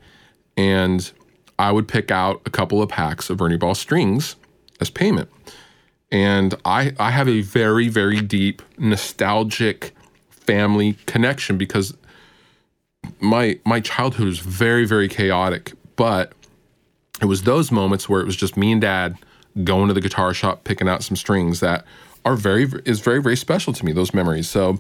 And 0.56 1.12
I 1.58 1.74
would 1.74 1.90
pick 1.90 2.10
out 2.10 2.42
a 2.46 2.50
couple 2.50 2.82
of 2.82 2.88
packs 2.88 3.30
of 3.30 3.42
Ernie 3.42 3.58
Ball 3.58 3.76
strings 3.76 4.38
as 4.80 4.90
payment. 4.90 5.30
And 6.10 6.56
I, 6.64 6.94
I 6.98 7.12
have 7.12 7.28
a 7.28 7.42
very, 7.42 7.90
very 7.90 8.22
deep 8.22 8.62
nostalgic 8.78 9.94
family 10.30 10.94
connection 11.06 11.58
because 11.58 11.96
my 13.20 13.60
my 13.66 13.82
childhood 13.82 14.26
was 14.26 14.40
very, 14.40 14.86
very 14.86 15.10
chaotic. 15.10 15.74
But 15.98 16.32
it 17.22 17.26
was 17.26 17.44
those 17.44 17.72
moments 17.72 18.08
where 18.08 18.22
it 18.22 18.26
was 18.26 18.38
just 18.38 18.56
me 18.56 18.72
and 18.72 18.82
dad 18.82 19.18
going 19.64 19.88
to 19.88 19.94
the 19.94 20.02
guitar 20.02 20.34
shop, 20.34 20.64
picking 20.64 20.88
out 20.88 21.04
some 21.04 21.16
strings 21.16 21.60
that 21.60 21.86
are 22.26 22.36
very 22.36 22.68
is 22.86 23.00
very 23.00 23.22
very 23.22 23.38
special 23.38 23.74
to 23.74 23.86
me. 23.86 23.92
Those 23.92 24.14
memories. 24.14 24.50
So 24.50 24.80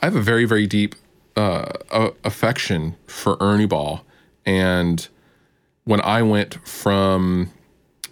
I 0.00 0.06
have 0.06 0.16
a 0.16 0.22
very 0.22 0.44
very 0.44 0.66
deep 0.66 0.94
uh, 1.36 1.72
affection 2.24 2.96
for 3.06 3.36
Ernie 3.40 3.66
Ball, 3.66 4.04
and 4.44 5.06
when 5.84 6.00
I 6.00 6.22
went 6.22 6.66
from 6.66 7.50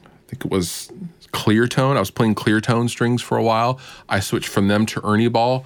I 0.04 0.30
think 0.30 0.44
it 0.44 0.50
was 0.50 0.90
Cleartone. 1.32 1.96
I 1.96 2.00
was 2.00 2.11
playing 2.11 2.34
Cleartone 2.34 2.88
strings 2.88 3.22
for 3.22 3.36
a 3.36 3.42
while. 3.42 3.80
I 4.09 4.20
switched 4.20 4.48
from 4.48 4.68
them 4.68 4.86
to 4.86 5.06
Ernie 5.06 5.28
Ball. 5.28 5.64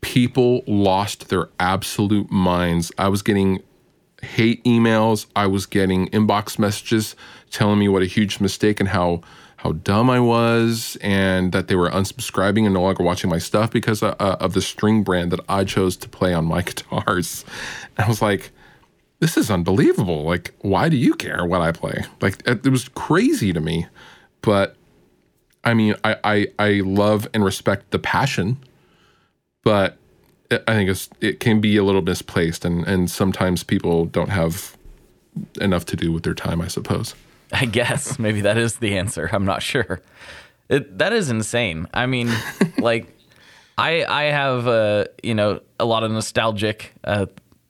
People 0.00 0.62
lost 0.66 1.28
their 1.28 1.48
absolute 1.58 2.30
minds. 2.30 2.90
I 2.98 3.08
was 3.08 3.22
getting 3.22 3.62
hate 4.22 4.62
emails. 4.64 5.26
I 5.34 5.46
was 5.46 5.66
getting 5.66 6.08
inbox 6.08 6.58
messages 6.58 7.16
telling 7.50 7.78
me 7.78 7.88
what 7.88 8.02
a 8.02 8.06
huge 8.06 8.40
mistake 8.40 8.80
and 8.80 8.88
how 8.88 9.22
how 9.62 9.72
dumb 9.72 10.08
I 10.08 10.20
was, 10.20 10.96
and 11.02 11.52
that 11.52 11.68
they 11.68 11.76
were 11.76 11.90
unsubscribing 11.90 12.64
and 12.64 12.72
no 12.72 12.80
longer 12.80 13.02
watching 13.02 13.28
my 13.28 13.38
stuff 13.38 13.70
because 13.70 14.02
of, 14.02 14.16
uh, 14.18 14.36
of 14.40 14.54
the 14.54 14.62
string 14.62 15.02
brand 15.02 15.30
that 15.32 15.40
I 15.50 15.64
chose 15.64 15.96
to 15.98 16.08
play 16.08 16.32
on 16.32 16.46
my 16.46 16.62
guitars. 16.68 17.44
And 17.96 18.06
I 18.06 18.08
was 18.08 18.22
like, 18.22 18.52
this 19.18 19.36
is 19.36 19.50
unbelievable. 19.50 20.22
Like, 20.22 20.54
why 20.60 20.88
do 20.88 20.96
you 20.96 21.12
care 21.12 21.44
what 21.44 21.60
I 21.60 21.72
play? 21.72 22.04
Like, 22.22 22.42
it 22.46 22.66
was 22.68 22.88
crazy 22.88 23.52
to 23.52 23.60
me. 23.60 23.86
But 24.40 24.76
I 25.62 25.74
mean, 25.74 25.94
I, 26.04 26.16
I, 26.24 26.46
I 26.58 26.70
love 26.82 27.28
and 27.34 27.44
respect 27.44 27.90
the 27.90 27.98
passion, 27.98 28.56
but 29.62 29.98
I 30.50 30.72
think 30.72 30.98
it 31.20 31.38
can 31.38 31.60
be 31.60 31.76
a 31.76 31.84
little 31.84 32.00
misplaced, 32.00 32.64
and, 32.64 32.86
and 32.86 33.10
sometimes 33.10 33.62
people 33.62 34.06
don't 34.06 34.30
have 34.30 34.76
enough 35.60 35.84
to 35.86 35.96
do 35.96 36.12
with 36.12 36.22
their 36.22 36.34
time, 36.34 36.62
I 36.62 36.68
suppose. 36.68 37.14
I 37.52 37.66
guess 37.66 38.18
maybe 38.18 38.42
that 38.42 38.56
is 38.56 38.76
the 38.76 38.96
answer. 38.96 39.28
I'm 39.32 39.44
not 39.44 39.62
sure. 39.62 40.00
It, 40.68 40.98
that 40.98 41.12
is 41.12 41.30
insane. 41.30 41.88
I 41.92 42.06
mean, 42.06 42.30
like, 42.78 43.12
I 43.76 44.04
I 44.04 44.22
have 44.24 44.68
uh, 44.68 45.06
you 45.22 45.34
know 45.34 45.60
a 45.78 45.84
lot 45.84 46.04
of 46.04 46.10
nostalgic 46.12 46.94
uh, 47.02 47.26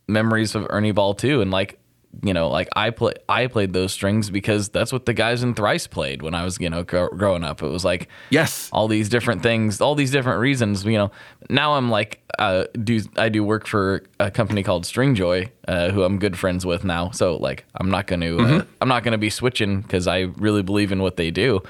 memories 0.06 0.54
of 0.54 0.66
Ernie 0.70 0.92
Ball 0.92 1.14
too, 1.14 1.40
and 1.40 1.50
like 1.50 1.79
you 2.22 2.34
know, 2.34 2.48
like 2.48 2.68
I 2.74 2.90
play, 2.90 3.14
I 3.28 3.46
played 3.46 3.72
those 3.72 3.92
strings 3.92 4.30
because 4.30 4.68
that's 4.68 4.92
what 4.92 5.06
the 5.06 5.14
guys 5.14 5.42
in 5.42 5.54
Thrice 5.54 5.86
played 5.86 6.22
when 6.22 6.34
I 6.34 6.44
was, 6.44 6.58
you 6.60 6.68
know, 6.68 6.82
growing 6.82 7.44
up. 7.44 7.62
It 7.62 7.68
was 7.68 7.84
like, 7.84 8.08
yes, 8.30 8.68
all 8.72 8.88
these 8.88 9.08
different 9.08 9.42
things, 9.42 9.80
all 9.80 9.94
these 9.94 10.10
different 10.10 10.40
reasons. 10.40 10.84
You 10.84 10.98
know, 10.98 11.10
now 11.48 11.74
I'm 11.74 11.90
like, 11.90 12.20
uh, 12.38 12.64
do 12.82 13.00
I 13.16 13.28
do 13.28 13.44
work 13.44 13.66
for 13.66 14.04
a 14.18 14.30
company 14.30 14.62
called 14.62 14.84
Stringjoy, 14.84 15.50
uh, 15.68 15.90
who 15.90 16.02
I'm 16.02 16.18
good 16.18 16.36
friends 16.38 16.66
with 16.66 16.84
now. 16.84 17.10
So 17.10 17.36
like, 17.36 17.64
I'm 17.76 17.90
not 17.90 18.06
going 18.06 18.20
to, 18.20 18.38
uh, 18.38 18.42
mm-hmm. 18.42 18.60
uh, 18.60 18.64
I'm 18.80 18.88
not 18.88 19.02
going 19.04 19.12
to 19.12 19.18
be 19.18 19.30
switching 19.30 19.80
because 19.80 20.06
I 20.06 20.20
really 20.36 20.62
believe 20.62 20.92
in 20.92 21.02
what 21.02 21.16
they 21.16 21.30
do. 21.30 21.62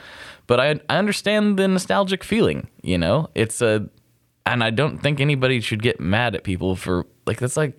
But 0.46 0.58
I, 0.58 0.80
I 0.88 0.96
understand 0.96 1.58
the 1.58 1.68
nostalgic 1.68 2.24
feeling. 2.24 2.68
You 2.82 2.98
know, 2.98 3.28
it's 3.34 3.60
a, 3.62 3.88
and 4.46 4.64
I 4.64 4.70
don't 4.70 4.98
think 4.98 5.20
anybody 5.20 5.60
should 5.60 5.82
get 5.82 6.00
mad 6.00 6.34
at 6.34 6.44
people 6.44 6.74
for 6.74 7.06
like 7.26 7.38
that's 7.38 7.56
like 7.56 7.74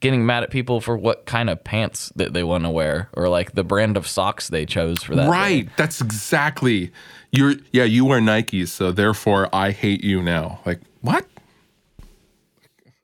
getting 0.00 0.26
mad 0.26 0.42
at 0.42 0.50
people 0.50 0.80
for 0.80 0.96
what 0.96 1.26
kind 1.26 1.48
of 1.48 1.62
pants 1.62 2.10
that 2.16 2.32
they 2.32 2.42
want 2.42 2.64
to 2.64 2.70
wear 2.70 3.08
or 3.12 3.28
like 3.28 3.52
the 3.52 3.64
brand 3.64 3.96
of 3.96 4.06
socks 4.06 4.48
they 4.48 4.66
chose 4.66 5.02
for 5.02 5.14
that. 5.14 5.28
Right. 5.28 5.66
Day. 5.66 5.72
That's 5.76 6.00
exactly. 6.00 6.90
You're 7.30 7.54
yeah, 7.72 7.84
you 7.84 8.04
wear 8.04 8.20
Nikes, 8.20 8.68
so 8.68 8.90
therefore 8.90 9.48
I 9.54 9.70
hate 9.70 10.02
you 10.02 10.22
now. 10.22 10.60
Like, 10.66 10.80
what? 11.00 11.26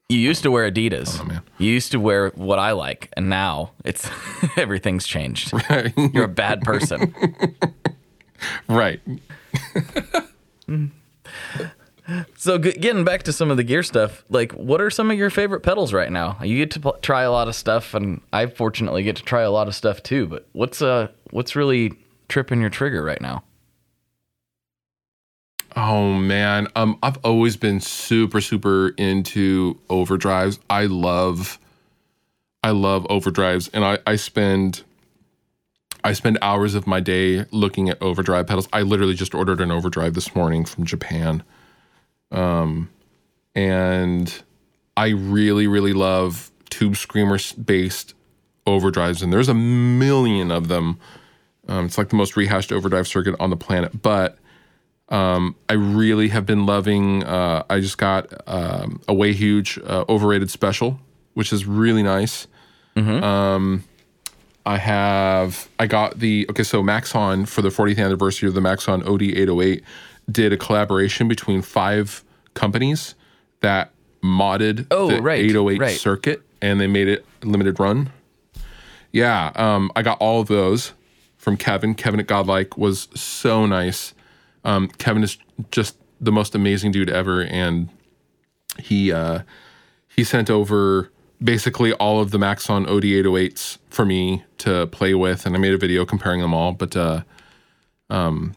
You 0.08 0.18
used 0.18 0.42
to 0.44 0.50
wear 0.52 0.70
Adidas. 0.70 1.18
Oh, 1.20 1.24
man. 1.24 1.42
you 1.58 1.72
used 1.72 1.90
to 1.90 1.98
wear 1.98 2.30
what 2.30 2.60
I 2.60 2.72
like, 2.72 3.12
and 3.16 3.28
now 3.28 3.72
it's 3.84 4.08
everything's 4.56 5.06
changed. 5.06 5.52
Right. 5.68 5.92
You're 6.12 6.24
a 6.24 6.28
bad 6.28 6.62
person. 6.62 7.14
right. 8.68 9.00
So 12.36 12.58
getting 12.58 13.04
back 13.04 13.24
to 13.24 13.32
some 13.32 13.50
of 13.50 13.56
the 13.56 13.64
gear 13.64 13.82
stuff, 13.82 14.24
like 14.28 14.52
what 14.52 14.80
are 14.80 14.90
some 14.90 15.10
of 15.10 15.18
your 15.18 15.30
favorite 15.30 15.60
pedals 15.60 15.92
right 15.92 16.10
now? 16.10 16.38
You 16.42 16.56
get 16.56 16.70
to 16.72 16.80
pl- 16.80 16.98
try 17.02 17.22
a 17.22 17.32
lot 17.32 17.48
of 17.48 17.54
stuff, 17.54 17.94
and 17.94 18.20
I 18.32 18.46
fortunately 18.46 19.02
get 19.02 19.16
to 19.16 19.22
try 19.22 19.42
a 19.42 19.50
lot 19.50 19.68
of 19.68 19.74
stuff 19.74 20.02
too. 20.02 20.26
But 20.26 20.46
what's 20.52 20.82
uh 20.82 21.08
what's 21.30 21.56
really 21.56 21.94
tripping 22.28 22.60
your 22.60 22.70
trigger 22.70 23.02
right 23.02 23.20
now? 23.20 23.42
Oh 25.74 26.14
man, 26.14 26.68
um, 26.74 26.98
I've 27.02 27.18
always 27.24 27.56
been 27.56 27.80
super 27.80 28.40
super 28.40 28.90
into 28.96 29.78
overdrives. 29.90 30.58
I 30.70 30.86
love, 30.86 31.58
I 32.62 32.70
love 32.70 33.04
overdrives, 33.04 33.68
and 33.72 33.84
I 33.84 33.98
I 34.06 34.16
spend. 34.16 34.82
I 36.04 36.12
spend 36.12 36.38
hours 36.40 36.76
of 36.76 36.86
my 36.86 37.00
day 37.00 37.46
looking 37.50 37.88
at 37.90 38.00
overdrive 38.00 38.46
pedals. 38.46 38.68
I 38.72 38.82
literally 38.82 39.14
just 39.14 39.34
ordered 39.34 39.60
an 39.60 39.72
overdrive 39.72 40.14
this 40.14 40.36
morning 40.36 40.64
from 40.64 40.84
Japan. 40.84 41.42
Um, 42.36 42.90
and 43.54 44.42
I 44.96 45.08
really, 45.08 45.66
really 45.66 45.92
love 45.92 46.50
tube 46.70 46.96
screamer 46.96 47.38
based 47.64 48.14
overdrives, 48.66 49.22
and 49.22 49.32
there's 49.32 49.48
a 49.48 49.54
million 49.54 50.50
of 50.50 50.68
them. 50.68 50.98
Um, 51.68 51.86
it's 51.86 51.98
like 51.98 52.10
the 52.10 52.16
most 52.16 52.36
rehashed 52.36 52.72
overdrive 52.72 53.08
circuit 53.08 53.34
on 53.40 53.50
the 53.50 53.56
planet. 53.56 54.02
But 54.02 54.38
um, 55.08 55.56
I 55.68 55.74
really 55.74 56.28
have 56.28 56.46
been 56.46 56.66
loving. 56.66 57.24
Uh, 57.24 57.64
I 57.68 57.80
just 57.80 57.98
got 57.98 58.32
um, 58.46 59.00
a 59.08 59.14
way 59.14 59.32
huge 59.32 59.78
uh, 59.78 60.04
overrated 60.08 60.50
special, 60.50 61.00
which 61.34 61.52
is 61.52 61.66
really 61.66 62.02
nice. 62.02 62.46
Mm-hmm. 62.96 63.22
Um, 63.22 63.84
I 64.64 64.78
have 64.78 65.68
I 65.78 65.86
got 65.86 66.18
the 66.18 66.46
okay. 66.50 66.64
So 66.64 66.82
Maxon 66.82 67.46
for 67.46 67.62
the 67.62 67.68
40th 67.68 68.04
anniversary 68.04 68.48
of 68.48 68.54
the 68.54 68.60
Maxon 68.60 69.02
OD 69.02 69.22
808 69.22 69.84
did 70.30 70.52
a 70.52 70.56
collaboration 70.56 71.28
between 71.28 71.62
five 71.62 72.24
companies 72.56 73.14
that 73.60 73.92
modded 74.22 74.86
oh, 74.90 75.08
the 75.08 75.22
right, 75.22 75.40
808 75.40 75.78
right. 75.78 75.96
circuit 75.96 76.42
and 76.60 76.80
they 76.80 76.88
made 76.88 77.08
it 77.08 77.24
limited 77.44 77.78
run. 77.78 78.10
Yeah, 79.12 79.52
um, 79.54 79.90
I 79.94 80.02
got 80.02 80.18
all 80.18 80.40
of 80.40 80.48
those 80.48 80.92
from 81.36 81.56
Kevin. 81.56 81.94
Kevin 81.94 82.20
at 82.20 82.26
Godlike 82.26 82.76
was 82.76 83.08
so 83.14 83.66
nice. 83.66 84.14
Um, 84.64 84.88
Kevin 84.88 85.22
is 85.22 85.38
just 85.70 85.96
the 86.20 86.32
most 86.32 86.54
amazing 86.54 86.92
dude 86.92 87.08
ever, 87.08 87.42
and 87.42 87.88
he 88.78 89.12
uh, 89.12 89.40
he 90.08 90.24
sent 90.24 90.50
over 90.50 91.10
basically 91.42 91.92
all 91.94 92.20
of 92.20 92.30
the 92.30 92.38
Maxon 92.38 92.84
OD808s 92.86 93.78
for 93.90 94.04
me 94.04 94.44
to 94.58 94.86
play 94.88 95.14
with, 95.14 95.46
and 95.46 95.54
I 95.54 95.58
made 95.58 95.72
a 95.72 95.78
video 95.78 96.04
comparing 96.04 96.40
them 96.40 96.52
all. 96.52 96.72
But 96.72 96.96
uh, 96.96 97.22
um, 98.10 98.54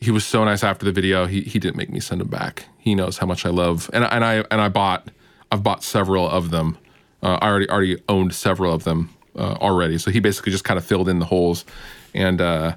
he 0.00 0.10
was 0.10 0.24
so 0.24 0.42
nice 0.44 0.64
after 0.64 0.84
the 0.84 0.92
video. 0.92 1.26
He 1.26 1.42
he 1.42 1.58
didn't 1.58 1.76
make 1.76 1.90
me 1.90 2.00
send 2.00 2.20
them 2.20 2.28
back. 2.28 2.66
He 2.80 2.94
knows 2.94 3.18
how 3.18 3.26
much 3.26 3.44
I 3.44 3.50
love, 3.50 3.90
and 3.92 4.04
and 4.04 4.24
I 4.24 4.44
and 4.50 4.60
I 4.60 4.68
bought 4.68 5.10
I've 5.52 5.62
bought 5.62 5.84
several 5.84 6.28
of 6.28 6.50
them. 6.50 6.78
Uh, 7.22 7.38
I 7.40 7.48
already 7.48 7.68
already 7.68 8.02
owned 8.08 8.34
several 8.34 8.72
of 8.72 8.84
them 8.84 9.10
uh, 9.36 9.56
already. 9.60 9.98
So 9.98 10.10
he 10.10 10.18
basically 10.18 10.50
just 10.50 10.64
kind 10.64 10.78
of 10.78 10.84
filled 10.84 11.08
in 11.08 11.18
the 11.18 11.26
holes, 11.26 11.66
and 12.14 12.40
uh, 12.40 12.76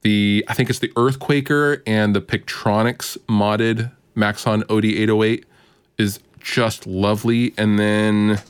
the 0.00 0.42
I 0.48 0.54
think 0.54 0.70
it's 0.70 0.78
the 0.78 0.88
Earthquaker 0.96 1.82
and 1.86 2.16
the 2.16 2.22
Pictronics 2.22 3.18
modded 3.28 3.92
Maxon 4.14 4.62
OD808 4.64 5.44
is 5.98 6.18
just 6.40 6.86
lovely, 6.86 7.54
and 7.56 7.78
then. 7.78 8.40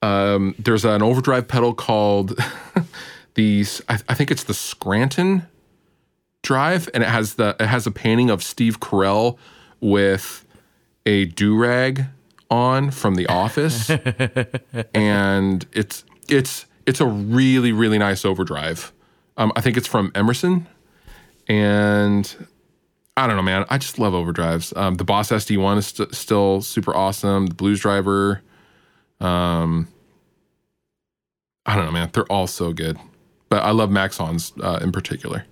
Um, 0.00 0.54
there's 0.60 0.84
an 0.84 1.02
overdrive 1.02 1.48
pedal 1.48 1.74
called 1.74 2.40
the 3.34 3.66
I, 3.88 3.98
I 4.08 4.14
think 4.14 4.30
it's 4.30 4.44
the 4.44 4.54
Scranton 4.54 5.48
drive, 6.42 6.88
and 6.94 7.02
it 7.02 7.08
has 7.08 7.34
the 7.34 7.56
it 7.58 7.66
has 7.66 7.84
a 7.84 7.90
painting 7.90 8.30
of 8.30 8.44
Steve 8.44 8.78
Carell 8.78 9.38
with 9.80 10.44
a 11.06 11.26
do 11.26 11.56
rag 11.56 12.06
on 12.50 12.90
from 12.90 13.14
The 13.14 13.26
Office, 13.26 13.90
and 14.94 15.66
it's 15.72 16.04
it's 16.28 16.66
it's 16.86 17.00
a 17.00 17.06
really 17.06 17.72
really 17.72 17.98
nice 17.98 18.24
overdrive. 18.24 18.92
Um, 19.36 19.52
I 19.54 19.60
think 19.60 19.76
it's 19.76 19.86
from 19.86 20.10
Emerson, 20.14 20.66
and 21.46 22.48
I 23.16 23.26
don't 23.26 23.36
know, 23.36 23.42
man. 23.42 23.66
I 23.68 23.78
just 23.78 23.98
love 23.98 24.12
overdrives. 24.12 24.76
Um, 24.76 24.94
the 24.94 25.04
Boss 25.04 25.30
SD 25.30 25.60
one 25.60 25.78
is 25.78 25.86
st- 25.86 26.14
still 26.14 26.60
super 26.62 26.94
awesome. 26.94 27.46
The 27.46 27.54
Blues 27.54 27.80
Driver, 27.80 28.42
um, 29.20 29.88
I 31.66 31.76
don't 31.76 31.84
know, 31.84 31.92
man. 31.92 32.10
They're 32.12 32.24
all 32.24 32.46
so 32.46 32.72
good, 32.72 32.98
but 33.48 33.62
I 33.62 33.70
love 33.72 33.90
Maxons 33.90 34.52
uh, 34.62 34.78
in 34.82 34.92
particular. 34.92 35.44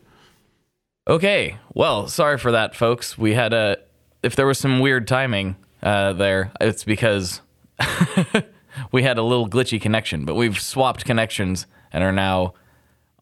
Okay. 1.08 1.58
Well, 1.72 2.08
sorry 2.08 2.38
for 2.38 2.52
that, 2.52 2.74
folks. 2.74 3.16
We 3.16 3.34
had 3.34 3.52
a. 3.52 3.78
If 4.22 4.36
there 4.36 4.46
was 4.46 4.58
some 4.58 4.80
weird 4.80 5.06
timing 5.06 5.56
uh, 5.82 6.12
there, 6.14 6.52
it's 6.60 6.84
because 6.84 7.40
we 8.92 9.02
had 9.02 9.18
a 9.18 9.22
little 9.22 9.48
glitchy 9.48 9.80
connection, 9.80 10.24
but 10.24 10.34
we've 10.34 10.60
swapped 10.60 11.04
connections 11.04 11.66
and 11.92 12.02
are 12.02 12.12
now 12.12 12.54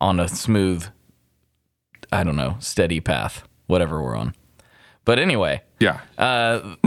on 0.00 0.20
a 0.20 0.28
smooth, 0.28 0.86
I 2.12 2.24
don't 2.24 2.36
know, 2.36 2.56
steady 2.60 3.00
path, 3.00 3.46
whatever 3.66 4.02
we're 4.02 4.16
on. 4.16 4.34
But 5.04 5.18
anyway, 5.18 5.62
yeah, 5.80 6.00
uh, 6.16 6.60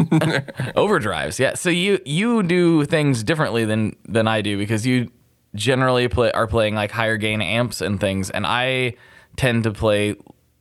overdrives. 0.76 1.38
Yeah. 1.38 1.54
So 1.54 1.70
you 1.70 2.00
you 2.04 2.42
do 2.42 2.84
things 2.86 3.24
differently 3.24 3.64
than 3.64 3.96
than 4.06 4.28
I 4.28 4.42
do 4.42 4.58
because 4.58 4.88
you 4.88 5.12
generally 5.54 6.08
play 6.08 6.32
are 6.32 6.48
playing 6.48 6.74
like 6.74 6.92
higher 6.92 7.18
gain 7.18 7.42
amps 7.42 7.80
and 7.80 8.00
things, 8.00 8.32
and 8.32 8.48
I 8.48 8.96
tend 9.36 9.64
to 9.66 9.72
play 9.72 10.16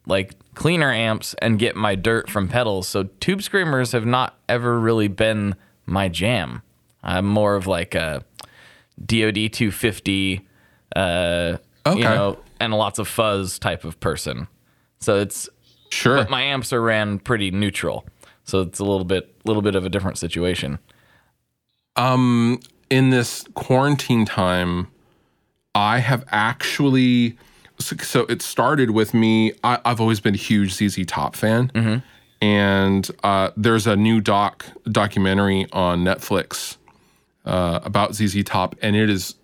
like 0.07 0.34
cleaner 0.54 0.90
amps 0.92 1.34
and 1.42 1.59
get 1.59 1.76
my 1.76 1.94
dirt 1.94 2.30
from 2.30 2.48
pedals. 2.48 2.86
So 2.88 3.04
tube 3.20 3.42
screamers 3.42 3.92
have 3.92 4.07
not 4.07 4.38
ever 4.48 4.78
really 4.78 5.09
been 5.09 5.54
my 5.84 6.09
jam. 6.09 6.62
I'm 7.02 7.26
more 7.26 7.54
of 7.57 7.66
like 7.66 7.94
a 7.94 8.24
DoD 9.04 9.52
250, 9.52 10.46
uh, 10.94 11.57
Okay. 11.86 11.98
you 11.98 12.04
know, 12.04 12.38
and 12.59 12.72
lots 12.74 12.98
of 12.98 13.07
fuzz 13.07 13.59
type 13.59 13.84
of 13.84 13.98
person. 14.00 14.48
So 15.00 15.18
it's 15.20 15.48
Sure. 15.90 16.16
but 16.16 16.30
my 16.30 16.42
amps 16.42 16.72
are 16.72 16.80
ran 16.82 17.18
pretty 17.20 17.50
neutral. 17.50 18.07
So 18.44 18.61
it's 18.62 18.78
a 18.78 18.84
little 18.84 19.04
bit 19.04 19.32
little 19.44 19.62
bit 19.62 19.74
of 19.76 19.84
a 19.84 19.88
different 19.88 20.18
situation. 20.18 20.78
Um, 21.96 22.61
in 22.90 23.11
this 23.11 23.44
quarantine 23.54 24.24
time, 24.24 24.88
I 25.74 25.98
have 25.98 26.24
actually. 26.30 27.36
So, 27.79 27.97
so 27.97 28.20
it 28.27 28.43
started 28.43 28.91
with 28.91 29.12
me. 29.14 29.53
I, 29.62 29.79
I've 29.85 30.01
always 30.01 30.20
been 30.20 30.35
a 30.35 30.39
huge 30.39 30.72
ZZ 30.74 31.05
Top 31.07 31.37
fan, 31.37 31.70
and 32.41 33.09
uh, 33.22 33.51
there's 33.57 33.87
a 33.87 33.97
new 33.97 34.20
doc 34.20 34.64
documentary 34.91 35.66
on 35.72 36.05
Netflix 36.05 36.77
uh, 37.45 37.81
about 37.85 38.14
ZZ 38.14 38.43
Top, 38.45 38.77
and 38.83 38.97
it 38.97 39.11
is 39.11 39.35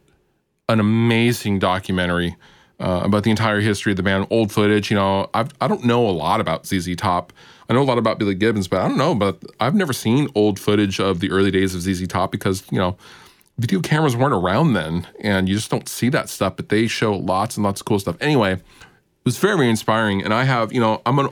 an 0.68 0.80
amazing 0.80 1.58
documentary 1.58 2.36
uh, 2.80 3.02
about 3.04 3.22
the 3.22 3.30
entire 3.30 3.60
history 3.60 3.92
of 3.92 3.96
the 3.96 4.02
band. 4.02 4.26
Old 4.30 4.50
footage, 4.50 4.90
you 4.90 4.96
know, 4.96 5.28
I've, 5.34 5.52
I 5.60 5.68
don't 5.68 5.84
know 5.84 6.08
a 6.08 6.10
lot 6.10 6.40
about 6.40 6.66
ZZ 6.66 6.96
Top. 6.96 7.32
I 7.68 7.74
know 7.74 7.82
a 7.82 7.84
lot 7.84 7.98
about 7.98 8.18
Billy 8.18 8.34
Gibbons, 8.34 8.66
but 8.68 8.80
I 8.80 8.88
don't 8.88 8.98
know. 8.98 9.14
But 9.14 9.42
I've 9.60 9.74
never 9.74 9.92
seen 9.92 10.28
old 10.34 10.58
footage 10.58 10.98
of 10.98 11.20
the 11.20 11.30
early 11.30 11.50
days 11.50 11.74
of 11.74 11.82
ZZ 11.82 12.06
Top 12.08 12.32
because 12.32 12.64
you 12.70 12.78
know, 12.78 12.96
video 13.58 13.80
cameras 13.80 14.16
weren't 14.16 14.34
around 14.34 14.72
then, 14.74 15.06
and 15.20 15.48
you 15.48 15.54
just 15.54 15.70
don't 15.70 15.88
see 15.88 16.08
that 16.10 16.28
stuff. 16.28 16.56
But 16.56 16.68
they 16.68 16.86
show 16.86 17.14
lots 17.14 17.56
and 17.56 17.64
lots 17.64 17.80
of 17.80 17.84
cool 17.86 17.98
stuff. 17.98 18.16
Anyway, 18.20 18.52
it 18.54 18.60
was 19.24 19.38
very, 19.38 19.56
very 19.56 19.70
inspiring. 19.70 20.22
And 20.22 20.34
I 20.34 20.44
have, 20.44 20.72
you 20.72 20.80
know, 20.80 21.02
I'm 21.06 21.18
an, 21.18 21.28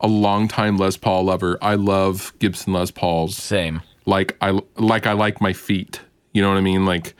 a 0.00 0.08
longtime 0.08 0.78
Les 0.78 0.96
Paul 0.96 1.24
lover. 1.24 1.58
I 1.62 1.74
love 1.74 2.32
Gibson 2.38 2.72
Les 2.72 2.90
Pauls 2.90 3.36
Same. 3.36 3.82
like 4.06 4.36
I 4.40 4.60
like 4.76 5.06
I 5.06 5.12
like 5.12 5.40
my 5.40 5.52
feet. 5.52 6.00
You 6.32 6.42
know 6.42 6.48
what 6.48 6.58
I 6.58 6.62
mean? 6.62 6.86
Like 6.86 7.14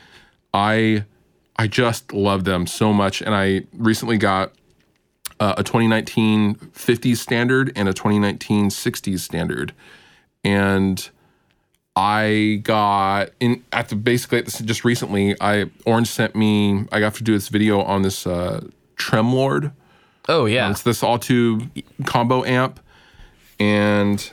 I 0.54 1.04
I 1.56 1.66
just 1.66 2.12
love 2.12 2.44
them 2.44 2.66
so 2.66 2.92
much. 2.92 3.20
And 3.20 3.34
I 3.34 3.64
recently 3.74 4.16
got 4.16 4.52
uh, 5.38 5.54
a 5.58 5.62
2019 5.64 6.54
50s 6.54 7.16
standard 7.16 7.72
and 7.76 7.88
a 7.88 7.92
2019 7.92 8.68
60s 8.68 9.20
standard, 9.20 9.72
and 10.44 11.10
I 12.00 12.60
got 12.62 13.28
in 13.40 13.62
at 13.72 13.90
the 13.90 13.96
basically 13.96 14.38
at 14.38 14.46
this, 14.46 14.58
just 14.60 14.86
recently. 14.86 15.36
I 15.38 15.66
Orange 15.84 16.08
sent 16.08 16.34
me. 16.34 16.86
I 16.90 16.98
got 16.98 17.14
to 17.16 17.22
do 17.22 17.34
this 17.34 17.48
video 17.48 17.82
on 17.82 18.00
this 18.00 18.26
uh, 18.26 18.64
Tremlord. 18.96 19.72
Oh 20.26 20.46
yeah. 20.46 20.70
It's 20.70 20.82
this 20.82 21.02
all 21.02 21.18
tube 21.18 21.70
combo 22.06 22.42
amp, 22.46 22.80
and 23.58 24.30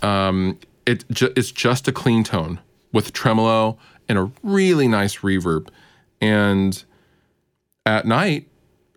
um, 0.00 0.58
it 0.86 1.04
ju- 1.10 1.32
it's 1.36 1.50
just 1.50 1.88
a 1.88 1.92
clean 1.92 2.24
tone 2.24 2.60
with 2.90 3.12
tremolo 3.12 3.76
and 4.08 4.16
a 4.16 4.32
really 4.42 4.88
nice 4.88 5.18
reverb. 5.18 5.68
And 6.22 6.82
at 7.84 8.06
night, 8.06 8.48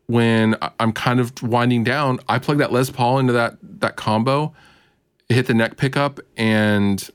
when 0.08 0.56
I'm 0.80 0.94
kind 0.94 1.20
of 1.20 1.44
winding 1.44 1.84
down, 1.84 2.22
I 2.30 2.40
plug 2.40 2.60
that 2.60 2.72
Les 2.72 2.90
Paul 2.90 3.20
into 3.20 3.34
that 3.34 3.58
that 3.82 3.98
combo, 3.98 4.54
hit 5.28 5.48
the 5.48 5.54
neck 5.54 5.76
pickup, 5.76 6.22
and 6.38 7.10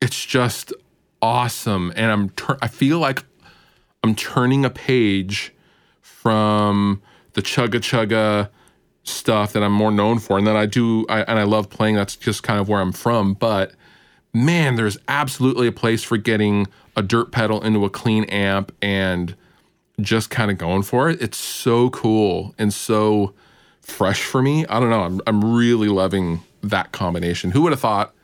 it's 0.00 0.24
just 0.24 0.72
awesome. 1.20 1.92
And 1.96 2.10
I'm 2.10 2.30
tur- 2.30 2.58
I 2.62 2.68
feel 2.68 2.98
like 2.98 3.24
I'm 4.02 4.14
turning 4.14 4.64
a 4.64 4.70
page 4.70 5.52
from 6.00 7.02
the 7.32 7.42
chugga 7.42 7.80
chugga 7.80 8.50
stuff 9.02 9.52
that 9.52 9.62
I'm 9.62 9.72
more 9.72 9.90
known 9.90 10.18
for, 10.18 10.38
and 10.38 10.46
then 10.46 10.56
I 10.56 10.66
do, 10.66 11.06
I, 11.08 11.22
and 11.22 11.38
I 11.38 11.44
love 11.44 11.70
playing. 11.70 11.96
That's 11.96 12.16
just 12.16 12.42
kind 12.42 12.60
of 12.60 12.68
where 12.68 12.80
I'm 12.80 12.92
from. 12.92 13.34
But 13.34 13.72
man, 14.32 14.76
there's 14.76 14.98
absolutely 15.08 15.66
a 15.66 15.72
place 15.72 16.02
for 16.02 16.16
getting 16.16 16.66
a 16.96 17.02
dirt 17.02 17.32
pedal 17.32 17.62
into 17.62 17.84
a 17.84 17.90
clean 17.90 18.24
amp 18.24 18.72
and 18.82 19.34
just 20.00 20.30
kind 20.30 20.50
of 20.50 20.58
going 20.58 20.82
for 20.82 21.08
it. 21.10 21.20
It's 21.20 21.38
so 21.38 21.90
cool 21.90 22.54
and 22.58 22.72
so 22.72 23.34
fresh 23.80 24.22
for 24.22 24.42
me. 24.42 24.66
I 24.66 24.78
don't 24.78 24.90
know. 24.90 25.02
I'm 25.02 25.20
I'm 25.26 25.54
really 25.54 25.88
loving 25.88 26.40
that 26.62 26.92
combination. 26.92 27.50
Who 27.50 27.62
would 27.62 27.72
have 27.72 27.80
thought 27.80 28.14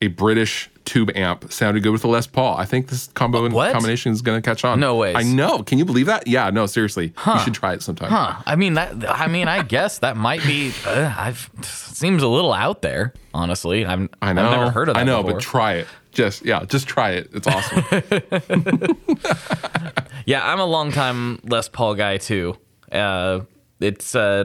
a 0.00 0.08
British 0.08 0.70
tube 0.84 1.10
amp 1.14 1.52
sounded 1.52 1.82
good 1.82 1.92
with 1.92 2.04
a 2.04 2.08
Les 2.08 2.26
Paul? 2.26 2.56
I 2.56 2.64
think 2.64 2.88
this 2.88 3.08
combo 3.08 3.48
What? 3.48 3.72
combination 3.72 4.12
is 4.12 4.22
going 4.22 4.40
to 4.40 4.48
catch 4.48 4.64
on. 4.64 4.80
No 4.80 4.96
way. 4.96 5.14
I 5.14 5.22
know. 5.22 5.62
Can 5.62 5.78
you 5.78 5.84
believe 5.84 6.06
that? 6.06 6.26
Yeah. 6.26 6.50
No. 6.50 6.66
Seriously. 6.66 7.12
You 7.26 7.38
should 7.40 7.54
try 7.54 7.74
it 7.74 7.82
sometime. 7.82 8.10
Huh. 8.10 8.42
I 8.46 8.56
mean 8.56 8.74
that. 8.74 9.08
I 9.08 9.28
mean, 9.28 9.48
I 9.48 9.62
guess 9.62 9.98
that 10.00 10.16
might 10.16 10.42
be. 10.44 10.72
Uh, 10.86 11.12
I've 11.16 11.50
seems 11.62 12.22
a 12.22 12.28
little 12.28 12.52
out 12.52 12.82
there. 12.82 13.14
Honestly, 13.34 13.86
I'm. 13.86 14.10
I 14.20 14.32
know. 14.32 14.44
I've 14.44 14.58
never 14.58 14.70
heard 14.70 14.88
of 14.88 14.94
that. 14.94 15.00
I 15.00 15.04
know, 15.04 15.22
before. 15.22 15.38
but 15.38 15.42
try 15.42 15.72
it. 15.74 15.86
Just 16.10 16.44
yeah, 16.44 16.64
just 16.64 16.86
try 16.86 17.12
it. 17.12 17.30
It's 17.32 17.46
awesome. 17.46 17.84
Yeah, 20.24 20.46
I'm 20.46 20.60
a 20.60 20.64
long 20.66 20.92
time 20.92 21.40
Les 21.44 21.68
Paul 21.68 21.94
guy 21.96 22.16
too. 22.16 22.56
Uh, 22.90 23.40
it's 23.80 24.14
uh, 24.14 24.44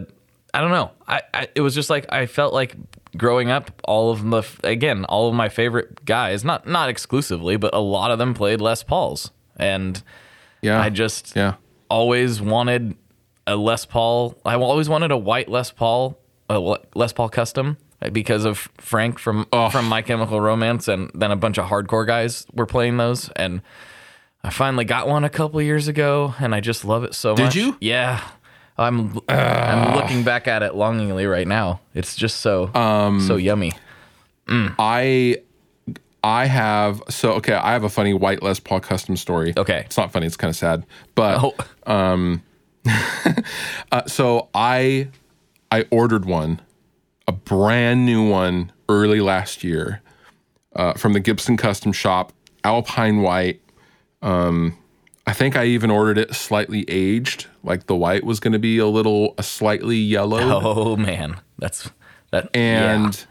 I 0.54 0.62
don't 0.62 0.72
know. 0.72 0.92
I, 1.08 1.22
I 1.34 1.48
it 1.54 1.62
was 1.62 1.76
just 1.76 1.90
like 1.90 2.12
I 2.12 2.26
felt 2.26 2.54
like 2.54 2.76
growing 3.18 3.50
up, 3.50 3.72
all 3.86 4.12
of 4.12 4.30
the 4.30 4.44
again, 4.64 5.06
all 5.06 5.28
of 5.28 5.34
my 5.34 5.50
favorite 5.50 6.06
guys, 6.06 6.44
not 6.44 6.68
not 6.68 6.90
exclusively, 6.90 7.58
but 7.58 7.74
a 7.74 7.80
lot 7.80 8.12
of 8.12 8.18
them 8.20 8.34
played 8.34 8.62
Les 8.62 8.84
Pauls, 8.84 9.32
and 9.58 10.02
Yeah. 10.62 10.82
I 10.82 10.90
just 10.90 11.36
yeah. 11.36 11.56
always 11.90 12.42
wanted 12.42 12.96
a 13.46 13.56
Les 13.56 13.86
Paul. 13.86 14.38
I 14.46 14.56
always 14.56 14.90
wanted 14.90 15.12
a 15.12 15.18
white 15.18 15.50
Les 15.50 15.72
Paul, 15.72 16.18
a 16.50 16.60
Les 16.96 17.14
Paul 17.14 17.30
custom 17.30 17.78
uh, 18.02 18.10
because 18.10 18.46
of 18.46 18.70
Frank 18.78 19.20
from 19.20 19.48
oh. 19.52 19.70
from 19.70 19.88
My 19.88 20.02
Chemical 20.02 20.40
Romance, 20.42 20.88
and 20.88 21.12
then 21.14 21.32
a 21.32 21.36
bunch 21.36 21.58
of 21.58 21.68
hardcore 21.68 22.06
guys 22.06 22.46
were 22.54 22.66
playing 22.66 22.98
those, 22.98 23.30
and 23.36 23.62
I 24.44 24.50
finally 24.50 24.86
got 24.86 25.08
one 25.08 25.24
a 25.24 25.30
couple 25.30 25.62
years 25.62 25.88
ago, 25.88 26.36
and 26.40 26.54
I 26.56 26.60
just 26.60 26.86
love 26.86 27.04
it 27.04 27.14
so 27.14 27.36
Did 27.36 27.44
much. 27.44 27.54
Did 27.54 27.60
you? 27.60 27.78
Yeah. 27.82 28.22
I'm 28.78 29.20
I'm 29.28 29.96
looking 29.96 30.24
back 30.24 30.48
at 30.48 30.62
it 30.64 30.76
longingly 30.76 31.26
right 31.26 31.48
now. 31.48 31.80
It's 31.94 32.16
just 32.16 32.42
so 32.42 32.74
Um, 32.76 33.20
so 33.22 33.36
yummy. 33.36 33.74
I 34.50 35.38
I 36.24 36.46
have 36.46 37.02
so 37.10 37.34
okay, 37.34 37.54
I 37.54 37.74
have 37.74 37.84
a 37.84 37.90
funny 37.90 38.14
white 38.14 38.42
Les 38.44 38.60
Paul 38.60 38.80
custom 38.80 39.18
story. 39.18 39.54
Okay. 39.58 39.84
It's 39.86 39.98
not 39.98 40.12
funny, 40.12 40.26
it's 40.28 40.38
kind 40.38 40.50
of 40.50 40.56
sad. 40.56 40.86
But 41.16 41.40
Oh, 41.44 41.56
uh, 43.92 44.06
so 44.06 44.50
I 44.54 45.10
I 45.72 45.86
ordered 45.92 46.26
one, 46.26 46.62
a 47.28 47.32
brand 47.32 48.06
new 48.06 48.30
one 48.30 48.72
early 48.90 49.20
last 49.20 49.64
year 49.64 50.02
uh, 50.76 50.94
from 50.94 51.14
the 51.14 51.20
Gibson 51.20 51.58
Custom 51.58 51.92
Shop, 51.92 52.32
Alpine 52.64 53.22
White. 53.22 53.62
Um, 54.22 54.78
I 55.28 55.34
think 55.34 55.58
I 55.58 55.66
even 55.66 55.92
ordered 55.92 56.18
it 56.18 56.34
slightly 56.34 56.86
aged, 56.88 57.48
like 57.62 57.88
the 57.88 57.96
white 57.96 58.24
was 58.24 58.40
going 58.40 58.54
to 58.54 58.60
be 58.60 58.78
a 58.78 58.88
little, 58.88 59.36
a 59.38 59.44
slightly 59.44 59.98
yellow. 59.98 60.40
oh 60.64 60.96
man, 60.96 61.42
that's 61.60 61.92
that. 62.32 62.50
and 62.56 63.28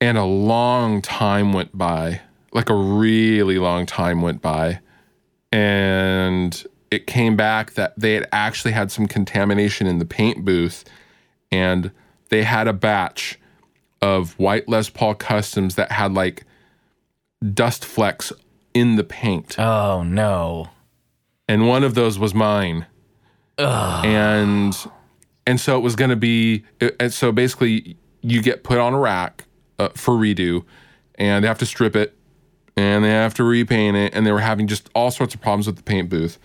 yeah. 0.00 0.08
and 0.08 0.18
a 0.18 0.24
long 0.24 1.02
time 1.02 1.52
went 1.52 1.76
by 1.76 2.20
like 2.52 2.70
a 2.70 2.74
really 2.74 3.58
long 3.58 3.86
time 3.86 4.22
went 4.22 4.40
by 4.40 4.80
and 5.52 6.66
it 6.90 7.06
came 7.06 7.36
back 7.36 7.72
that 7.72 7.98
they 7.98 8.14
had 8.14 8.26
actually 8.32 8.72
had 8.72 8.90
some 8.90 9.06
contamination 9.06 9.86
in 9.86 9.98
the 9.98 10.04
paint 10.04 10.44
booth 10.44 10.84
and 11.52 11.90
they 12.30 12.42
had 12.42 12.66
a 12.68 12.72
batch 12.72 13.38
of 14.00 14.38
white 14.38 14.68
Les 14.68 14.88
Paul 14.88 15.14
customs 15.14 15.74
that 15.74 15.92
had 15.92 16.14
like 16.14 16.44
dust 17.52 17.84
flecks 17.84 18.32
in 18.74 18.96
the 18.96 19.04
paint. 19.04 19.58
Oh 19.58 20.02
no. 20.02 20.68
and 21.48 21.66
one 21.68 21.84
of 21.84 21.94
those 21.94 22.18
was 22.18 22.34
mine. 22.34 22.86
And 24.04 24.76
and 25.46 25.60
so 25.60 25.76
it 25.76 25.80
was 25.80 25.96
going 25.96 26.10
to 26.10 26.16
be 26.16 26.64
and 27.00 27.12
so 27.12 27.32
basically 27.32 27.96
you 28.20 28.42
get 28.42 28.62
put 28.62 28.78
on 28.78 28.94
a 28.94 28.98
rack 28.98 29.44
uh, 29.78 29.88
for 29.94 30.14
redo 30.14 30.64
and 31.16 31.42
they 31.42 31.48
have 31.48 31.58
to 31.58 31.66
strip 31.66 31.96
it 31.96 32.16
and 32.76 33.04
they 33.04 33.10
have 33.10 33.34
to 33.34 33.44
repaint 33.44 33.96
it 33.96 34.14
and 34.14 34.26
they 34.26 34.32
were 34.32 34.40
having 34.40 34.66
just 34.66 34.88
all 34.94 35.10
sorts 35.10 35.34
of 35.34 35.40
problems 35.40 35.66
with 35.66 35.76
the 35.76 35.82
paint 35.82 36.08
booth. 36.08 36.38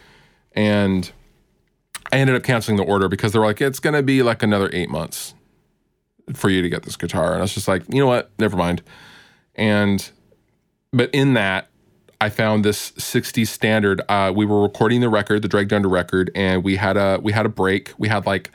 And 0.54 1.12
I 2.12 2.18
ended 2.18 2.36
up 2.36 2.44
canceling 2.44 2.78
the 2.78 2.84
order 2.84 3.08
because 3.10 3.34
they 3.34 3.40
were 3.40 3.46
like 3.46 3.62
it's 3.62 3.80
going 3.80 3.96
to 3.96 4.04
be 4.04 4.24
like 4.24 4.42
another 4.42 4.70
8 4.74 4.90
months 4.90 5.34
for 6.34 6.50
you 6.50 6.62
to 6.62 6.70
get 6.70 6.84
this 6.84 6.96
guitar. 6.96 7.34
And 7.34 7.40
I 7.40 7.42
was 7.42 7.54
just 7.54 7.68
like 7.68 7.84
you 7.94 8.00
know 8.00 8.08
what? 8.08 8.32
Never 8.40 8.56
mind. 8.58 8.82
And 9.56 10.10
but 10.92 11.10
in 11.14 11.34
that 11.34 11.68
I 12.24 12.30
found 12.30 12.64
this 12.64 12.94
60 12.98 13.44
standard. 13.44 14.02
Uh, 14.08 14.32
we 14.34 14.46
were 14.46 14.62
recording 14.62 15.02
the 15.02 15.10
record, 15.10 15.42
the 15.42 15.50
Dragged 15.50 15.74
Under 15.74 15.90
record, 15.90 16.32
and 16.34 16.64
we 16.64 16.78
had 16.78 16.96
a 16.96 17.20
we 17.22 17.34
had 17.34 17.46
a 17.46 17.50
break. 17.50 17.92
We 17.98 18.08
had 18.08 18.26
like 18.26 18.50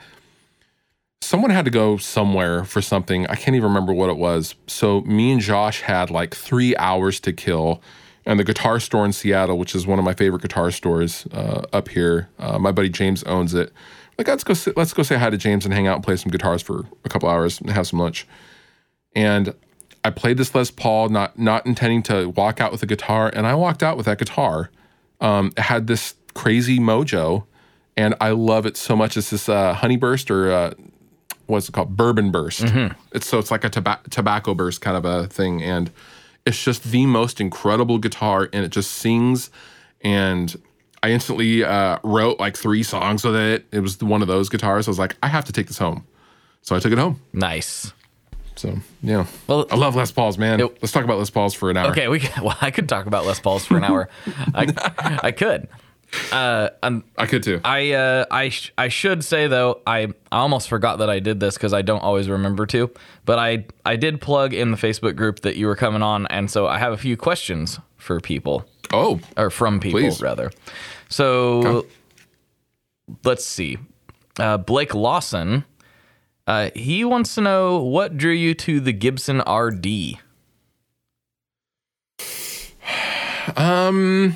someone 1.21 1.51
had 1.51 1.65
to 1.65 1.71
go 1.71 1.97
somewhere 1.97 2.63
for 2.63 2.81
something. 2.81 3.27
I 3.27 3.35
can't 3.35 3.55
even 3.55 3.69
remember 3.69 3.93
what 3.93 4.09
it 4.09 4.17
was. 4.17 4.55
So 4.65 5.01
me 5.01 5.31
and 5.31 5.39
Josh 5.39 5.81
had 5.81 6.09
like 6.09 6.33
three 6.33 6.75
hours 6.77 7.19
to 7.19 7.31
kill, 7.31 7.79
and 8.25 8.39
the 8.39 8.43
guitar 8.43 8.79
store 8.79 9.05
in 9.05 9.13
Seattle, 9.13 9.59
which 9.59 9.75
is 9.75 9.85
one 9.85 9.99
of 9.99 10.05
my 10.05 10.15
favorite 10.15 10.41
guitar 10.41 10.71
stores 10.71 11.27
uh, 11.31 11.61
up 11.71 11.89
here. 11.89 12.27
Uh, 12.39 12.57
my 12.57 12.71
buddy 12.71 12.89
James 12.89 13.21
owns 13.25 13.53
it. 13.53 13.71
Like, 14.17 14.27
let's 14.27 14.43
go. 14.43 14.55
Sit, 14.55 14.77
let's 14.77 14.93
go 14.93 15.03
say 15.03 15.17
hi 15.17 15.29
to 15.29 15.37
James 15.37 15.63
and 15.63 15.71
hang 15.75 15.85
out 15.85 15.93
and 15.93 16.03
play 16.03 16.15
some 16.15 16.31
guitars 16.31 16.63
for 16.63 16.87
a 17.05 17.09
couple 17.09 17.29
hours 17.29 17.61
and 17.61 17.69
have 17.69 17.85
some 17.85 17.99
lunch. 17.99 18.25
And 19.15 19.53
I 20.03 20.11
played 20.11 20.37
this 20.37 20.55
Les 20.55 20.71
Paul, 20.71 21.09
not 21.09 21.37
not 21.37 21.65
intending 21.65 22.03
to 22.03 22.29
walk 22.29 22.61
out 22.61 22.71
with 22.71 22.83
a 22.83 22.85
guitar, 22.85 23.29
and 23.33 23.45
I 23.45 23.55
walked 23.55 23.83
out 23.83 23.97
with 23.97 24.05
that 24.05 24.17
guitar. 24.17 24.69
Um, 25.21 25.51
it 25.57 25.63
had 25.63 25.87
this 25.87 26.15
crazy 26.33 26.79
mojo, 26.79 27.45
and 27.97 28.15
I 28.21 28.31
love 28.31 28.65
it 28.65 28.77
so 28.77 28.95
much. 28.95 29.17
It's 29.17 29.29
this 29.29 29.49
uh, 29.49 29.73
honey 29.73 29.97
burst 29.97 30.31
or 30.31 30.51
uh, 30.51 30.73
what's 31.47 31.67
it 31.67 31.73
called? 31.73 31.97
Bourbon 31.97 32.31
burst. 32.31 32.61
It's 33.11 33.27
so 33.27 33.39
it's 33.39 33.51
like 33.51 33.63
a 33.63 33.69
toba- 33.69 33.99
tobacco 34.09 34.53
burst 34.53 34.81
kind 34.81 34.95
of 34.95 35.03
a 35.05 35.27
thing, 35.27 35.61
and 35.61 35.91
it's 36.45 36.63
just 36.63 36.83
the 36.91 37.05
most 37.05 37.41
incredible 37.41 37.97
guitar, 37.97 38.49
and 38.53 38.63
it 38.63 38.69
just 38.69 38.91
sings. 38.91 39.49
And 40.01 40.55
I 41.03 41.11
instantly 41.11 41.63
uh, 41.65 41.99
wrote 42.03 42.39
like 42.39 42.55
three 42.55 42.83
songs 42.83 43.25
with 43.25 43.35
it. 43.35 43.65
It 43.71 43.81
was 43.81 44.01
one 44.01 44.21
of 44.21 44.29
those 44.29 44.47
guitars. 44.47 44.87
I 44.87 44.91
was 44.91 44.99
like, 44.99 45.17
I 45.21 45.27
have 45.27 45.43
to 45.45 45.51
take 45.51 45.67
this 45.67 45.77
home, 45.77 46.05
so 46.61 46.75
I 46.75 46.79
took 46.79 46.93
it 46.93 46.97
home. 46.97 47.19
Nice. 47.33 47.91
So 48.59 48.77
yeah, 49.01 49.25
Well- 49.47 49.67
I 49.71 49.75
love 49.75 49.95
Les 49.95 50.11
Pauls, 50.11 50.37
man. 50.37 50.59
It- 50.59 50.81
Let's 50.81 50.91
talk 50.91 51.05
about 51.05 51.17
Les 51.17 51.29
Pauls 51.29 51.53
for 51.53 51.69
an 51.69 51.77
hour. 51.77 51.91
Okay, 51.91 52.07
we 52.09 52.19
well, 52.43 52.57
I 52.61 52.71
could 52.71 52.89
talk 52.89 53.05
about 53.05 53.25
Les 53.25 53.39
Pauls 53.39 53.65
for 53.65 53.77
an 53.77 53.85
hour. 53.85 54.09
I 54.53 55.19
I 55.23 55.31
could. 55.31 55.67
Uh, 56.31 56.69
um, 56.81 57.03
I 57.17 57.27
could 57.27 57.43
too. 57.43 57.61
I 57.63 57.91
uh, 57.91 58.25
I 58.29 58.49
sh- 58.49 58.73
I 58.77 58.87
should 58.89 59.23
say 59.23 59.47
though 59.47 59.81
I, 59.85 60.07
I 60.31 60.39
almost 60.39 60.67
forgot 60.67 60.99
that 60.99 61.09
I 61.09 61.19
did 61.19 61.39
this 61.39 61.53
because 61.53 61.73
I 61.73 61.83
don't 61.83 62.01
always 62.01 62.27
remember 62.27 62.65
to. 62.65 62.91
But 63.25 63.39
I 63.39 63.65
I 63.85 63.95
did 63.95 64.19
plug 64.19 64.53
in 64.53 64.71
the 64.71 64.77
Facebook 64.77 65.15
group 65.15 65.41
that 65.41 65.55
you 65.55 65.67
were 65.67 65.75
coming 65.75 66.01
on, 66.01 66.25
and 66.27 66.49
so 66.49 66.67
I 66.67 66.79
have 66.79 66.93
a 66.93 66.97
few 66.97 67.15
questions 67.15 67.79
for 67.97 68.19
people 68.19 68.65
oh, 68.91 69.19
or 69.37 69.49
from 69.51 69.79
people 69.79 69.99
Please. 69.99 70.21
rather. 70.21 70.51
So 71.09 71.85
let's 73.23 73.45
see. 73.45 73.77
Uh, 74.39 74.57
Blake 74.57 74.95
Lawson, 74.95 75.63
uh, 76.49 76.71
he 76.73 77.05
wants 77.05 77.35
to 77.35 77.41
know 77.41 77.77
what 77.77 78.17
drew 78.17 78.31
you 78.31 78.55
to 78.55 78.79
the 78.79 78.91
Gibson 78.91 79.39
RD. 79.47 80.17
Um, 83.55 84.35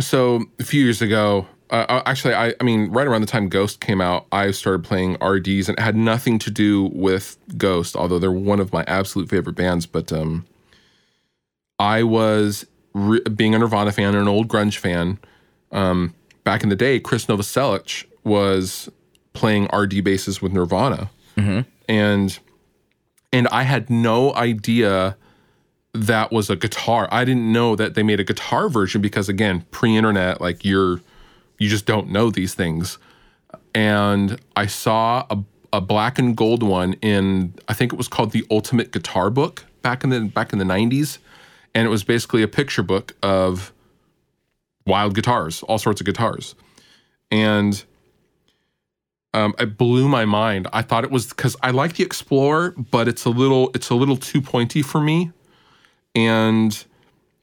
so 0.00 0.46
a 0.58 0.64
few 0.64 0.82
years 0.82 1.00
ago, 1.00 1.46
uh, 1.70 1.86
uh, 1.88 2.02
actually, 2.06 2.34
I, 2.34 2.54
I 2.60 2.64
mean, 2.64 2.90
right 2.90 3.06
around 3.06 3.20
the 3.20 3.28
time 3.28 3.48
Ghost 3.48 3.80
came 3.80 4.00
out, 4.00 4.26
I 4.32 4.50
started 4.50 4.82
playing 4.82 5.14
RDs, 5.22 5.68
and 5.68 5.78
it 5.78 5.80
had 5.80 5.94
nothing 5.94 6.40
to 6.40 6.50
do 6.50 6.90
with 6.92 7.38
Ghost, 7.56 7.94
although 7.94 8.18
they're 8.18 8.32
one 8.32 8.58
of 8.58 8.72
my 8.72 8.82
absolute 8.88 9.28
favorite 9.28 9.54
bands. 9.54 9.86
But 9.86 10.12
um, 10.12 10.46
I 11.78 12.02
was 12.02 12.66
re- 12.94 13.22
being 13.32 13.54
a 13.54 13.60
Nirvana 13.60 13.92
fan 13.92 14.08
and 14.08 14.18
an 14.18 14.28
old 14.28 14.48
grunge 14.48 14.78
fan. 14.78 15.20
Um, 15.70 16.14
back 16.42 16.64
in 16.64 16.68
the 16.68 16.76
day, 16.76 16.98
Chris 16.98 17.26
Novoselic 17.26 18.06
was 18.24 18.90
playing 19.34 19.68
RD 19.72 20.02
basses 20.02 20.42
with 20.42 20.52
Nirvana, 20.52 21.10
Mm-hmm. 21.36 21.60
and 21.88 22.38
and 23.32 23.48
I 23.48 23.64
had 23.64 23.90
no 23.90 24.32
idea 24.34 25.16
that 25.92 26.32
was 26.32 26.50
a 26.50 26.56
guitar. 26.56 27.08
I 27.10 27.24
didn't 27.24 27.52
know 27.52 27.74
that 27.76 27.94
they 27.94 28.02
made 28.02 28.20
a 28.20 28.24
guitar 28.24 28.68
version 28.68 29.00
because 29.00 29.28
again, 29.28 29.64
pre-internet, 29.70 30.40
like 30.40 30.64
you're 30.64 31.00
you 31.58 31.68
just 31.68 31.86
don't 31.86 32.10
know 32.10 32.30
these 32.30 32.54
things. 32.54 32.98
And 33.74 34.40
I 34.56 34.66
saw 34.66 35.26
a, 35.30 35.38
a 35.72 35.80
black 35.80 36.18
and 36.18 36.36
gold 36.36 36.62
one 36.62 36.94
in 36.94 37.54
I 37.68 37.74
think 37.74 37.92
it 37.92 37.96
was 37.96 38.08
called 38.08 38.32
the 38.32 38.44
Ultimate 38.50 38.92
Guitar 38.92 39.30
Book 39.30 39.64
back 39.82 40.04
in 40.04 40.10
the 40.10 40.20
back 40.20 40.52
in 40.52 40.58
the 40.58 40.64
90s. 40.64 41.18
And 41.74 41.86
it 41.86 41.90
was 41.90 42.04
basically 42.04 42.42
a 42.42 42.48
picture 42.48 42.82
book 42.82 43.16
of 43.22 43.72
wild 44.86 45.14
guitars, 45.14 45.62
all 45.64 45.78
sorts 45.78 46.00
of 46.00 46.06
guitars. 46.06 46.54
And 47.30 47.82
um, 49.34 49.54
it 49.58 49.76
blew 49.76 50.08
my 50.08 50.24
mind. 50.24 50.68
I 50.72 50.82
thought 50.82 51.04
it 51.04 51.10
was 51.10 51.26
because 51.26 51.56
I 51.62 51.70
like 51.72 51.96
the 51.96 52.04
Explorer, 52.04 52.70
but 52.70 53.08
it's 53.08 53.24
a 53.24 53.30
little 53.30 53.70
it's 53.74 53.90
a 53.90 53.94
little 53.94 54.16
too 54.16 54.40
pointy 54.40 54.80
for 54.80 55.00
me 55.00 55.32
and 56.14 56.84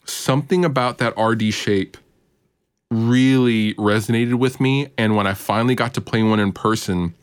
something 0.06 0.64
about 0.66 0.98
that 1.00 1.14
RD 1.20 1.54
shape 1.54 1.98
really 2.90 3.74
resonated 3.76 4.36
with 4.36 4.60
me. 4.60 4.88
And 4.98 5.16
when 5.16 5.28
I 5.28 5.34
finally 5.34 5.76
got 5.76 5.94
to 5.96 6.02
play 6.02 6.24
one 6.24 6.40
in 6.40 6.54
person, 6.54 7.14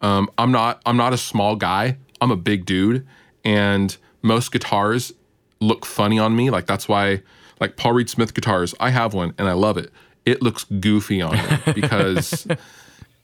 um, 0.00 0.28
I'm 0.36 0.50
not 0.50 0.82
I'm 0.84 0.96
not 0.96 1.12
a 1.12 1.18
small 1.18 1.56
guy. 1.56 1.98
I'm 2.20 2.30
a 2.30 2.36
big 2.36 2.66
dude, 2.66 3.06
and 3.44 3.96
most 4.22 4.52
guitars 4.52 5.12
look 5.60 5.86
funny 5.86 6.18
on 6.18 6.34
me. 6.34 6.50
Like 6.50 6.66
that's 6.66 6.88
why, 6.88 7.22
like 7.60 7.76
Paul 7.76 7.92
Reed 7.92 8.10
Smith 8.10 8.34
guitars, 8.34 8.74
I 8.80 8.90
have 8.90 9.14
one 9.14 9.34
and 9.38 9.48
I 9.48 9.52
love 9.52 9.76
it. 9.76 9.90
It 10.24 10.42
looks 10.42 10.64
goofy 10.64 11.20
on 11.20 11.36
me 11.36 11.72
because 11.74 12.46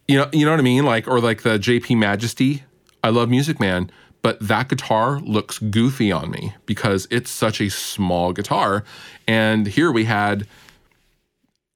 you 0.09 0.17
know 0.17 0.29
you 0.33 0.45
know 0.45 0.51
what 0.51 0.61
I 0.61 0.65
mean. 0.65 0.85
Like 0.85 1.07
or 1.07 1.21
like 1.21 1.43
the 1.43 1.59
JP 1.59 1.99
Majesty. 1.99 2.65
I 3.05 3.11
love 3.11 3.31
Music 3.31 3.61
Man, 3.61 3.91
but 4.23 4.41
that 4.41 4.69
guitar 4.69 5.21
looks 5.21 5.59
goofy 5.59 6.11
on 6.11 6.31
me 6.31 6.55
because 6.67 7.07
it's 7.11 7.31
such 7.31 7.61
a 7.61 7.71
small 7.71 8.33
guitar. 8.33 8.85
And 9.29 9.67
here 9.67 9.93
we 9.93 10.05
had, 10.05 10.47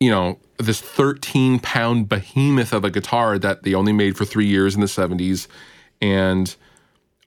you 0.00 0.10
know, 0.10 0.38
this 0.58 0.80
13 0.80 1.60
pound 1.60 2.08
behemoth 2.08 2.72
of 2.72 2.84
a 2.84 2.90
guitar 2.90 3.38
that 3.38 3.62
they 3.62 3.74
only 3.74 3.92
made 3.92 4.16
for 4.16 4.24
three 4.24 4.46
years 4.46 4.74
in 4.74 4.80
the 4.80 4.86
70s. 4.86 5.46
And 6.00 6.54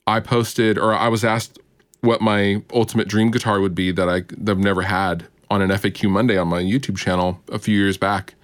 I 0.06 0.20
posted, 0.20 0.78
or 0.78 0.94
I 0.94 1.08
was 1.08 1.24
asked 1.24 1.60
what 2.02 2.22
my 2.22 2.62
ultimate 2.74 3.08
dream 3.08 3.32
guitar 3.32 3.60
would 3.60 3.76
be 3.76 3.92
that 3.92 4.10
I, 4.10 4.22
that 4.38 4.52
I've 4.52 4.58
never 4.60 4.84
had 4.84 5.28
on 5.50 5.62
an 5.62 5.70
FAQ 5.70 6.10
Monday 6.10 6.38
on 6.38 6.48
my 6.48 6.62
YouTube 6.62 6.98
channel 6.98 7.40
a 7.52 7.60
few 7.60 7.78
years 7.78 7.98
back, 7.98 8.36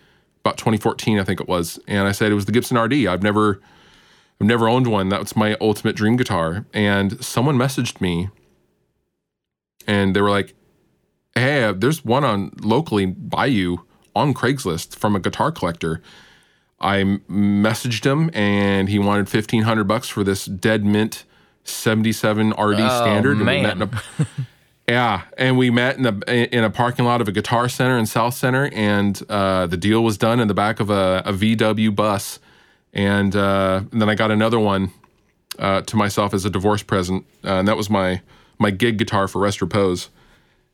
about 0.41 0.57
2014, 0.57 1.19
I 1.19 1.23
think 1.23 1.39
it 1.39 1.47
was. 1.47 1.79
And 1.87 2.07
I 2.07 2.11
said 2.11 2.31
it 2.31 2.35
was 2.35 2.45
the 2.45 2.51
Gibson 2.51 2.77
RD. 2.77 3.05
I've 3.07 3.23
never 3.23 3.61
I've 4.39 4.47
never 4.47 4.67
owned 4.67 4.87
one. 4.87 5.07
That's 5.09 5.35
my 5.35 5.55
ultimate 5.61 5.95
dream 5.95 6.17
guitar. 6.17 6.65
And 6.73 7.23
someone 7.23 7.57
messaged 7.57 8.01
me 8.01 8.29
and 9.87 10.15
they 10.15 10.21
were 10.21 10.31
like, 10.31 10.55
Hey, 11.35 11.71
there's 11.71 12.03
one 12.03 12.23
on 12.23 12.51
locally 12.59 13.05
by 13.05 13.45
you 13.45 13.85
on 14.15 14.33
Craigslist 14.33 14.95
from 14.95 15.15
a 15.15 15.19
guitar 15.19 15.51
collector. 15.51 16.01
I 16.79 17.19
messaged 17.29 18.03
him 18.03 18.31
and 18.33 18.89
he 18.89 18.97
wanted 18.97 19.31
1500 19.31 19.83
bucks 19.83 20.09
for 20.09 20.23
this 20.23 20.45
dead 20.45 20.83
mint 20.83 21.23
77 21.63 22.49
RD 22.49 22.55
oh, 22.57 23.01
standard. 23.01 23.37
And 23.37 23.39
we 23.45 23.61
met 23.61 23.77
man. 23.77 23.81
in 23.83 23.93
a- 23.93 24.27
yeah, 24.91 25.21
and 25.37 25.57
we 25.57 25.69
met 25.69 25.97
in 25.97 26.05
a 26.05 26.33
in 26.53 26.65
a 26.65 26.69
parking 26.69 27.05
lot 27.05 27.21
of 27.21 27.27
a 27.29 27.31
guitar 27.31 27.69
center 27.69 27.97
in 27.97 28.05
South 28.05 28.33
Center, 28.33 28.69
and 28.73 29.21
uh, 29.29 29.65
the 29.65 29.77
deal 29.77 30.03
was 30.03 30.17
done 30.17 30.41
in 30.41 30.49
the 30.49 30.53
back 30.53 30.81
of 30.81 30.89
a, 30.89 31.23
a 31.25 31.31
VW 31.31 31.95
bus, 31.95 32.39
and, 32.91 33.33
uh, 33.33 33.83
and 33.89 34.01
then 34.01 34.09
I 34.09 34.15
got 34.15 34.31
another 34.31 34.59
one 34.59 34.91
uh, 35.57 35.79
to 35.83 35.95
myself 35.95 36.33
as 36.33 36.43
a 36.43 36.49
divorce 36.49 36.83
present, 36.83 37.25
uh, 37.45 37.53
and 37.53 37.69
that 37.69 37.77
was 37.77 37.89
my 37.89 38.21
my 38.59 38.69
gig 38.69 38.97
guitar 38.97 39.29
for 39.29 39.39
Rest 39.39 39.61
Repose. 39.61 40.09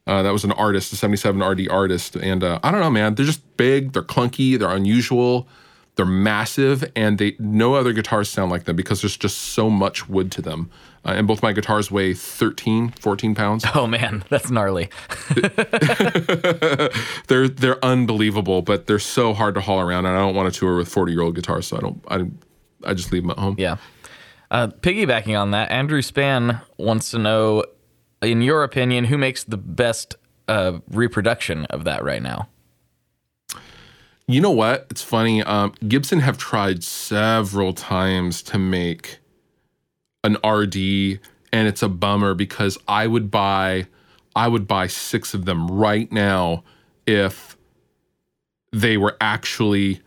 Uh, 0.08 0.24
that 0.24 0.34
was 0.34 0.44
an 0.44 0.52
artist, 0.54 0.92
a 0.94 0.96
'77 0.96 1.44
RD 1.44 1.70
artist, 1.70 2.16
and 2.16 2.44
uh, 2.44 2.60
I 2.64 2.72
don't 2.72 2.82
know, 2.82 2.90
man. 2.90 3.14
They're 3.14 3.24
just 3.24 3.44
big, 3.56 3.94
they're 3.94 4.02
clunky, 4.02 4.58
they're 4.58 4.72
unusual, 4.72 5.48
they're 5.96 6.08
massive, 6.08 6.92
and 6.96 7.20
they 7.20 7.36
no 7.38 7.76
other 7.76 7.94
guitars 7.94 8.30
sound 8.30 8.50
like 8.50 8.64
them 8.64 8.76
because 8.76 9.04
there's 9.04 9.18
just 9.18 9.38
so 9.38 9.70
much 9.70 10.10
wood 10.10 10.32
to 10.32 10.42
them. 10.42 10.72
Uh, 11.06 11.14
and 11.16 11.28
both 11.28 11.42
my 11.42 11.54
guitars 11.54 11.90
weigh 11.90 12.14
13, 12.14 12.92
14 13.00 13.36
pounds. 13.36 13.66
Oh 13.76 13.86
man, 13.86 14.24
that's 14.30 14.50
gnarly. 14.50 14.90
they're 17.28 17.48
they're 17.48 17.86
unbelievable, 17.86 18.62
but 18.62 18.88
they're 18.88 18.98
so 18.98 19.34
hard 19.34 19.56
to 19.56 19.62
haul 19.62 19.80
around, 19.80 20.06
and 20.06 20.18
I 20.18 20.20
don't 20.20 20.34
want 20.34 20.52
to 20.52 20.60
tour 20.60 20.78
with 20.78 20.88
40 20.90 21.12
year 21.12 21.22
old 21.22 21.36
guitars, 21.36 21.68
so 21.68 21.78
I 21.78 21.80
don't. 21.80 22.04
I 22.10 22.26
I 22.90 22.94
just 22.94 23.12
leave 23.12 23.22
them 23.24 23.32
at 23.32 23.40
home. 23.40 23.56
Yeah. 23.58 23.78
Uh, 24.50 24.68
piggybacking 24.68 25.40
on 25.40 25.52
that, 25.52 25.70
Andrew 25.72 26.02
Span 26.02 26.62
wants 26.78 27.12
to 27.12 27.20
know, 27.20 27.66
in 28.22 28.42
your 28.42 28.64
opinion, 28.64 29.06
who 29.06 29.18
makes 29.18 29.44
the 29.44 29.58
best 29.58 30.16
uh, 30.48 30.80
reproduction 30.90 31.66
of 31.66 31.84
that 31.84 32.04
right 32.04 32.22
now? 32.22 32.48
You 34.28 34.42
know 34.42 34.52
what? 34.52 34.88
It's 34.90 35.02
funny. 35.02 35.42
Um, 35.44 35.74
Gibson 35.88 36.20
have 36.20 36.38
tried 36.38 36.84
several 36.84 37.74
times 37.74 38.42
to 38.44 38.58
make 38.58 39.20
an 40.28 40.38
RD, 40.48 41.20
and 41.52 41.68
it's 41.68 41.82
a 41.82 41.90
bummer 41.90 42.34
because 42.36 42.78
I 42.88 43.08
would 43.08 43.32
buy, 43.32 43.88
I 44.36 44.48
would 44.48 44.68
buy 44.68 44.88
six 44.88 45.34
of 45.34 45.46
them 45.46 45.68
right 45.68 46.12
now 46.12 46.64
if 47.08 47.58
they 48.72 48.98
were 48.98 49.18
actually 49.20 50.02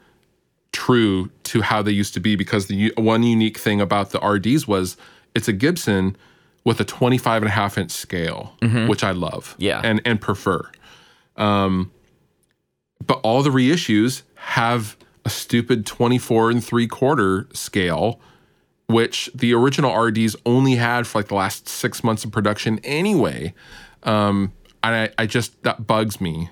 true 0.73 1.31
to 1.43 1.63
how 1.63 1.83
they 1.83 1.91
used 1.91 2.15
to 2.15 2.21
be. 2.21 2.37
Because 2.37 2.69
the 2.69 2.93
one 2.97 3.25
unique 3.25 3.59
thing 3.59 3.81
about 3.81 4.11
the 4.11 4.21
RDs 4.21 4.69
was 4.69 4.97
it's 5.35 5.49
a 5.49 5.53
Gibson 5.53 6.17
with 6.65 6.79
a 6.79 6.85
25 6.85 7.43
and 7.43 7.49
a 7.49 7.53
half 7.53 7.77
inch 7.77 7.91
scale, 7.91 8.55
mm-hmm. 8.63 8.87
which 8.87 9.03
I 9.03 9.11
love, 9.11 9.57
Yeah. 9.59 9.81
and 9.83 10.01
and 10.05 10.21
prefer 10.21 10.71
um, 11.41 11.91
but 13.05 13.19
all 13.23 13.43
the 13.43 13.51
reissues 13.51 14.23
have 14.35 14.97
a 15.25 15.31
stupid 15.31 15.87
24 15.87 16.51
and 16.51 16.65
three 16.65 16.87
quarter 16.87 17.49
scale 17.53 18.21
which 18.91 19.31
the 19.35 19.55
original 19.55 19.91
rds 19.91 20.37
only 20.45 20.77
had 20.77 21.07
for 21.07 21.19
like 21.19 21.29
the 21.29 21.35
last 21.35 21.69
six 21.69 22.03
months 22.03 22.25
of 22.25 22.33
production 22.33 22.79
anyway 22.85 23.55
um, 24.03 24.53
I 24.83 25.11
I 25.19 25.27
just 25.27 25.63
that 25.63 25.87
bugs 25.87 26.21
me. 26.21 26.51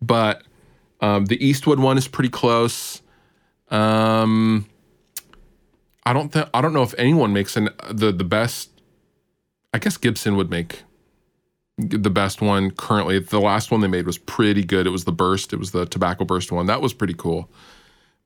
But 0.00 0.42
um, 1.00 1.26
the 1.26 1.44
Eastwood 1.44 1.78
one 1.78 1.98
is 1.98 2.08
pretty 2.08 2.30
close. 2.30 3.02
Um, 3.70 4.66
I 6.04 6.12
don't 6.12 6.30
think 6.30 6.48
I 6.54 6.60
don't 6.60 6.72
know 6.72 6.82
if 6.82 6.94
anyone 6.98 7.32
makes 7.32 7.56
an 7.56 7.70
the 7.90 8.12
the 8.12 8.24
best. 8.24 8.70
I 9.74 9.78
guess 9.78 9.96
Gibson 9.96 10.36
would 10.36 10.50
make 10.50 10.82
the 11.76 12.10
best 12.10 12.40
one 12.40 12.70
currently. 12.72 13.18
The 13.18 13.40
last 13.40 13.70
one 13.70 13.80
they 13.80 13.88
made 13.88 14.06
was 14.06 14.18
pretty 14.18 14.64
good. 14.64 14.86
It 14.86 14.90
was 14.90 15.04
the 15.04 15.12
Burst. 15.12 15.52
It 15.52 15.58
was 15.58 15.70
the 15.72 15.86
Tobacco 15.86 16.24
Burst 16.24 16.50
one. 16.50 16.66
That 16.66 16.80
was 16.80 16.92
pretty 16.92 17.14
cool. 17.14 17.50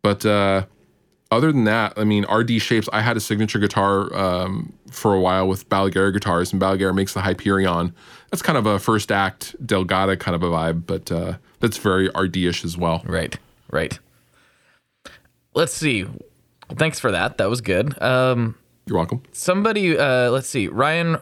But 0.02 0.24
uh, 0.24 0.66
other 1.33 1.51
than 1.51 1.64
that, 1.64 1.95
I 1.97 2.05
mean, 2.05 2.24
RD 2.30 2.61
Shapes. 2.62 2.89
I 2.93 3.01
had 3.01 3.16
a 3.16 3.20
signature 3.20 3.59
guitar 3.59 4.14
um, 4.14 4.72
for 4.91 5.14
a 5.14 5.20
while 5.20 5.49
with 5.49 5.68
Balaguer 5.68 6.12
guitars, 6.12 6.53
and 6.53 6.61
Balaguer 6.62 6.95
makes 6.95 7.14
the 7.14 7.20
Hyperion. 7.22 7.95
That's 8.30 8.43
kind 8.43 8.57
of 8.59 8.66
a 8.66 8.78
first 8.78 9.11
act 9.11 9.57
Delgada 9.66 10.18
kind 10.18 10.35
of 10.35 10.43
a 10.43 10.47
vibe, 10.51 10.87
but 10.87 11.11
uh, 11.11 11.39
that's 11.61 11.78
very 11.78 12.09
RD-ish 12.16 12.64
as 12.64 12.76
well. 12.76 13.03
Right, 13.07 13.37
right. 13.70 13.99
Let's 15.55 15.72
see. 15.74 16.07
Thanks 16.70 16.99
for 16.99 17.11
that. 17.11 17.39
That 17.39 17.51
was 17.51 17.61
good. 17.61 18.01
Um, 18.01 18.55
You're 18.87 18.97
welcome. 18.99 19.22
somebody, 19.33 19.99
uh, 19.99 20.30
let's 20.30 20.49
see. 20.49 20.68
Ryan. 20.68 21.16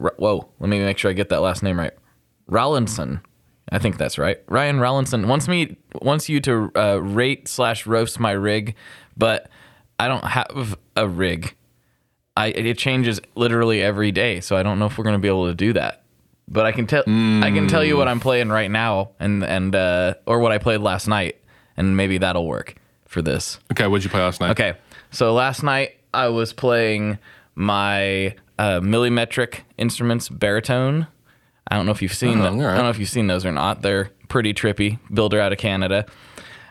R- 0.00 0.14
Whoa. 0.18 0.48
Let 0.60 0.68
me 0.68 0.78
make 0.80 0.98
sure 0.98 1.10
I 1.10 1.14
get 1.14 1.28
that 1.30 1.40
last 1.40 1.62
name 1.62 1.78
right. 1.78 1.92
Rollinson. 2.50 3.20
I 3.70 3.78
think 3.78 3.98
that's 3.98 4.18
right. 4.18 4.38
Ryan 4.48 4.78
Rollinson 4.78 5.26
wants 5.26 5.46
me 5.48 5.76
wants 6.02 6.28
you 6.28 6.40
to 6.40 6.72
uh, 6.74 6.96
rate 6.96 7.48
slash 7.48 7.86
roast 7.86 8.18
my 8.18 8.32
rig, 8.32 8.74
but 9.16 9.48
I 9.98 10.08
don't 10.08 10.24
have 10.24 10.76
a 10.96 11.06
rig. 11.06 11.54
I 12.36 12.48
it 12.48 12.78
changes 12.78 13.20
literally 13.34 13.82
every 13.82 14.12
day, 14.12 14.40
so 14.40 14.56
I 14.56 14.62
don't 14.62 14.78
know 14.78 14.86
if 14.86 14.98
we're 14.98 15.04
gonna 15.04 15.18
be 15.18 15.28
able 15.28 15.46
to 15.48 15.54
do 15.54 15.72
that. 15.74 16.02
But 16.48 16.66
I 16.66 16.72
can 16.72 16.86
tell 16.86 17.02
I 17.02 17.50
can 17.52 17.68
tell 17.68 17.84
you 17.84 17.96
what 17.96 18.08
I'm 18.08 18.18
playing 18.18 18.48
right 18.48 18.70
now, 18.70 19.10
and 19.20 19.44
and 19.44 19.74
uh, 19.74 20.14
or 20.26 20.40
what 20.40 20.50
I 20.50 20.58
played 20.58 20.80
last 20.80 21.06
night, 21.06 21.36
and 21.76 21.96
maybe 21.96 22.18
that'll 22.18 22.46
work 22.46 22.74
for 23.06 23.22
this. 23.22 23.60
Okay, 23.72 23.86
what'd 23.86 24.02
you 24.02 24.10
play 24.10 24.20
last 24.20 24.40
night? 24.40 24.50
Okay, 24.50 24.74
so 25.10 25.32
last 25.32 25.62
night 25.62 25.98
I 26.12 26.28
was 26.28 26.52
playing 26.52 27.18
my 27.54 28.34
uh, 28.58 28.80
millimetric 28.80 29.60
instruments 29.78 30.28
baritone. 30.28 31.06
I 31.68 31.76
don't 31.76 31.86
know 31.86 31.92
if 31.92 32.02
you've 32.02 32.14
seen 32.14 32.40
Oh, 32.40 32.42
them. 32.44 32.58
right. 32.58 32.72
I 32.72 32.76
don't 32.76 32.84
know 32.84 32.90
if 32.90 32.98
you've 32.98 33.08
seen 33.08 33.26
those 33.28 33.44
or 33.46 33.52
not. 33.52 33.82
They're 33.82 34.10
pretty 34.28 34.52
trippy. 34.54 34.98
Builder 35.12 35.40
out 35.40 35.52
of 35.52 35.58
Canada. 35.58 36.06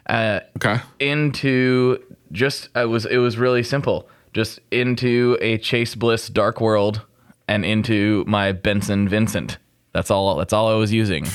Uh, 0.07 0.39
Okay. 0.57 0.81
into 0.99 1.99
just 2.31 2.69
it 2.75 2.89
was 2.89 3.05
it 3.05 3.17
was 3.17 3.37
really 3.37 3.63
simple. 3.63 4.07
Just 4.33 4.59
into 4.71 5.37
a 5.41 5.57
Chase 5.57 5.95
Bliss 5.95 6.27
Dark 6.29 6.59
World 6.61 7.01
and 7.47 7.65
into 7.65 8.23
my 8.27 8.51
Benson 8.51 9.07
Vincent. 9.09 9.57
That's 9.93 10.11
all. 10.11 10.35
That's 10.35 10.53
all 10.53 10.67
I 10.69 10.75
was 10.75 10.91
using. 10.93 11.25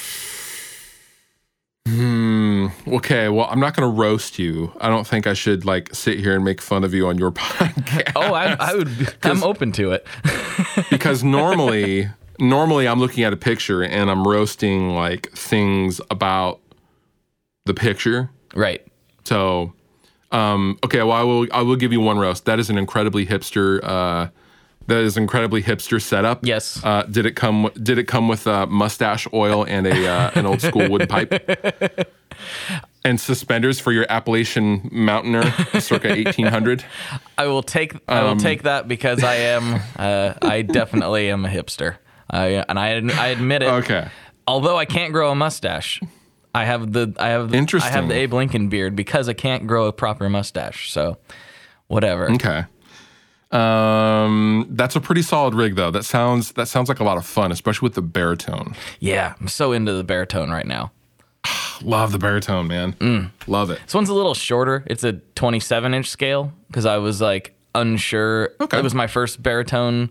Hmm. 1.86 2.68
Okay, 2.86 3.28
well, 3.28 3.46
I'm 3.50 3.60
not 3.60 3.76
going 3.76 3.86
to 3.88 3.94
roast 3.94 4.38
you. 4.38 4.72
I 4.80 4.88
don't 4.88 5.06
think 5.06 5.26
I 5.26 5.34
should 5.34 5.64
like 5.66 5.94
sit 5.94 6.18
here 6.18 6.34
and 6.34 6.42
make 6.44 6.60
fun 6.62 6.82
of 6.82 6.94
you 6.94 7.06
on 7.08 7.18
your 7.18 7.30
podcast. 7.32 8.12
Oh, 8.16 8.32
I, 8.32 8.56
I 8.58 8.74
would. 8.74 9.14
I'm 9.22 9.42
open 9.42 9.70
to 9.72 9.92
it. 9.92 10.06
because 10.90 11.22
normally 11.22 12.08
normally 12.38 12.86
I'm 12.88 13.00
looking 13.00 13.24
at 13.24 13.32
a 13.32 13.36
picture 13.36 13.82
and 13.82 14.10
I'm 14.10 14.26
roasting 14.26 14.90
like 14.94 15.30
things 15.32 16.00
about 16.10 16.60
the 17.66 17.74
picture. 17.74 18.30
right. 18.54 18.84
So 19.24 19.72
um 20.32 20.78
okay, 20.84 20.98
well 21.02 21.12
I 21.12 21.22
will 21.22 21.46
I 21.52 21.62
will 21.62 21.76
give 21.76 21.92
you 21.92 22.00
one 22.00 22.18
roast. 22.18 22.44
That 22.44 22.58
is 22.58 22.68
an 22.70 22.76
incredibly 22.78 23.24
hipster 23.26 23.82
uh 23.82 24.28
that 24.86 24.98
is 24.98 25.16
incredibly 25.16 25.62
hipster 25.62 26.00
setup. 26.00 26.44
Yes. 26.46 26.78
Uh, 26.84 27.04
did 27.04 27.24
it 27.24 27.32
come? 27.36 27.70
Did 27.82 27.96
it 27.96 28.04
come 28.04 28.28
with 28.28 28.46
uh, 28.46 28.66
mustache 28.66 29.26
oil 29.32 29.64
and 29.66 29.86
a 29.86 30.06
uh, 30.06 30.30
an 30.34 30.44
old 30.44 30.60
school 30.60 30.90
wood 30.90 31.08
pipe 31.08 31.32
and 33.04 33.18
suspenders 33.18 33.80
for 33.80 33.92
your 33.92 34.04
Appalachian 34.10 34.90
Mountaineer, 34.92 35.50
circa 35.80 36.12
eighteen 36.12 36.48
hundred? 36.48 36.84
I 37.38 37.46
will 37.46 37.62
take 37.62 37.94
I 38.08 38.18
Um, 38.18 38.24
will 38.26 38.36
take 38.36 38.64
that 38.64 38.86
because 38.86 39.24
I 39.24 39.36
am 39.36 39.80
uh, 39.96 40.34
I 40.42 40.60
definitely 40.60 41.30
am 41.30 41.46
a 41.46 41.48
hipster. 41.48 41.96
I 42.30 42.64
and 42.68 42.78
I 42.78 43.00
I 43.18 43.28
admit 43.28 43.62
it. 43.62 43.68
Okay. 43.68 44.08
Although 44.46 44.76
I 44.76 44.84
can't 44.84 45.12
grow 45.12 45.30
a 45.30 45.34
mustache, 45.34 46.00
I 46.54 46.64
have 46.64 46.92
the 46.92 47.14
I 47.18 47.28
have 47.28 47.54
interesting 47.54 47.92
I 47.92 47.96
have 47.96 48.08
the 48.08 48.14
Abe 48.14 48.34
Lincoln 48.34 48.68
beard 48.68 48.94
because 48.94 49.28
I 49.28 49.32
can't 49.32 49.66
grow 49.66 49.86
a 49.86 49.92
proper 49.92 50.28
mustache. 50.28 50.90
So 50.90 51.18
whatever. 51.88 52.30
Okay. 52.32 52.64
Um, 53.50 54.66
that's 54.70 54.96
a 54.96 55.00
pretty 55.00 55.22
solid 55.22 55.54
rig 55.54 55.76
though. 55.76 55.90
That 55.90 56.04
sounds 56.04 56.52
that 56.52 56.66
sounds 56.66 56.88
like 56.88 57.00
a 57.00 57.04
lot 57.04 57.16
of 57.16 57.24
fun, 57.24 57.52
especially 57.52 57.86
with 57.86 57.94
the 57.94 58.02
baritone. 58.02 58.74
Yeah, 58.98 59.34
I'm 59.40 59.48
so 59.48 59.72
into 59.72 59.92
the 59.92 60.04
baritone 60.04 60.50
right 60.50 60.66
now. 60.66 60.90
Love 61.82 62.12
the 62.12 62.18
baritone, 62.18 62.66
man. 62.66 62.94
Mm. 62.94 63.30
Love 63.46 63.70
it. 63.70 63.80
This 63.84 63.94
one's 63.94 64.08
a 64.08 64.14
little 64.14 64.34
shorter. 64.34 64.82
It's 64.86 65.04
a 65.04 65.14
27 65.36 65.94
inch 65.94 66.10
scale 66.10 66.52
because 66.66 66.84
I 66.84 66.98
was 66.98 67.20
like 67.20 67.54
unsure. 67.74 68.50
Okay. 68.60 68.78
It 68.78 68.82
was 68.82 68.94
my 68.94 69.06
first 69.06 69.42
baritone, 69.42 70.10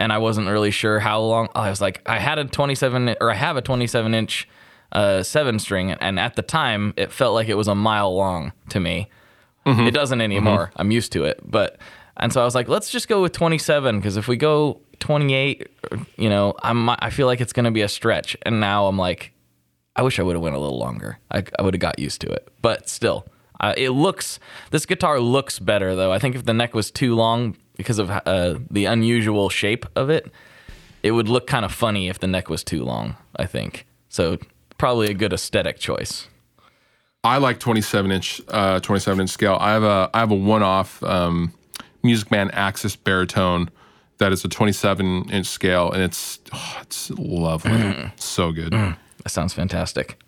and 0.00 0.12
I 0.12 0.18
wasn't 0.18 0.48
really 0.48 0.70
sure 0.70 0.98
how 0.98 1.20
long. 1.20 1.48
I 1.54 1.68
was 1.68 1.80
like, 1.80 2.00
I 2.06 2.18
had 2.18 2.38
a 2.38 2.44
27 2.46 3.16
or 3.20 3.30
I 3.30 3.34
have 3.34 3.56
a 3.58 3.62
27 3.62 4.14
inch 4.14 4.48
uh, 4.92 5.22
seven 5.22 5.58
string, 5.58 5.92
and 5.92 6.18
at 6.18 6.34
the 6.34 6.42
time 6.42 6.94
it 6.96 7.12
felt 7.12 7.34
like 7.34 7.48
it 7.48 7.54
was 7.54 7.68
a 7.68 7.74
mile 7.74 8.16
long 8.16 8.52
to 8.70 8.80
me. 8.80 9.08
It 9.86 9.92
doesn't 9.92 10.20
anymore. 10.22 10.72
I'm 10.76 10.90
used 10.90 11.12
to 11.12 11.24
it, 11.24 11.38
but 11.44 11.78
and 12.16 12.32
so 12.32 12.40
I 12.40 12.44
was 12.44 12.54
like, 12.54 12.66
let's 12.66 12.90
just 12.90 13.08
go 13.08 13.22
with 13.22 13.32
27 13.32 13.98
because 13.98 14.16
if 14.16 14.26
we 14.26 14.36
go 14.36 14.80
28, 15.00 15.68
you 16.16 16.28
know, 16.28 16.54
I'm 16.62 16.88
I 16.88 17.10
feel 17.10 17.26
like 17.26 17.40
it's 17.40 17.52
gonna 17.52 17.70
be 17.70 17.82
a 17.82 17.88
stretch, 17.88 18.36
and 18.42 18.58
now 18.58 18.86
I'm 18.86 18.98
like. 18.98 19.32
I 19.96 20.02
wish 20.02 20.20
I 20.20 20.22
would 20.22 20.36
have 20.36 20.40
went 20.40 20.54
a 20.54 20.58
little 20.58 20.78
longer. 20.78 21.18
I, 21.32 21.42
I 21.58 21.62
would 21.62 21.74
have 21.74 21.80
got 21.80 21.98
used 21.98 22.20
to 22.22 22.28
it, 22.28 22.48
but 22.62 22.88
still, 22.88 23.26
uh, 23.58 23.74
it 23.76 23.90
looks. 23.90 24.38
This 24.70 24.86
guitar 24.86 25.18
looks 25.20 25.58
better 25.58 25.96
though. 25.96 26.12
I 26.12 26.18
think 26.20 26.36
if 26.36 26.44
the 26.44 26.54
neck 26.54 26.74
was 26.74 26.92
too 26.92 27.16
long 27.16 27.56
because 27.76 27.98
of 27.98 28.10
uh, 28.10 28.58
the 28.70 28.84
unusual 28.86 29.48
shape 29.48 29.86
of 29.96 30.10
it, 30.10 30.30
it 31.02 31.12
would 31.12 31.28
look 31.28 31.46
kind 31.46 31.64
of 31.64 31.72
funny 31.72 32.08
if 32.08 32.18
the 32.18 32.26
neck 32.26 32.48
was 32.50 32.62
too 32.64 32.84
long. 32.84 33.16
I 33.36 33.46
think 33.46 33.86
so. 34.08 34.38
Probably 34.78 35.10
a 35.10 35.14
good 35.14 35.32
aesthetic 35.32 35.78
choice. 35.78 36.26
I 37.22 37.36
like 37.38 37.58
27 37.60 38.10
inch, 38.12 38.40
uh, 38.48 38.80
27 38.80 39.20
inch 39.22 39.30
scale. 39.30 39.58
I 39.60 39.72
have 39.72 39.82
a 39.82 40.10
I 40.14 40.20
have 40.20 40.30
a 40.30 40.34
one 40.34 40.62
off 40.62 41.02
um, 41.02 41.52
Music 42.02 42.30
Man 42.30 42.50
Axis 42.52 42.96
baritone 42.96 43.68
that 44.18 44.32
is 44.32 44.42
a 44.44 44.48
27 44.48 45.30
inch 45.30 45.46
scale, 45.46 45.90
and 45.92 46.02
it's 46.02 46.38
oh, 46.52 46.78
it's 46.82 47.10
lovely, 47.10 47.70
Mm. 47.72 48.18
so 48.20 48.52
good. 48.52 48.72
That 48.72 49.28
sounds 49.28 49.52
fantastic. 49.52 50.18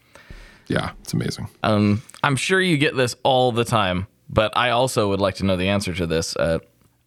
Yeah, 0.68 0.90
it's 1.02 1.12
amazing. 1.14 1.48
Um, 1.62 2.02
I'm 2.22 2.36
sure 2.36 2.60
you 2.60 2.76
get 2.78 2.94
this 2.96 3.16
all 3.22 3.52
the 3.52 3.64
time, 3.64 4.06
but 4.28 4.54
I 4.56 4.70
also 4.70 5.08
would 5.08 5.20
like 5.20 5.36
to 5.36 5.44
know 5.46 5.56
the 5.56 5.68
answer 5.68 5.94
to 5.94 6.06
this. 6.06 6.36
Uh, 6.36 6.58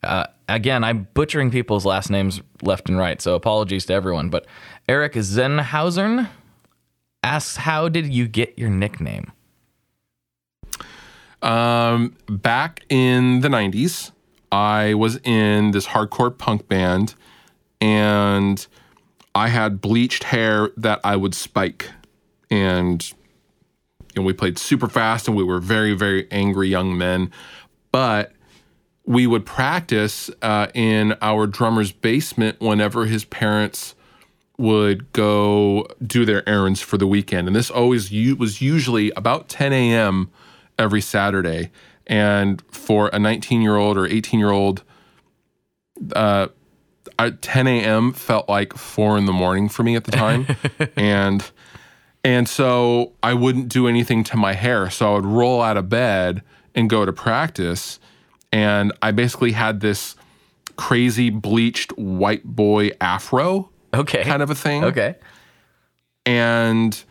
uh, 0.06 0.28
again, 0.48 0.84
I'm 0.84 1.08
butchering 1.14 1.52
people's 1.52 1.86
last 1.86 2.10
names 2.10 2.42
left 2.62 2.90
and 2.90 2.98
right, 2.98 3.22
so 3.22 3.36
apologies 3.36 3.86
to 3.88 3.94
everyone. 3.94 4.30
But 4.30 4.46
Eric 4.88 5.14
Zenhausen 5.14 6.30
asks, 7.24 7.58
"How 7.58 7.90
did 7.90 8.14
you 8.14 8.28
get 8.28 8.58
your 8.58 8.70
nickname?" 8.70 9.32
Um, 11.42 12.16
back 12.28 12.86
in 12.90 13.42
the 13.42 13.50
90s, 13.50 14.12
I 14.52 14.94
was 14.96 15.18
in 15.24 15.72
this 15.72 15.88
hardcore 15.88 16.36
punk 16.36 16.68
band 16.68 17.14
and 17.80 18.66
I 19.36 19.50
had 19.50 19.80
bleached 19.80 20.24
hair 20.24 20.72
that 20.78 21.02
I 21.04 21.16
would 21.16 21.36
spike. 21.36 21.92
And 22.50 23.14
know, 24.16 24.22
we 24.24 24.34
played 24.34 24.58
super 24.58 24.88
fast 24.88 25.28
and 25.28 25.36
we 25.36 25.44
were 25.44 25.60
very, 25.60 25.94
very 25.94 26.28
angry 26.32 26.70
young 26.70 26.98
men. 26.98 27.32
But 27.92 28.32
we 29.06 29.28
would 29.28 29.46
practice 29.46 30.30
uh, 30.42 30.68
in 30.74 31.16
our 31.22 31.48
drummer's 31.48 31.92
basement 31.92 32.60
whenever 32.60 33.06
his 33.06 33.24
parents 33.26 33.96
would 34.58 35.12
go 35.12 35.88
do 36.06 36.26
their 36.26 36.48
errands 36.48 36.82
for 36.82 36.98
the 36.98 37.06
weekend. 37.08 37.48
And 37.48 37.56
this 37.56 37.70
always 37.70 38.12
was 38.38 38.62
usually 38.62 39.12
about 39.12 39.50
10 39.50 39.74
a.m. 39.74 40.32
every 40.80 41.02
Saturday. 41.02 41.72
And 42.08 42.64
for 42.72 43.10
a 43.14 43.20
19 43.20 43.62
year 43.62 43.76
old 43.76 43.98
or 43.98 44.06
18 44.06 44.40
year 44.40 44.52
old, 44.52 44.84
uh, 46.16 46.48
10 47.18 47.68
a.m. 47.68 48.14
felt 48.14 48.50
like 48.50 48.74
four 48.74 49.18
in 49.18 49.26
the 49.26 49.34
morning 49.34 49.70
for 49.70 49.84
me 49.84 49.96
at 49.96 50.06
the 50.06 50.12
time. 50.12 50.48
and 50.96 51.52
and 52.24 52.50
so 52.50 53.14
I 53.22 53.36
wouldn't 53.36 53.70
do 53.70 53.88
anything 53.88 54.24
to 54.26 54.38
my 54.38 54.54
hair. 54.54 54.90
So 54.90 55.12
I 55.12 55.16
would 55.16 55.26
roll 55.26 55.62
out 55.62 55.78
of 55.78 55.90
bed 55.90 56.42
and 56.74 56.90
go 56.90 57.06
to 57.06 57.14
practice. 57.14 58.00
And 58.56 58.94
I 59.02 59.12
basically 59.12 59.52
had 59.52 59.82
this 59.82 60.16
crazy 60.78 61.30
bleached 61.30 61.92
white 61.98 62.46
boy 62.46 62.92
afro 63.02 63.70
Okay, 63.94 64.24
kind 64.24 64.42
of 64.42 64.50
a 64.50 64.56
thing. 64.56 64.86
okay. 64.86 65.16
And 66.26 67.02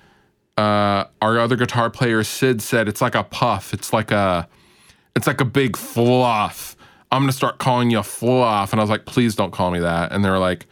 uh, 0.57 1.05
our 1.21 1.39
other 1.39 1.57
guitar 1.57 1.91
player 1.91 2.25
Sid 2.25 2.63
said 2.63 2.89
it's 2.89 3.03
like 3.03 3.15
a 3.15 3.25
puff. 3.25 3.75
It's 3.75 3.93
like 3.93 4.11
a 4.11 4.49
it's 5.15 5.27
like 5.27 5.41
a 5.43 5.45
big 5.45 5.77
fluff. 5.77 6.77
I'm 7.13 7.23
gonna 7.23 7.33
start 7.33 7.59
calling 7.59 7.91
you 7.91 8.03
fluff. 8.03 8.73
And 8.73 8.81
I 8.81 8.83
was 8.83 8.91
like, 8.91 9.05
please 9.05 9.37
don't 9.37 9.53
call 9.53 9.71
me 9.71 9.81
that. 9.81 10.13
And 10.13 10.25
they 10.25 10.31
were 10.31 10.39
like, 10.39 10.67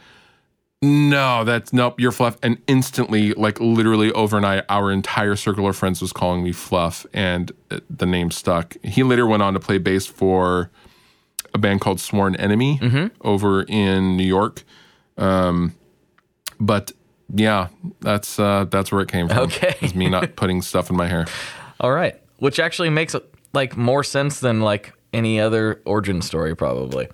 No, 0.85 1.45
that's 1.45 1.73
nope. 1.73 2.01
You're 2.01 2.11
fluff, 2.11 2.37
and 2.43 2.59
instantly, 2.67 3.35
like 3.35 3.61
literally 3.61 4.11
overnight, 4.13 4.65
our 4.69 4.91
entire 4.91 5.37
circle 5.37 5.69
of 5.69 5.77
friends 5.77 6.03
was 6.03 6.13
calling 6.13 6.43
me 6.43 6.51
fluff, 6.51 7.07
and 7.15 7.53
uh, 7.71 7.79
the 7.89 8.05
name 8.05 8.33
stuck. 8.33 8.77
He 8.83 9.05
later 9.05 9.25
went 9.25 9.45
on 9.45 9.55
to 9.55 9.61
play 9.61 9.79
bass 9.79 10.07
for 10.07 10.71
a 11.55 11.59
band 11.59 11.81
called 11.81 12.01
Sworn 12.01 12.35
Enemy 12.35 12.81
over 13.21 13.63
in 13.63 14.17
New 14.17 14.25
York. 14.25 14.65
Um, 15.17 15.77
but 16.59 16.91
yeah, 17.33 17.69
that's 18.01 18.41
uh, 18.41 18.65
that's 18.65 18.91
where 18.91 19.03
it 19.03 19.09
came 19.09 19.29
from. 19.29 19.39
Okay. 19.39 19.77
is 19.83 19.95
me 19.95 20.09
not 20.09 20.35
putting 20.37 20.63
stuff 20.63 20.91
in 20.91 20.97
my 20.97 21.07
hair. 21.07 21.27
All 21.79 21.93
right, 21.93 22.21
which 22.39 22.59
actually 22.59 22.91
makes 22.91 23.15
like 23.55 23.77
more 23.77 24.03
sense 24.03 24.41
than 24.41 24.61
like 24.61 24.95
any 25.13 25.39
other 25.39 25.81
origin 25.85 26.23
story, 26.23 26.57
probably. 26.57 27.09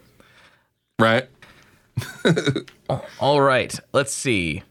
Right? 0.98 1.28
All 3.20 3.40
right, 3.40 3.78
let's 3.92 4.12
see. 4.12 4.62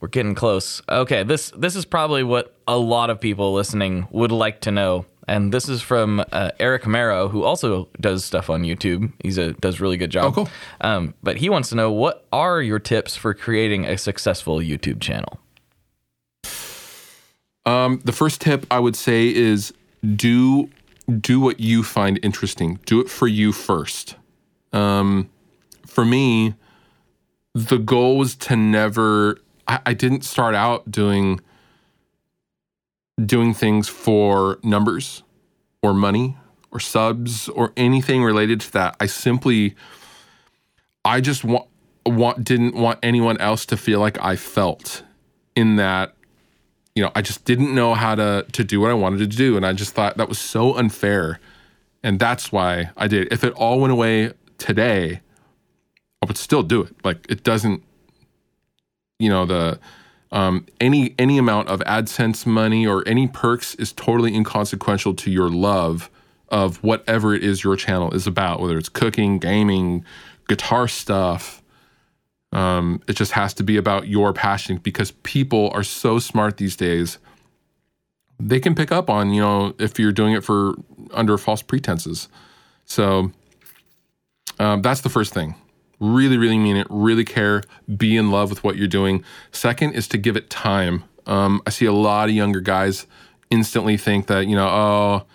We're 0.00 0.08
getting 0.08 0.34
close. 0.34 0.82
Okay, 0.88 1.22
this 1.22 1.50
this 1.56 1.74
is 1.74 1.84
probably 1.84 2.22
what 2.22 2.54
a 2.68 2.76
lot 2.76 3.10
of 3.10 3.20
people 3.20 3.52
listening 3.54 4.06
would 4.10 4.32
like 4.32 4.60
to 4.62 4.70
know, 4.70 5.06
and 5.26 5.52
this 5.52 5.68
is 5.68 5.80
from 5.80 6.24
uh, 6.32 6.50
Eric 6.60 6.82
Amaro, 6.82 7.30
who 7.30 7.44
also 7.44 7.88
does 8.00 8.24
stuff 8.24 8.50
on 8.50 8.62
YouTube. 8.62 9.12
He's 9.22 9.38
a 9.38 9.52
does 9.54 9.80
a 9.80 9.82
really 9.82 9.96
good 9.96 10.10
job. 10.10 10.26
Oh, 10.26 10.32
cool. 10.32 10.48
Um, 10.80 11.14
but 11.22 11.38
he 11.38 11.48
wants 11.48 11.70
to 11.70 11.74
know 11.76 11.90
what 11.90 12.26
are 12.32 12.60
your 12.60 12.78
tips 12.78 13.16
for 13.16 13.32
creating 13.32 13.86
a 13.86 13.96
successful 13.96 14.58
YouTube 14.58 15.00
channel. 15.00 15.40
Um, 17.64 18.00
the 18.04 18.12
first 18.12 18.40
tip 18.40 18.66
I 18.70 18.78
would 18.78 18.96
say 18.96 19.34
is 19.34 19.72
do 20.14 20.70
do 21.20 21.40
what 21.40 21.58
you 21.60 21.82
find 21.82 22.18
interesting. 22.22 22.78
Do 22.86 23.00
it 23.00 23.08
for 23.08 23.26
you 23.26 23.52
first. 23.52 24.16
Um, 24.72 25.30
for 25.86 26.04
me, 26.04 26.54
the 27.56 27.78
goal 27.78 28.18
was 28.18 28.34
to 28.36 28.54
never. 28.54 29.38
I, 29.66 29.80
I 29.86 29.94
didn't 29.94 30.22
start 30.22 30.54
out 30.54 30.90
doing 30.90 31.40
doing 33.24 33.54
things 33.54 33.88
for 33.88 34.58
numbers 34.62 35.22
or 35.82 35.94
money 35.94 36.36
or 36.70 36.78
subs 36.78 37.48
or 37.48 37.72
anything 37.74 38.22
related 38.22 38.60
to 38.60 38.72
that. 38.74 38.94
I 39.00 39.06
simply, 39.06 39.74
I 41.02 41.22
just 41.22 41.44
want 41.44 41.66
want 42.04 42.44
didn't 42.44 42.74
want 42.74 42.98
anyone 43.02 43.38
else 43.38 43.64
to 43.66 43.76
feel 43.78 44.00
like 44.00 44.20
I 44.20 44.36
felt 44.36 45.02
in 45.54 45.76
that 45.76 46.14
you 46.94 47.02
know, 47.02 47.10
I 47.14 47.22
just 47.22 47.44
didn't 47.46 47.74
know 47.74 47.94
how 47.94 48.14
to 48.14 48.44
to 48.52 48.64
do 48.64 48.80
what 48.80 48.90
I 48.90 48.94
wanted 48.94 49.18
to 49.18 49.26
do, 49.26 49.56
and 49.56 49.64
I 49.64 49.72
just 49.72 49.94
thought 49.94 50.18
that 50.18 50.28
was 50.28 50.38
so 50.38 50.76
unfair, 50.76 51.40
and 52.02 52.18
that's 52.18 52.52
why 52.52 52.90
I 52.98 53.08
did. 53.08 53.32
If 53.32 53.44
it 53.44 53.54
all 53.54 53.80
went 53.80 53.92
away 53.92 54.32
today, 54.58 55.20
I 56.26 56.28
would 56.28 56.36
still 56.36 56.64
do 56.64 56.82
it. 56.82 56.92
Like 57.04 57.24
it 57.28 57.44
doesn't, 57.44 57.84
you 59.20 59.28
know, 59.28 59.46
the 59.46 59.78
um, 60.32 60.66
any 60.80 61.14
any 61.20 61.38
amount 61.38 61.68
of 61.68 61.78
AdSense 61.80 62.44
money 62.44 62.84
or 62.84 63.06
any 63.06 63.28
perks 63.28 63.76
is 63.76 63.92
totally 63.92 64.34
inconsequential 64.34 65.14
to 65.14 65.30
your 65.30 65.48
love 65.48 66.10
of 66.48 66.82
whatever 66.82 67.32
it 67.32 67.44
is 67.44 67.62
your 67.62 67.76
channel 67.76 68.12
is 68.12 68.26
about, 68.26 68.60
whether 68.60 68.76
it's 68.76 68.88
cooking, 68.88 69.38
gaming, 69.38 70.04
guitar 70.48 70.88
stuff. 70.88 71.62
Um, 72.50 73.02
it 73.06 73.14
just 73.14 73.32
has 73.32 73.54
to 73.54 73.62
be 73.62 73.76
about 73.76 74.08
your 74.08 74.32
passion 74.32 74.78
because 74.78 75.12
people 75.22 75.70
are 75.74 75.84
so 75.84 76.18
smart 76.18 76.56
these 76.56 76.74
days. 76.74 77.18
They 78.40 78.58
can 78.58 78.74
pick 78.74 78.90
up 78.90 79.08
on, 79.08 79.30
you 79.30 79.42
know, 79.42 79.74
if 79.78 79.96
you're 79.96 80.12
doing 80.12 80.32
it 80.32 80.42
for 80.42 80.74
under 81.12 81.38
false 81.38 81.62
pretenses. 81.62 82.28
So 82.84 83.30
um, 84.58 84.82
that's 84.82 85.02
the 85.02 85.08
first 85.08 85.32
thing. 85.32 85.54
Really, 85.98 86.36
really 86.36 86.58
mean 86.58 86.76
it. 86.76 86.86
Really 86.90 87.24
care. 87.24 87.62
Be 87.96 88.16
in 88.16 88.30
love 88.30 88.50
with 88.50 88.62
what 88.62 88.76
you're 88.76 88.86
doing. 88.86 89.24
Second 89.50 89.92
is 89.94 90.08
to 90.08 90.18
give 90.18 90.36
it 90.36 90.50
time. 90.50 91.04
Um, 91.26 91.62
I 91.66 91.70
see 91.70 91.86
a 91.86 91.92
lot 91.92 92.28
of 92.28 92.34
younger 92.34 92.60
guys 92.60 93.06
instantly 93.50 93.96
think 93.96 94.26
that, 94.26 94.46
you 94.46 94.56
know, 94.56 94.68
oh, 94.68 95.26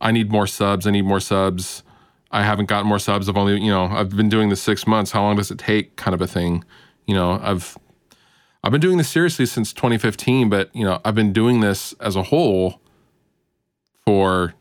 I 0.00 0.12
need 0.12 0.30
more 0.30 0.46
subs. 0.46 0.86
I 0.86 0.90
need 0.90 1.04
more 1.04 1.20
subs. 1.20 1.82
I 2.30 2.42
haven't 2.42 2.66
gotten 2.66 2.86
more 2.86 2.98
subs. 2.98 3.28
I've 3.28 3.36
only, 3.36 3.60
you 3.60 3.70
know, 3.70 3.86
I've 3.86 4.10
been 4.10 4.28
doing 4.28 4.48
this 4.48 4.62
six 4.62 4.86
months. 4.86 5.12
How 5.12 5.22
long 5.22 5.36
does 5.36 5.50
it 5.50 5.58
take? 5.58 5.96
Kind 5.96 6.14
of 6.14 6.20
a 6.20 6.26
thing. 6.26 6.64
You 7.06 7.14
know, 7.14 7.40
I've 7.42 7.78
I've 8.64 8.70
been 8.72 8.80
doing 8.80 8.96
this 8.96 9.08
seriously 9.08 9.46
since 9.46 9.72
2015, 9.72 10.48
but 10.48 10.74
you 10.74 10.84
know, 10.84 11.00
I've 11.04 11.14
been 11.14 11.32
doing 11.32 11.60
this 11.60 11.94
as 11.94 12.16
a 12.16 12.22
whole 12.22 12.80
for 14.04 14.54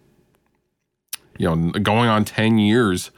you 1.42 1.56
know, 1.56 1.72
going 1.72 2.08
on 2.08 2.24
10 2.24 2.60
years. 2.60 3.10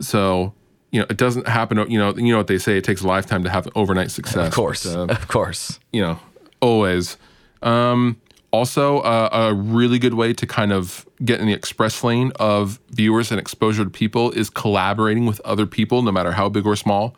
So, 0.00 0.54
you 0.94 1.00
know, 1.00 1.06
it 1.10 1.16
doesn't 1.16 1.48
happen, 1.48 1.76
you 1.90 1.98
know, 1.98 2.14
you 2.14 2.30
know 2.30 2.36
what 2.38 2.46
they 2.46 2.56
say, 2.58 2.78
it 2.78 2.84
takes 2.84 3.02
a 3.02 3.06
lifetime 3.06 3.42
to 3.42 3.50
have 3.50 3.66
overnight 3.74 4.12
success. 4.12 4.46
Of 4.46 4.54
course, 4.54 4.84
But, 4.86 5.10
uh, 5.10 5.12
of 5.12 5.26
course. 5.26 5.80
you 5.92 6.00
know, 6.00 6.20
always. 6.60 7.16
Um, 7.62 8.20
also, 8.52 9.00
uh, 9.00 9.28
a 9.32 9.54
really 9.54 9.98
good 9.98 10.14
way 10.14 10.32
to 10.32 10.46
kind 10.46 10.72
of 10.72 11.04
get 11.24 11.40
in 11.40 11.46
the 11.48 11.52
express 11.52 12.04
lane 12.04 12.30
of 12.38 12.78
viewers 12.90 13.32
and 13.32 13.40
exposure 13.40 13.82
to 13.82 13.90
people 13.90 14.30
is 14.30 14.48
collaborating 14.48 15.26
with 15.26 15.40
other 15.40 15.66
people, 15.66 16.02
no 16.02 16.12
matter 16.12 16.30
how 16.30 16.48
big 16.48 16.64
or 16.64 16.76
small. 16.76 17.16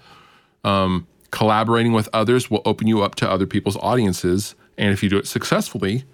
Um, 0.64 1.06
collaborating 1.32 1.92
with 1.92 2.08
others 2.14 2.50
will 2.50 2.62
open 2.64 2.86
you 2.86 3.02
up 3.02 3.14
to 3.16 3.30
other 3.30 3.44
people's 3.46 3.76
audiences, 3.76 4.54
and 4.78 4.90
if 4.94 5.02
you 5.02 5.10
do 5.10 5.18
it 5.18 5.26
successfully, 5.26 6.04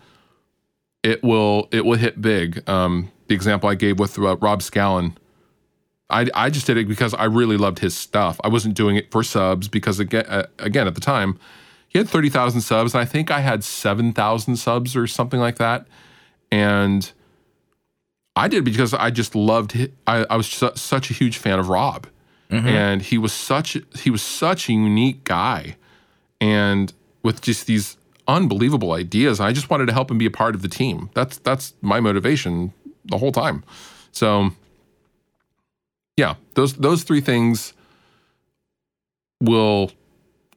it 1.05 1.23
will 1.23 1.69
it 1.71 1.85
will 1.85 1.99
hit 1.99 2.21
big. 2.21 2.69
Um, 2.69 3.13
the 3.29 3.35
example 3.37 3.69
I 3.69 3.77
gave 3.77 4.01
with 4.01 4.19
uh, 4.19 4.37
Rob 4.39 4.61
Scallon, 4.63 5.15
I, 6.11 6.27
I 6.35 6.51
just 6.51 6.67
did 6.67 6.77
it 6.77 6.89
because 6.89 7.15
I 7.15 7.25
really 7.25 7.57
loved 7.57 7.79
his 7.79 7.97
stuff. 7.97 8.39
I 8.45 8.49
wasn't 8.49 8.75
doing 8.75 8.97
it 8.97 9.11
for 9.11 9.23
subs 9.23 9.69
because 9.69 9.99
again, 9.99 10.27
uh, 10.27 10.47
again 10.59 10.87
at 10.87 10.95
the 10.95 11.01
time, 11.01 11.39
he 11.89 11.99
had 11.99 12.09
thirty 12.09 12.29
thousand 12.29 12.61
subs, 12.63 12.95
and 12.95 13.01
I 13.01 13.05
think 13.05 13.31
I 13.31 13.41
had 13.41 13.65
seven 13.65 14.13
thousand 14.13 14.57
subs 14.57 14.95
or 14.97 15.07
something 15.07 15.41
like 15.41 15.57
that. 15.57 15.87
And 16.51 17.11
I 18.37 18.49
did 18.49 18.65
because 18.65 18.95
I 18.95 19.11
just 19.11 19.35
loved. 19.35 19.73
His, 19.73 19.89
I, 20.07 20.27
I 20.29 20.37
was 20.37 20.47
su- 20.47 20.73
such 20.75 21.11
a 21.11 21.15
huge 21.15 21.39
fan 21.39 21.59
of 21.59 21.69
Rob, 21.69 22.07
and 22.67 23.03
he 23.03 23.19
was 23.19 23.33
such 23.33 23.77
he 23.97 24.11
was 24.11 24.23
such 24.23 24.69
a 24.69 24.73
unique 24.73 25.25
guy, 25.25 25.77
and 26.41 26.93
with 27.23 27.41
just 27.41 27.67
these 27.67 27.97
unbelievable 28.29 28.93
ideas. 28.93 29.41
I 29.41 29.53
just 29.53 29.71
wanted 29.71 29.87
to 29.87 29.93
help 29.93 30.11
him 30.11 30.19
be 30.19 30.27
a 30.27 30.31
part 30.31 30.55
of 30.55 30.63
the 30.63 30.69
team. 30.69 31.11
That's 31.15 31.39
that's 31.39 31.75
my 31.81 32.01
motivation 32.01 32.73
the 33.05 33.19
whole 33.19 33.33
time. 33.33 33.65
So 34.13 34.53
yeah, 36.17 36.35
those 36.55 36.75
those 36.75 37.05
three 37.05 37.21
things 37.21 37.73
will 39.41 39.91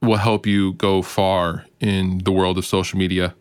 will 0.02 0.16
help 0.16 0.46
you 0.46 0.74
go 0.74 1.02
far 1.02 1.64
in 1.80 2.18
the 2.18 2.32
world 2.32 2.58
of 2.58 2.66
social 2.66 2.98
media. 2.98 3.34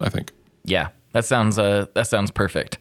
I 0.00 0.08
think. 0.08 0.32
Yeah, 0.64 0.88
that 1.12 1.24
sounds 1.24 1.58
uh 1.58 1.86
that 1.94 2.06
sounds 2.06 2.30
perfect. 2.30 2.78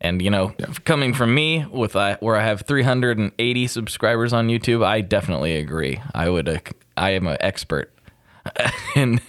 And 0.00 0.20
you 0.20 0.30
know, 0.30 0.54
coming 0.84 1.14
from 1.14 1.34
me 1.34 1.64
with 1.66 1.96
uh, 1.96 2.18
where 2.20 2.36
I 2.36 2.42
have 2.42 2.62
380 2.62 3.66
subscribers 3.66 4.32
on 4.34 4.48
YouTube, 4.48 4.84
I 4.84 5.00
definitely 5.00 5.56
agree. 5.56 6.00
I 6.14 6.28
would 6.28 6.48
uh, 6.48 6.58
I 6.96 7.10
am 7.10 7.26
an 7.26 7.38
expert. 7.40 7.92
in 8.96 9.20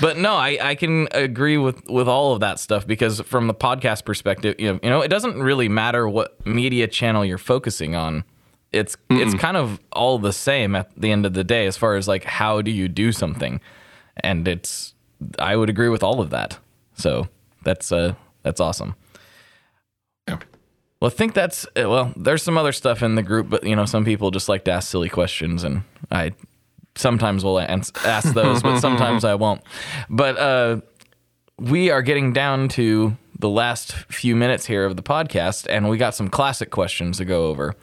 but 0.00 0.16
no, 0.16 0.34
I, 0.34 0.58
I 0.60 0.74
can 0.74 1.08
agree 1.12 1.56
with, 1.56 1.88
with 1.88 2.08
all 2.08 2.32
of 2.32 2.40
that 2.40 2.58
stuff 2.58 2.86
because 2.86 3.20
from 3.20 3.46
the 3.46 3.54
podcast 3.54 4.04
perspective, 4.04 4.56
you 4.58 4.72
know, 4.72 4.80
you 4.82 4.90
know, 4.90 5.00
it 5.00 5.08
doesn't 5.08 5.40
really 5.40 5.68
matter 5.68 6.08
what 6.08 6.44
media 6.46 6.86
channel 6.86 7.24
you're 7.24 7.38
focusing 7.38 7.94
on. 7.94 8.24
It's 8.70 8.98
it's 9.08 9.32
kind 9.34 9.56
of 9.56 9.80
all 9.92 10.18
the 10.18 10.32
same 10.32 10.74
at 10.76 10.90
the 10.94 11.10
end 11.10 11.24
of 11.24 11.32
the 11.32 11.42
day 11.42 11.66
as 11.66 11.78
far 11.78 11.96
as 11.96 12.06
like 12.06 12.24
how 12.24 12.60
do 12.60 12.70
you 12.70 12.86
do 12.86 13.12
something. 13.12 13.62
And 14.18 14.46
it's 14.46 14.92
I 15.38 15.56
would 15.56 15.70
agree 15.70 15.88
with 15.88 16.02
all 16.02 16.20
of 16.20 16.28
that. 16.30 16.58
So 16.94 17.28
that's 17.64 17.90
uh 17.92 18.14
that's 18.42 18.60
awesome. 18.60 18.94
Well, 21.00 21.10
I 21.10 21.14
think 21.14 21.34
that's 21.34 21.64
uh, 21.76 21.88
well. 21.88 22.12
There's 22.16 22.42
some 22.42 22.58
other 22.58 22.72
stuff 22.72 23.02
in 23.02 23.14
the 23.14 23.22
group, 23.22 23.48
but 23.48 23.64
you 23.64 23.76
know, 23.76 23.84
some 23.84 24.04
people 24.04 24.30
just 24.30 24.48
like 24.48 24.64
to 24.64 24.72
ask 24.72 24.90
silly 24.90 25.08
questions, 25.08 25.62
and 25.62 25.82
I 26.10 26.32
sometimes 26.96 27.44
will 27.44 27.60
ans- 27.60 27.92
ask 28.04 28.34
those, 28.34 28.62
but 28.62 28.80
sometimes 28.80 29.24
I 29.24 29.36
won't. 29.36 29.62
But 30.10 30.38
uh, 30.38 30.80
we 31.58 31.90
are 31.90 32.02
getting 32.02 32.32
down 32.32 32.68
to 32.70 33.16
the 33.38 33.48
last 33.48 33.92
few 33.92 34.34
minutes 34.34 34.66
here 34.66 34.84
of 34.84 34.96
the 34.96 35.02
podcast, 35.02 35.66
and 35.70 35.88
we 35.88 35.96
got 35.98 36.14
some 36.14 36.28
classic 36.28 36.70
questions 36.70 37.18
to 37.18 37.24
go 37.24 37.46
over. 37.46 37.76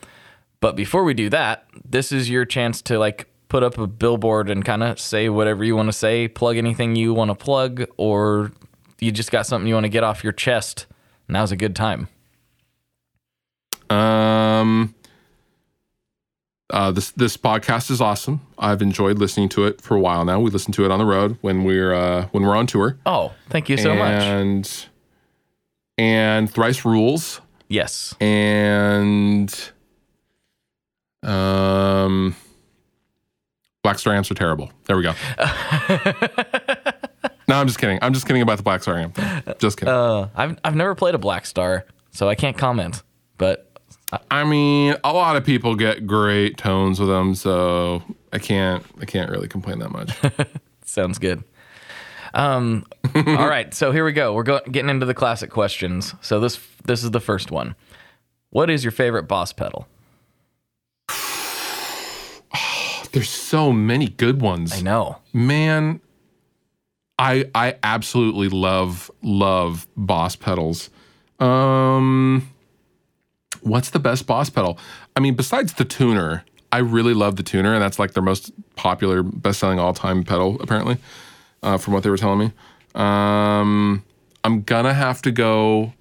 But 0.60 0.76
before 0.76 1.04
we 1.04 1.14
do 1.14 1.30
that, 1.30 1.66
this 1.90 2.12
is 2.12 2.30
your 2.30 2.44
chance 2.44 2.82
to 2.84 3.00
like 3.00 3.28
put 3.48 3.64
up 3.64 3.78
a 3.78 3.88
billboard 3.88 4.50
and 4.50 4.66
kind 4.66 4.84
of 4.84 5.00
say 5.00 5.30
whatever 5.30 5.64
you 5.64 5.76
want 5.76 5.88
to 5.88 5.94
say, 5.94 6.28
plug 6.28 6.58
anything 6.58 6.96
you 6.96 7.14
want 7.14 7.30
to 7.32 7.36
plug, 7.36 7.86
or 7.96 8.52
you 9.00 9.12
just 9.14 9.32
got 9.32 9.46
something 9.46 9.68
you 9.68 9.74
want 9.74 9.86
to 9.86 9.90
get 9.90 10.04
off 10.04 10.24
your 10.24 10.34
chest. 10.34 10.88
Now's 11.30 11.54
a 11.54 11.58
good 11.58 11.76
time. 11.76 12.10
Um, 13.90 14.96
uh, 16.72 16.92
this 16.92 17.12
this 17.12 17.38
podcast 17.38 17.92
is 17.92 18.02
awesome. 18.02 18.42
I've 18.58 18.82
enjoyed 18.82 19.20
listening 19.20 19.50
to 19.50 19.66
it 19.66 19.82
for 19.82 19.96
a 19.96 20.00
while 20.00 20.26
now. 20.26 20.40
We 20.40 20.50
listen 20.52 20.72
to 20.74 20.86
it 20.86 20.92
on 20.92 21.00
the 21.00 21.06
road 21.06 21.38
when 21.42 21.64
we're 21.64 21.94
uh, 21.94 22.28
when 22.32 22.44
we're 22.44 22.56
on 22.56 22.66
tour. 22.68 22.98
Oh, 23.06 23.34
thank 23.50 23.70
you 23.70 23.78
so 23.78 23.94
much. 23.96 24.24
and, 24.24 24.86
And 25.98 26.50
thrice 26.52 26.84
rules 26.86 27.42
Yes. 27.68 28.16
and 28.20 29.50
Um, 31.24 32.36
Blackstar 33.84 34.16
amps 34.16 34.30
are 34.32 34.36
terrible. 34.36 34.72
There 34.86 34.98
we 34.98 35.04
go. 35.04 35.14
no, 37.48 37.56
I'm 37.56 37.68
just 37.68 37.78
kidding. 37.80 38.00
I'm 38.02 38.14
just 38.14 38.26
kidding 38.28 38.42
about 38.42 38.58
the 38.58 38.64
Blackstar 38.64 38.98
amp. 39.02 39.60
Just 39.60 39.78
kidding. 39.78 39.94
Uh, 39.94 40.30
I've 40.36 40.58
I've 40.64 40.76
never 40.76 40.96
played 40.96 41.14
a 41.16 41.20
Blackstar, 41.20 41.84
so 42.12 42.28
I 42.28 42.34
can't 42.36 42.58
comment. 42.58 43.04
But 43.38 43.75
I 44.32 44.44
mean, 44.44 44.96
a 45.04 45.14
lot 45.14 45.36
of 45.36 45.46
people 45.46 45.76
get 45.76 46.08
great 46.08 46.58
tones 46.58 47.00
with 47.00 47.10
them, 47.10 47.36
so 47.36 48.04
I 48.32 48.40
can't. 48.40 48.84
I 49.02 49.06
can't 49.06 49.30
really 49.32 49.48
complain 49.48 49.80
that 49.80 49.92
much. 49.92 50.12
sounds 50.86 51.20
good. 51.20 51.44
Um, 52.34 52.86
all 53.16 53.48
right, 53.48 53.74
so 53.74 53.92
here 53.92 54.06
we 54.06 54.12
go. 54.12 54.34
We're 54.34 54.44
going 54.44 54.64
getting 54.72 54.90
into 54.90 55.06
the 55.06 55.14
classic 55.14 55.50
questions. 55.50 56.14
So 56.22 56.40
this 56.40 56.60
this 56.84 57.04
is 57.04 57.12
the 57.12 57.20
first 57.20 57.52
one. 57.52 57.76
What 58.50 58.70
is 58.70 58.84
your 58.84 58.92
favorite 58.92 59.24
boss 59.24 59.54
pedal? 59.54 59.88
There's 63.12 63.30
so 63.30 63.72
many 63.72 64.10
good 64.10 64.42
ones. 64.42 64.74
I 64.74 64.82
know. 64.82 65.18
man 65.34 66.02
i 67.18 67.50
i 67.56 67.74
absolutely 67.82 68.50
love 68.50 69.10
love 69.22 69.88
boss 69.96 70.36
pedals 70.36 70.90
um 71.40 72.50
what's 73.66 73.90
the 73.90 74.00
best 74.00 74.26
boss 74.28 74.50
pedal? 74.50 74.78
I 75.16 75.20
mean 75.20 75.36
besides 75.36 75.74
the 75.74 75.86
tuner 75.86 76.44
i 76.72 76.78
really 76.80 77.14
love 77.14 77.36
the 77.36 77.44
tuner 77.44 77.74
and 77.74 77.82
that's 77.82 78.00
like 78.00 78.14
their 78.14 78.24
most 78.24 78.52
popular 78.76 79.24
best-selling 79.24 79.80
all-time 79.80 80.24
pedal 80.24 80.58
apparently 80.62 80.98
uh, 81.64 81.78
from 81.78 81.94
what 81.94 82.04
they 82.04 82.10
were 82.10 82.18
telling 82.18 82.40
me. 82.40 82.52
Um 82.94 84.04
i'm 84.44 84.62
gonna 84.62 84.94
have 84.94 85.22
to 85.24 85.32
go 85.32 85.94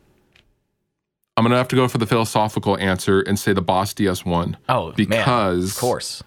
i'm 1.36 1.44
gonna 1.44 1.56
have 1.56 1.68
to 1.68 1.76
go 1.76 1.86
for 1.88 1.98
the 1.98 2.06
philosophical 2.06 2.76
answer 2.78 3.20
and 3.20 3.38
say 3.38 3.52
the 3.52 3.62
boss 3.62 3.92
ds1 3.94 4.56
Oh, 4.68 4.86
man, 4.88 4.94
because 4.96 5.70
of 5.72 5.78
course. 5.80 6.22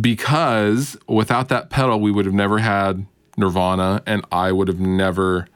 because 0.00 0.96
without 1.08 1.48
that 1.48 1.70
pedal, 1.70 2.00
we 2.00 2.10
would 2.10 2.24
have 2.26 2.34
never 2.34 2.58
had 2.58 3.06
Nirvana, 3.36 4.02
and 4.06 4.24
I 4.32 4.52
would 4.52 4.68
have 4.68 4.80
never 4.80 5.46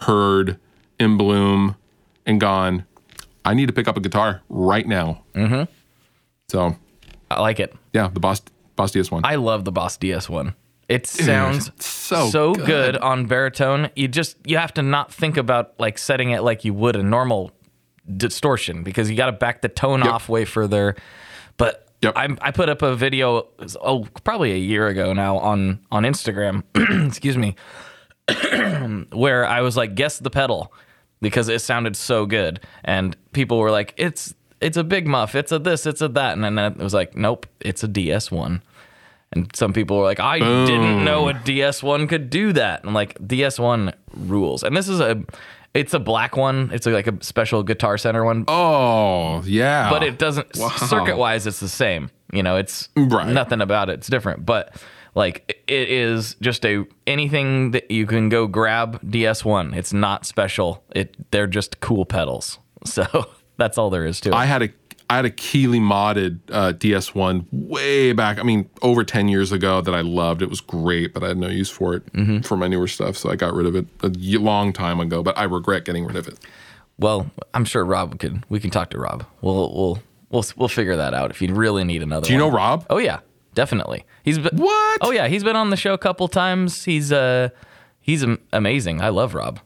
heard 0.00 0.58
In 0.98 1.16
Bloom 1.16 1.76
and 2.26 2.40
gone, 2.40 2.86
I 3.44 3.54
need 3.54 3.66
to 3.66 3.72
pick 3.72 3.88
up 3.88 3.96
a 3.96 4.00
guitar 4.00 4.42
right 4.48 4.86
now. 4.86 5.24
Mm-hmm. 5.34 5.70
So, 6.48 6.76
I 7.30 7.40
like 7.40 7.60
it. 7.60 7.74
yeah, 7.92 8.08
the 8.08 8.20
Boss 8.20 8.42
Boss 8.76 8.92
DS1. 8.92 9.22
I 9.24 9.36
love 9.36 9.64
the 9.64 9.72
Boss 9.72 9.96
DS1. 9.98 10.54
It 10.88 11.06
sounds 11.06 11.70
so 11.82 12.28
so 12.28 12.54
good. 12.54 12.66
good. 12.66 12.96
on 12.98 13.26
baritone. 13.26 13.90
You 13.96 14.08
just 14.08 14.36
you 14.44 14.58
have 14.58 14.74
to 14.74 14.82
not 14.82 15.12
think 15.12 15.36
about 15.36 15.74
like 15.78 15.96
setting 15.98 16.30
it 16.30 16.42
like 16.42 16.64
you 16.64 16.74
would 16.74 16.96
a 16.96 17.02
normal 17.02 17.52
distortion 18.16 18.82
because 18.82 19.10
you 19.10 19.16
got 19.16 19.26
to 19.26 19.32
back 19.32 19.62
the 19.62 19.68
tone 19.68 20.02
off 20.02 20.28
way 20.28 20.44
further. 20.44 20.94
But 21.56 21.80
Yep. 22.02 22.12
I, 22.16 22.36
I 22.42 22.50
put 22.50 22.68
up 22.68 22.82
a 22.82 22.94
video 22.94 23.48
oh 23.80 24.06
probably 24.24 24.52
a 24.52 24.58
year 24.58 24.88
ago 24.88 25.14
now 25.14 25.38
on 25.38 25.80
on 25.90 26.02
Instagram. 26.02 26.62
excuse 27.06 27.38
me, 27.38 27.56
where 29.16 29.46
I 29.46 29.62
was 29.62 29.74
like 29.74 29.94
guess 29.94 30.18
the 30.18 30.28
pedal 30.28 30.70
because 31.20 31.48
it 31.48 31.60
sounded 31.60 31.96
so 31.96 32.26
good 32.26 32.60
and 32.84 33.16
people 33.32 33.58
were 33.58 33.70
like 33.70 33.94
it's 33.96 34.34
it's 34.60 34.76
a 34.76 34.84
big 34.84 35.06
muff 35.06 35.34
it's 35.34 35.52
a 35.52 35.58
this 35.58 35.86
it's 35.86 36.00
a 36.00 36.08
that 36.08 36.32
and 36.34 36.44
then 36.44 36.58
it 36.58 36.76
was 36.78 36.94
like 36.94 37.16
nope 37.16 37.46
it's 37.60 37.82
a 37.84 37.88
DS1 37.88 38.60
and 39.32 39.50
some 39.56 39.72
people 39.72 39.96
were 39.98 40.04
like, 40.04 40.20
I 40.20 40.38
didn't 40.38 41.04
know 41.04 41.28
a 41.28 41.34
DS1 41.34 42.08
could 42.08 42.30
do 42.30 42.52
that. 42.52 42.82
I'm 42.84 42.94
like, 42.94 43.18
DS1 43.18 43.92
rules. 44.16 44.62
And 44.62 44.76
this 44.76 44.88
is 44.88 45.00
a, 45.00 45.24
it's 45.74 45.92
a 45.92 45.98
black 45.98 46.36
one. 46.36 46.70
It's 46.72 46.86
like 46.86 47.08
a 47.08 47.18
special 47.20 47.64
Guitar 47.64 47.98
Center 47.98 48.24
one, 48.24 48.44
oh, 48.46 49.42
yeah. 49.44 49.90
but 49.90 50.04
it 50.04 50.18
doesn't 50.18 50.56
Wow. 50.56 50.68
circuit 50.68 51.16
wise. 51.16 51.48
It's 51.48 51.58
the 51.58 51.68
same. 51.68 52.10
You 52.32 52.44
know, 52.44 52.56
it's 52.56 52.88
Right. 52.96 53.26
nothing 53.26 53.60
about 53.60 53.88
it. 53.90 53.94
It's 53.94 54.06
different, 54.06 54.46
but 54.46 54.76
like 55.14 55.62
it 55.66 55.88
is 55.90 56.36
just 56.40 56.64
a 56.64 56.84
anything 57.06 57.70
that 57.72 57.90
you 57.90 58.06
can 58.06 58.28
go 58.28 58.46
grab 58.46 59.00
DS1. 59.02 59.74
It's 59.76 59.92
not 59.92 60.26
special. 60.26 60.82
It 60.94 61.30
they're 61.30 61.46
just 61.46 61.80
cool 61.80 62.04
pedals. 62.04 62.58
So 62.86 63.06
that's 63.56 63.78
all 63.78 63.88
there 63.88 64.04
is 64.04 64.20
to 64.22 64.28
it. 64.28 64.34
I 64.34 64.44
had 64.44 64.62
a 64.62 64.68
I 65.08 65.16
had 65.16 65.24
a 65.24 65.30
Keeley 65.30 65.78
modded 65.80 66.40
uh, 66.50 66.72
DS1 66.74 67.46
way 67.50 68.12
back. 68.12 68.38
I 68.38 68.42
mean, 68.42 68.68
over 68.82 69.04
10 69.04 69.28
years 69.28 69.52
ago 69.52 69.80
that 69.80 69.94
I 69.94 70.00
loved. 70.02 70.42
It 70.42 70.50
was 70.50 70.60
great, 70.60 71.14
but 71.14 71.22
I 71.24 71.28
had 71.28 71.38
no 71.38 71.48
use 71.48 71.70
for 71.70 71.94
it 71.94 72.10
Mm-hmm. 72.12 72.40
for 72.40 72.56
my 72.58 72.68
newer 72.68 72.86
stuff. 72.88 73.16
So 73.16 73.30
I 73.30 73.36
got 73.36 73.54
rid 73.54 73.64
of 73.66 73.74
it 73.74 73.86
a 74.02 74.08
long 74.38 74.72
time 74.74 75.00
ago, 75.00 75.22
but 75.22 75.36
I 75.38 75.44
regret 75.44 75.84
getting 75.86 76.04
rid 76.04 76.16
of 76.16 76.28
it. 76.28 76.38
Well, 76.98 77.30
I'm 77.54 77.64
sure 77.64 77.84
Rob 77.86 78.18
could. 78.18 78.44
We 78.50 78.60
can 78.60 78.70
talk 78.70 78.90
to 78.90 78.98
Rob. 78.98 79.24
We'll 79.40 79.54
we'll 79.74 79.98
we'll 80.30 80.44
we'll 80.56 80.68
figure 80.68 80.96
that 80.96 81.14
out 81.14 81.30
if 81.30 81.40
you 81.40 81.54
really 81.54 81.84
need 81.84 82.02
another. 82.02 82.26
Do 82.26 82.32
you 82.34 82.38
one. 82.42 82.50
know 82.50 82.54
Rob? 82.56 82.86
Oh 82.90 82.98
yeah, 82.98 83.20
definitely. 83.54 84.04
He's 84.22 84.38
been 84.38 84.56
What? 84.56 84.98
Oh 85.02 85.10
yeah, 85.10 85.28
he's 85.28 85.44
been 85.44 85.56
on 85.56 85.70
the 85.70 85.76
show 85.76 85.94
a 85.94 85.98
couple 85.98 86.28
times. 86.28 86.84
He's 86.84 87.12
uh 87.12 87.50
he's 88.00 88.24
amazing. 88.52 89.00
I 89.00 89.08
love 89.08 89.34
Rob. 89.34 89.60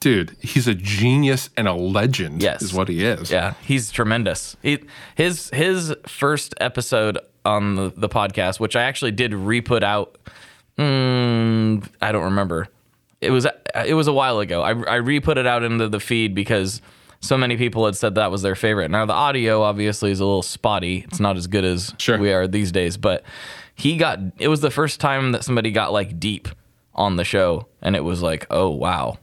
Dude, 0.00 0.34
he's 0.40 0.66
a 0.66 0.74
genius 0.74 1.50
and 1.58 1.68
a 1.68 1.74
legend. 1.74 2.42
Yes. 2.42 2.62
Is 2.62 2.72
what 2.72 2.88
he 2.88 3.04
is. 3.04 3.30
Yeah, 3.30 3.54
he's 3.62 3.90
tremendous. 3.90 4.56
He, 4.62 4.78
his 5.14 5.50
his 5.50 5.94
first 6.06 6.54
episode 6.60 7.18
on 7.44 7.74
the, 7.74 7.92
the 7.94 8.08
podcast, 8.08 8.60
which 8.60 8.76
I 8.76 8.82
actually 8.82 9.12
did 9.12 9.34
re-put 9.34 9.82
out. 9.82 10.16
Mm, 10.78 11.86
I 12.00 12.12
don't 12.12 12.24
remember. 12.24 12.68
It 13.20 13.30
was 13.30 13.46
it 13.84 13.94
was 13.94 14.08
a 14.08 14.12
while 14.12 14.40
ago. 14.40 14.62
I 14.62 14.70
I 14.70 14.94
re-put 14.96 15.36
it 15.36 15.46
out 15.46 15.62
into 15.62 15.88
the 15.88 16.00
feed 16.00 16.34
because 16.34 16.80
so 17.20 17.36
many 17.36 17.56
people 17.56 17.84
had 17.84 17.96
said 17.96 18.14
that 18.14 18.30
was 18.30 18.42
their 18.42 18.54
favorite. 18.54 18.90
Now 18.90 19.04
the 19.06 19.12
audio 19.12 19.62
obviously 19.62 20.10
is 20.10 20.20
a 20.20 20.24
little 20.24 20.42
spotty. 20.42 21.04
It's 21.08 21.20
not 21.20 21.36
as 21.36 21.46
good 21.46 21.64
as 21.64 21.92
Sure. 21.98 22.18
we 22.18 22.32
are 22.32 22.46
these 22.48 22.72
days, 22.72 22.96
but 22.96 23.22
he 23.74 23.96
got 23.96 24.18
it 24.38 24.48
was 24.48 24.60
the 24.60 24.70
first 24.70 25.00
time 25.00 25.32
that 25.32 25.44
somebody 25.44 25.70
got 25.70 25.92
like 25.92 26.18
deep 26.18 26.48
on 26.94 27.16
the 27.16 27.24
show 27.24 27.66
and 27.82 27.94
it 27.96 28.04
was 28.04 28.22
like, 28.22 28.46
"Oh, 28.50 28.68
wow. 28.70 29.18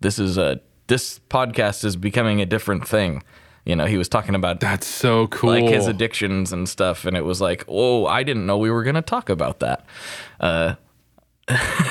This 0.00 0.18
is 0.18 0.36
a 0.38 0.60
this 0.86 1.20
podcast 1.30 1.84
is 1.84 1.96
becoming 1.96 2.40
a 2.40 2.46
different 2.46 2.86
thing." 2.88 3.22
You 3.64 3.74
know, 3.76 3.86
he 3.86 3.96
was 3.96 4.10
talking 4.10 4.34
about 4.34 4.60
That's 4.60 4.86
so 4.86 5.26
cool. 5.28 5.50
like 5.50 5.64
his 5.72 5.86
addictions 5.86 6.52
and 6.52 6.68
stuff 6.68 7.04
and 7.06 7.16
it 7.16 7.24
was 7.24 7.40
like, 7.40 7.64
"Oh, 7.68 8.04
I 8.06 8.22
didn't 8.22 8.46
know 8.46 8.58
we 8.58 8.70
were 8.70 8.82
going 8.84 8.94
to 8.94 9.02
talk 9.02 9.28
about 9.30 9.60
that." 9.60 9.84
Uh, 10.40 10.74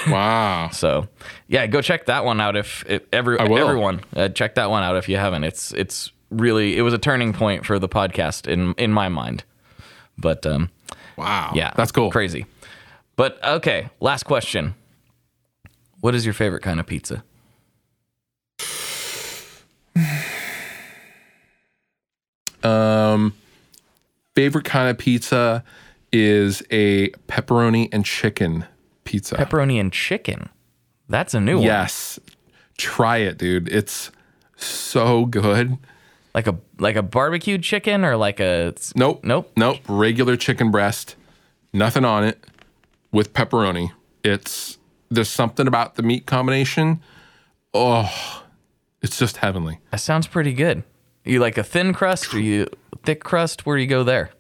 wow. 0.08 0.70
So, 0.72 1.08
yeah, 1.48 1.68
go 1.68 1.82
check 1.82 2.06
that 2.08 2.26
one 2.26 2.42
out 2.42 2.56
if, 2.56 2.84
if 2.88 3.04
every 3.14 3.40
I 3.40 3.44
will. 3.46 3.58
everyone 3.60 4.02
uh, 4.16 4.30
check 4.30 4.56
that 4.56 4.70
one 4.70 4.84
out 4.84 4.96
if 4.96 5.08
you 5.08 5.18
haven't. 5.18 5.44
It's 5.44 5.72
it's 5.74 6.12
really 6.32 6.78
it 6.78 6.82
was 6.82 6.94
a 6.94 6.98
turning 6.98 7.34
point 7.34 7.66
for 7.66 7.78
the 7.78 7.88
podcast 7.90 8.48
in 8.48 8.74
in 8.80 8.92
my 8.92 9.10
mind. 9.10 9.44
But 10.18 10.46
um 10.46 10.70
Wow. 11.18 11.52
yeah, 11.54 11.72
That's 11.76 11.92
cool. 11.92 12.10
Crazy. 12.12 12.48
But 13.16 13.38
okay, 13.44 13.90
last 14.00 14.24
question. 14.24 14.74
What 16.02 16.16
is 16.16 16.26
your 16.26 16.34
favorite 16.34 16.64
kind 16.64 16.80
of 16.80 16.88
pizza? 16.88 17.24
Um, 22.64 23.34
favorite 24.36 24.66
kind 24.66 24.90
of 24.90 24.98
pizza 24.98 25.64
is 26.12 26.64
a 26.72 27.10
pepperoni 27.28 27.90
and 27.92 28.06
chicken 28.06 28.66
pizza. 29.04 29.36
Pepperoni 29.36 29.80
and 29.80 29.92
chicken. 29.92 30.50
That's 31.10 31.34
a 31.34 31.40
new 31.40 31.58
one. 31.58 31.66
Yes. 31.66 32.20
Try 32.78 33.18
it, 33.18 33.38
dude. 33.38 33.68
It's 33.68 34.12
so 34.56 35.26
good. 35.26 35.78
Like 36.34 36.48
a 36.48 36.58
like 36.80 36.96
a 36.96 37.04
barbecued 37.04 37.62
chicken 37.62 38.04
or 38.04 38.18
like 38.18 38.40
a 38.40 38.74
Nope. 38.96 39.24
Nope. 39.24 39.52
Nope. 39.56 39.78
Regular 39.88 40.36
chicken 40.36 40.72
breast, 40.72 41.16
nothing 41.72 42.06
on 42.06 42.24
it, 42.24 42.44
with 43.12 43.34
pepperoni. 43.34 43.92
It's 44.24 44.80
there's 45.12 45.30
something 45.30 45.68
about 45.68 45.96
the 45.96 46.02
meat 46.04 46.26
combination. 46.26 47.02
Oh, 47.74 48.44
it's 49.02 49.20
just 49.20 49.38
heavenly. 49.38 49.80
That 49.92 50.00
sounds 50.00 50.26
pretty 50.26 50.54
good. 50.54 50.84
You 51.24 51.40
like 51.40 51.58
a 51.58 51.64
thin 51.64 51.94
crust 51.94 52.34
or 52.34 52.40
you 52.40 52.68
thick 53.04 53.24
crust? 53.24 53.66
Where 53.66 53.78
do 53.78 53.84
you 53.84 53.88
go 53.88 54.04
there? 54.04 54.32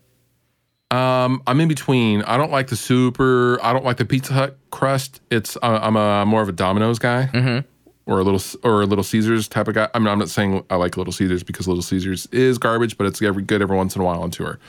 Um, 0.93 1.41
I'm 1.47 1.59
in 1.59 1.67
between. 1.67 2.21
I 2.21 2.37
don't 2.37 2.51
like 2.51 2.67
the 2.67 2.75
super. 2.75 3.59
I 3.63 3.73
don't 3.73 3.83
like 3.83 3.97
the 3.97 4.05
Pizza 4.05 4.33
Hut 4.33 4.57
crust. 4.69 5.21
It's 5.31 5.57
uh, 5.57 5.79
I'm 5.81 5.95
a 5.95 6.23
more 6.23 6.43
of 6.43 6.49
a 6.49 6.51
Domino's 6.51 6.99
guy, 6.99 7.29
mm-hmm. 7.33 7.67
or 8.05 8.19
a 8.19 8.23
little 8.23 8.41
or 8.63 8.83
a 8.83 8.85
Little 8.85 9.03
Caesars 9.03 9.47
type 9.47 9.67
of 9.67 9.73
guy. 9.73 9.89
I 9.95 9.97
mean, 9.99 10.07
I'm 10.07 10.19
not 10.19 10.29
saying 10.29 10.63
I 10.69 10.75
like 10.75 10.95
Little 10.95 11.11
Caesars 11.11 11.41
because 11.41 11.67
Little 11.67 11.81
Caesars 11.81 12.27
is 12.31 12.59
garbage, 12.59 12.95
but 12.95 13.07
it's 13.07 13.21
every 13.23 13.41
good 13.41 13.63
every 13.63 13.75
once 13.75 13.95
in 13.95 14.03
a 14.03 14.05
while 14.05 14.21
on 14.21 14.29
tour. 14.29 14.59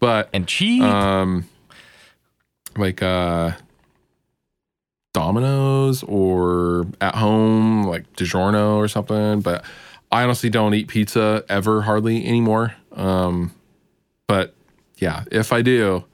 But 0.00 0.28
And 0.34 0.46
cheese. 0.46 0.82
um, 0.82 1.48
like 2.76 3.02
uh, 3.02 3.52
Domino's 5.14 6.02
or 6.02 6.86
at 7.00 7.14
home 7.14 7.84
like 7.84 8.12
DiGiorno 8.16 8.76
or 8.76 8.86
something. 8.86 9.40
But 9.40 9.64
I 10.12 10.24
honestly 10.24 10.50
don't 10.50 10.74
eat 10.74 10.88
pizza 10.88 11.42
ever 11.48 11.80
hardly 11.82 12.26
anymore. 12.26 12.74
Um, 12.92 13.52
yeah, 15.00 15.24
if 15.30 15.52
I 15.52 15.62
do, 15.62 16.04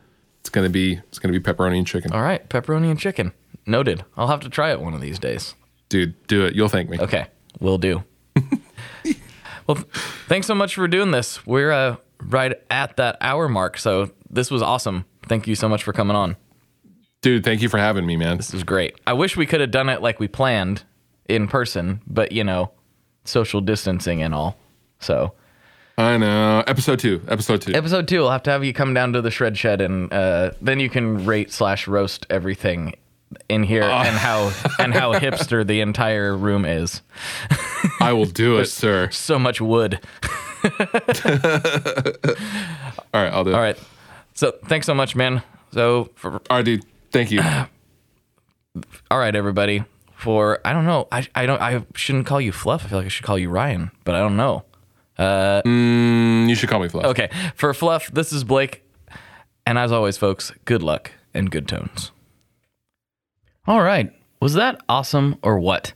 it's 0.40 0.48
gonna 0.48 0.70
be 0.70 0.94
it's 1.08 1.18
gonna 1.18 1.32
be 1.32 1.40
pepperoni 1.40 1.78
and 1.78 1.86
chicken. 1.86 2.12
All 2.12 2.22
right, 2.22 2.48
pepperoni 2.48 2.90
and 2.90 2.98
chicken. 2.98 3.32
Noted. 3.66 4.04
I'll 4.16 4.28
have 4.28 4.40
to 4.40 4.48
try 4.48 4.70
it 4.70 4.80
one 4.80 4.94
of 4.94 5.00
these 5.00 5.18
days. 5.18 5.54
Dude, 5.88 6.14
do 6.28 6.44
it. 6.44 6.54
You'll 6.54 6.68
thank 6.68 6.88
me. 6.88 6.98
Okay, 6.98 7.26
we'll 7.60 7.78
do. 7.78 8.04
well, 9.66 9.76
th- 9.76 9.88
thanks 10.28 10.46
so 10.46 10.54
much 10.54 10.74
for 10.76 10.86
doing 10.86 11.10
this. 11.10 11.44
We're 11.46 11.72
uh, 11.72 11.96
right 12.20 12.54
at 12.70 12.96
that 12.96 13.16
hour 13.20 13.48
mark. 13.48 13.76
So 13.78 14.10
this 14.30 14.50
was 14.50 14.62
awesome. 14.62 15.04
Thank 15.26 15.46
you 15.46 15.56
so 15.56 15.68
much 15.68 15.82
for 15.82 15.92
coming 15.92 16.16
on. 16.16 16.36
Dude, 17.22 17.44
thank 17.44 17.60
you 17.60 17.68
for 17.68 17.78
having 17.78 18.06
me, 18.06 18.16
man. 18.16 18.36
This 18.36 18.52
was 18.52 18.62
great. 18.62 19.00
I 19.06 19.14
wish 19.14 19.36
we 19.36 19.46
could 19.46 19.60
have 19.60 19.72
done 19.72 19.88
it 19.88 20.00
like 20.00 20.20
we 20.20 20.28
planned 20.28 20.84
in 21.28 21.48
person, 21.48 22.02
but 22.06 22.30
you 22.30 22.44
know, 22.44 22.70
social 23.24 23.60
distancing 23.60 24.22
and 24.22 24.32
all. 24.32 24.56
So 25.00 25.32
I 25.98 26.18
know. 26.18 26.62
Episode 26.66 26.98
two. 26.98 27.22
Episode 27.26 27.62
two. 27.62 27.74
episode 27.74 28.06
two, 28.06 28.24
I'll 28.24 28.30
have 28.30 28.42
to 28.44 28.50
have 28.50 28.62
you 28.64 28.74
come 28.74 28.92
down 28.92 29.14
to 29.14 29.22
the 29.22 29.30
shred 29.30 29.56
shed, 29.56 29.80
and 29.80 30.12
uh, 30.12 30.50
then 30.60 30.78
you 30.78 30.90
can 30.90 31.24
rate 31.24 31.50
slash 31.52 31.88
roast 31.88 32.26
everything 32.28 32.94
in 33.48 33.62
here 33.62 33.82
and 33.82 34.16
how 34.16 34.52
and 34.78 34.92
how 34.92 35.14
hipster 35.18 35.66
the 35.66 35.80
entire 35.80 36.36
room 36.36 36.66
is. 36.66 37.00
I 38.00 38.12
will 38.12 38.26
do 38.26 38.58
it, 38.58 38.66
sir. 38.66 39.10
So 39.10 39.38
much 39.38 39.60
wood. 39.60 40.00
All 40.64 40.70
right, 43.14 43.32
I'll 43.32 43.44
do 43.44 43.50
it. 43.50 43.54
All 43.54 43.60
right. 43.60 43.78
So 44.34 44.52
thanks 44.66 44.84
so 44.84 44.94
much, 44.94 45.16
man. 45.16 45.42
So 45.72 46.10
for 46.14 46.34
All 46.50 46.58
right, 46.58 46.64
dude. 46.64 46.84
Thank 47.10 47.30
you. 47.30 47.40
all 49.10 49.18
right, 49.18 49.34
everybody. 49.34 49.84
For 50.14 50.60
I 50.62 50.74
don't 50.74 50.84
know. 50.84 51.08
I 51.10 51.26
I 51.34 51.46
don't. 51.46 51.60
I 51.60 51.84
shouldn't 51.94 52.26
call 52.26 52.40
you 52.40 52.52
Fluff. 52.52 52.84
I 52.84 52.88
feel 52.88 52.98
like 52.98 53.06
I 53.06 53.08
should 53.08 53.24
call 53.24 53.38
you 53.38 53.48
Ryan, 53.48 53.90
but 54.04 54.14
I 54.14 54.18
don't 54.18 54.36
know. 54.36 54.64
Mm, 55.18 56.48
you 56.48 56.54
should 56.54 56.68
call 56.68 56.80
me 56.80 56.88
Fluff. 56.88 57.06
Okay. 57.06 57.30
For 57.54 57.72
Fluff, 57.74 58.10
this 58.12 58.32
is 58.32 58.44
Blake. 58.44 58.82
And 59.64 59.78
as 59.78 59.90
always, 59.92 60.16
folks, 60.16 60.52
good 60.64 60.82
luck 60.82 61.12
and 61.34 61.50
good 61.50 61.66
tones. 61.66 62.12
All 63.66 63.82
right. 63.82 64.12
Was 64.40 64.54
that 64.54 64.80
awesome 64.88 65.38
or 65.42 65.58
what? 65.58 65.92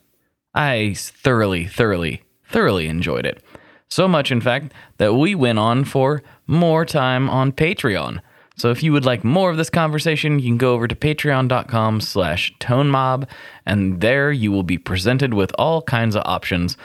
I 0.54 0.94
thoroughly, 0.96 1.66
thoroughly, 1.66 2.22
thoroughly 2.48 2.86
enjoyed 2.86 3.26
it. 3.26 3.42
So 3.88 4.08
much, 4.08 4.32
in 4.32 4.40
fact, 4.40 4.72
that 4.98 5.14
we 5.14 5.34
went 5.34 5.58
on 5.58 5.84
for 5.84 6.22
more 6.46 6.84
time 6.84 7.28
on 7.30 7.52
Patreon. 7.52 8.20
So 8.56 8.70
if 8.70 8.82
you 8.82 8.92
would 8.92 9.04
like 9.04 9.24
more 9.24 9.50
of 9.50 9.56
this 9.56 9.70
conversation, 9.70 10.38
you 10.38 10.50
can 10.50 10.58
go 10.58 10.74
over 10.74 10.86
to 10.86 10.94
patreon.com 10.94 12.00
slash 12.00 12.52
tonemob, 12.60 13.28
and 13.64 14.00
there 14.00 14.30
you 14.30 14.52
will 14.52 14.64
be 14.64 14.78
presented 14.78 15.32
with 15.32 15.52
all 15.58 15.82
kinds 15.82 16.14
of 16.14 16.22
options, 16.26 16.76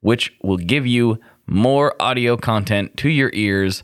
which 0.00 0.32
will 0.42 0.56
give 0.56 0.86
you 0.86 1.18
more 1.48 1.94
audio 2.00 2.36
content 2.36 2.96
to 2.98 3.08
your 3.08 3.30
ears 3.32 3.82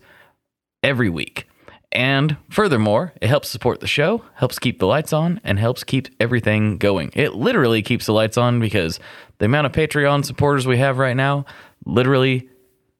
every 0.82 1.08
week. 1.08 1.48
And 1.90 2.36
furthermore, 2.50 3.12
it 3.22 3.28
helps 3.28 3.48
support 3.48 3.80
the 3.80 3.86
show, 3.86 4.24
helps 4.34 4.58
keep 4.58 4.80
the 4.80 4.86
lights 4.86 5.12
on, 5.12 5.40
and 5.44 5.58
helps 5.58 5.84
keep 5.84 6.08
everything 6.18 6.76
going. 6.76 7.10
It 7.14 7.34
literally 7.34 7.82
keeps 7.82 8.06
the 8.06 8.12
lights 8.12 8.36
on 8.36 8.58
because 8.60 8.98
the 9.38 9.46
amount 9.46 9.66
of 9.66 9.72
Patreon 9.72 10.24
supporters 10.24 10.66
we 10.66 10.78
have 10.78 10.98
right 10.98 11.16
now 11.16 11.44
literally 11.86 12.48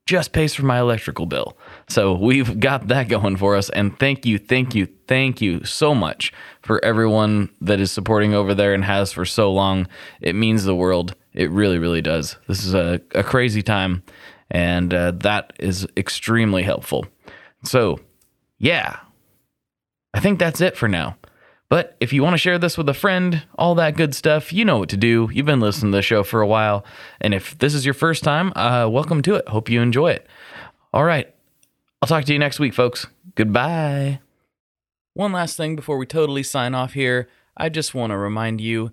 just 0.06 0.32
pays 0.32 0.54
for 0.54 0.64
my 0.64 0.78
electrical 0.78 1.26
bill. 1.26 1.56
So 1.88 2.14
we've 2.14 2.60
got 2.60 2.88
that 2.88 3.08
going 3.08 3.36
for 3.36 3.56
us. 3.56 3.70
And 3.70 3.98
thank 3.98 4.26
you, 4.26 4.38
thank 4.38 4.74
you, 4.74 4.86
thank 5.08 5.40
you 5.40 5.64
so 5.64 5.94
much 5.94 6.32
for 6.62 6.84
everyone 6.84 7.48
that 7.62 7.80
is 7.80 7.90
supporting 7.90 8.34
over 8.34 8.54
there 8.54 8.74
and 8.74 8.84
has 8.84 9.12
for 9.12 9.24
so 9.24 9.52
long. 9.52 9.88
It 10.20 10.34
means 10.34 10.64
the 10.64 10.74
world. 10.74 11.14
It 11.32 11.50
really, 11.50 11.78
really 11.78 12.02
does. 12.02 12.36
This 12.46 12.64
is 12.64 12.74
a, 12.74 13.00
a 13.14 13.24
crazy 13.24 13.62
time, 13.62 14.02
and 14.54 14.94
uh, 14.94 15.10
that 15.10 15.52
is 15.58 15.86
extremely 15.96 16.62
helpful. 16.62 17.06
So, 17.64 17.98
yeah, 18.58 19.00
I 20.14 20.20
think 20.20 20.38
that's 20.38 20.60
it 20.60 20.76
for 20.76 20.88
now. 20.88 21.16
But 21.68 21.96
if 21.98 22.12
you 22.12 22.22
want 22.22 22.34
to 22.34 22.38
share 22.38 22.58
this 22.58 22.78
with 22.78 22.88
a 22.88 22.94
friend, 22.94 23.42
all 23.58 23.74
that 23.74 23.96
good 23.96 24.14
stuff, 24.14 24.52
you 24.52 24.64
know 24.64 24.78
what 24.78 24.90
to 24.90 24.96
do. 24.96 25.28
You've 25.32 25.44
been 25.44 25.60
listening 25.60 25.90
to 25.90 25.96
the 25.96 26.02
show 26.02 26.22
for 26.22 26.40
a 26.40 26.46
while. 26.46 26.84
And 27.20 27.34
if 27.34 27.58
this 27.58 27.74
is 27.74 27.84
your 27.84 27.94
first 27.94 28.22
time, 28.22 28.52
uh, 28.54 28.88
welcome 28.88 29.22
to 29.22 29.34
it. 29.34 29.48
Hope 29.48 29.68
you 29.68 29.80
enjoy 29.80 30.12
it. 30.12 30.26
All 30.92 31.04
right. 31.04 31.34
I'll 32.00 32.06
talk 32.06 32.24
to 32.26 32.32
you 32.32 32.38
next 32.38 32.60
week, 32.60 32.74
folks. 32.74 33.08
Goodbye. 33.34 34.20
One 35.14 35.32
last 35.32 35.56
thing 35.56 35.74
before 35.74 35.98
we 35.98 36.06
totally 36.06 36.44
sign 36.44 36.74
off 36.74 36.92
here. 36.92 37.28
I 37.56 37.70
just 37.70 37.94
want 37.94 38.12
to 38.12 38.16
remind 38.16 38.60
you 38.60 38.92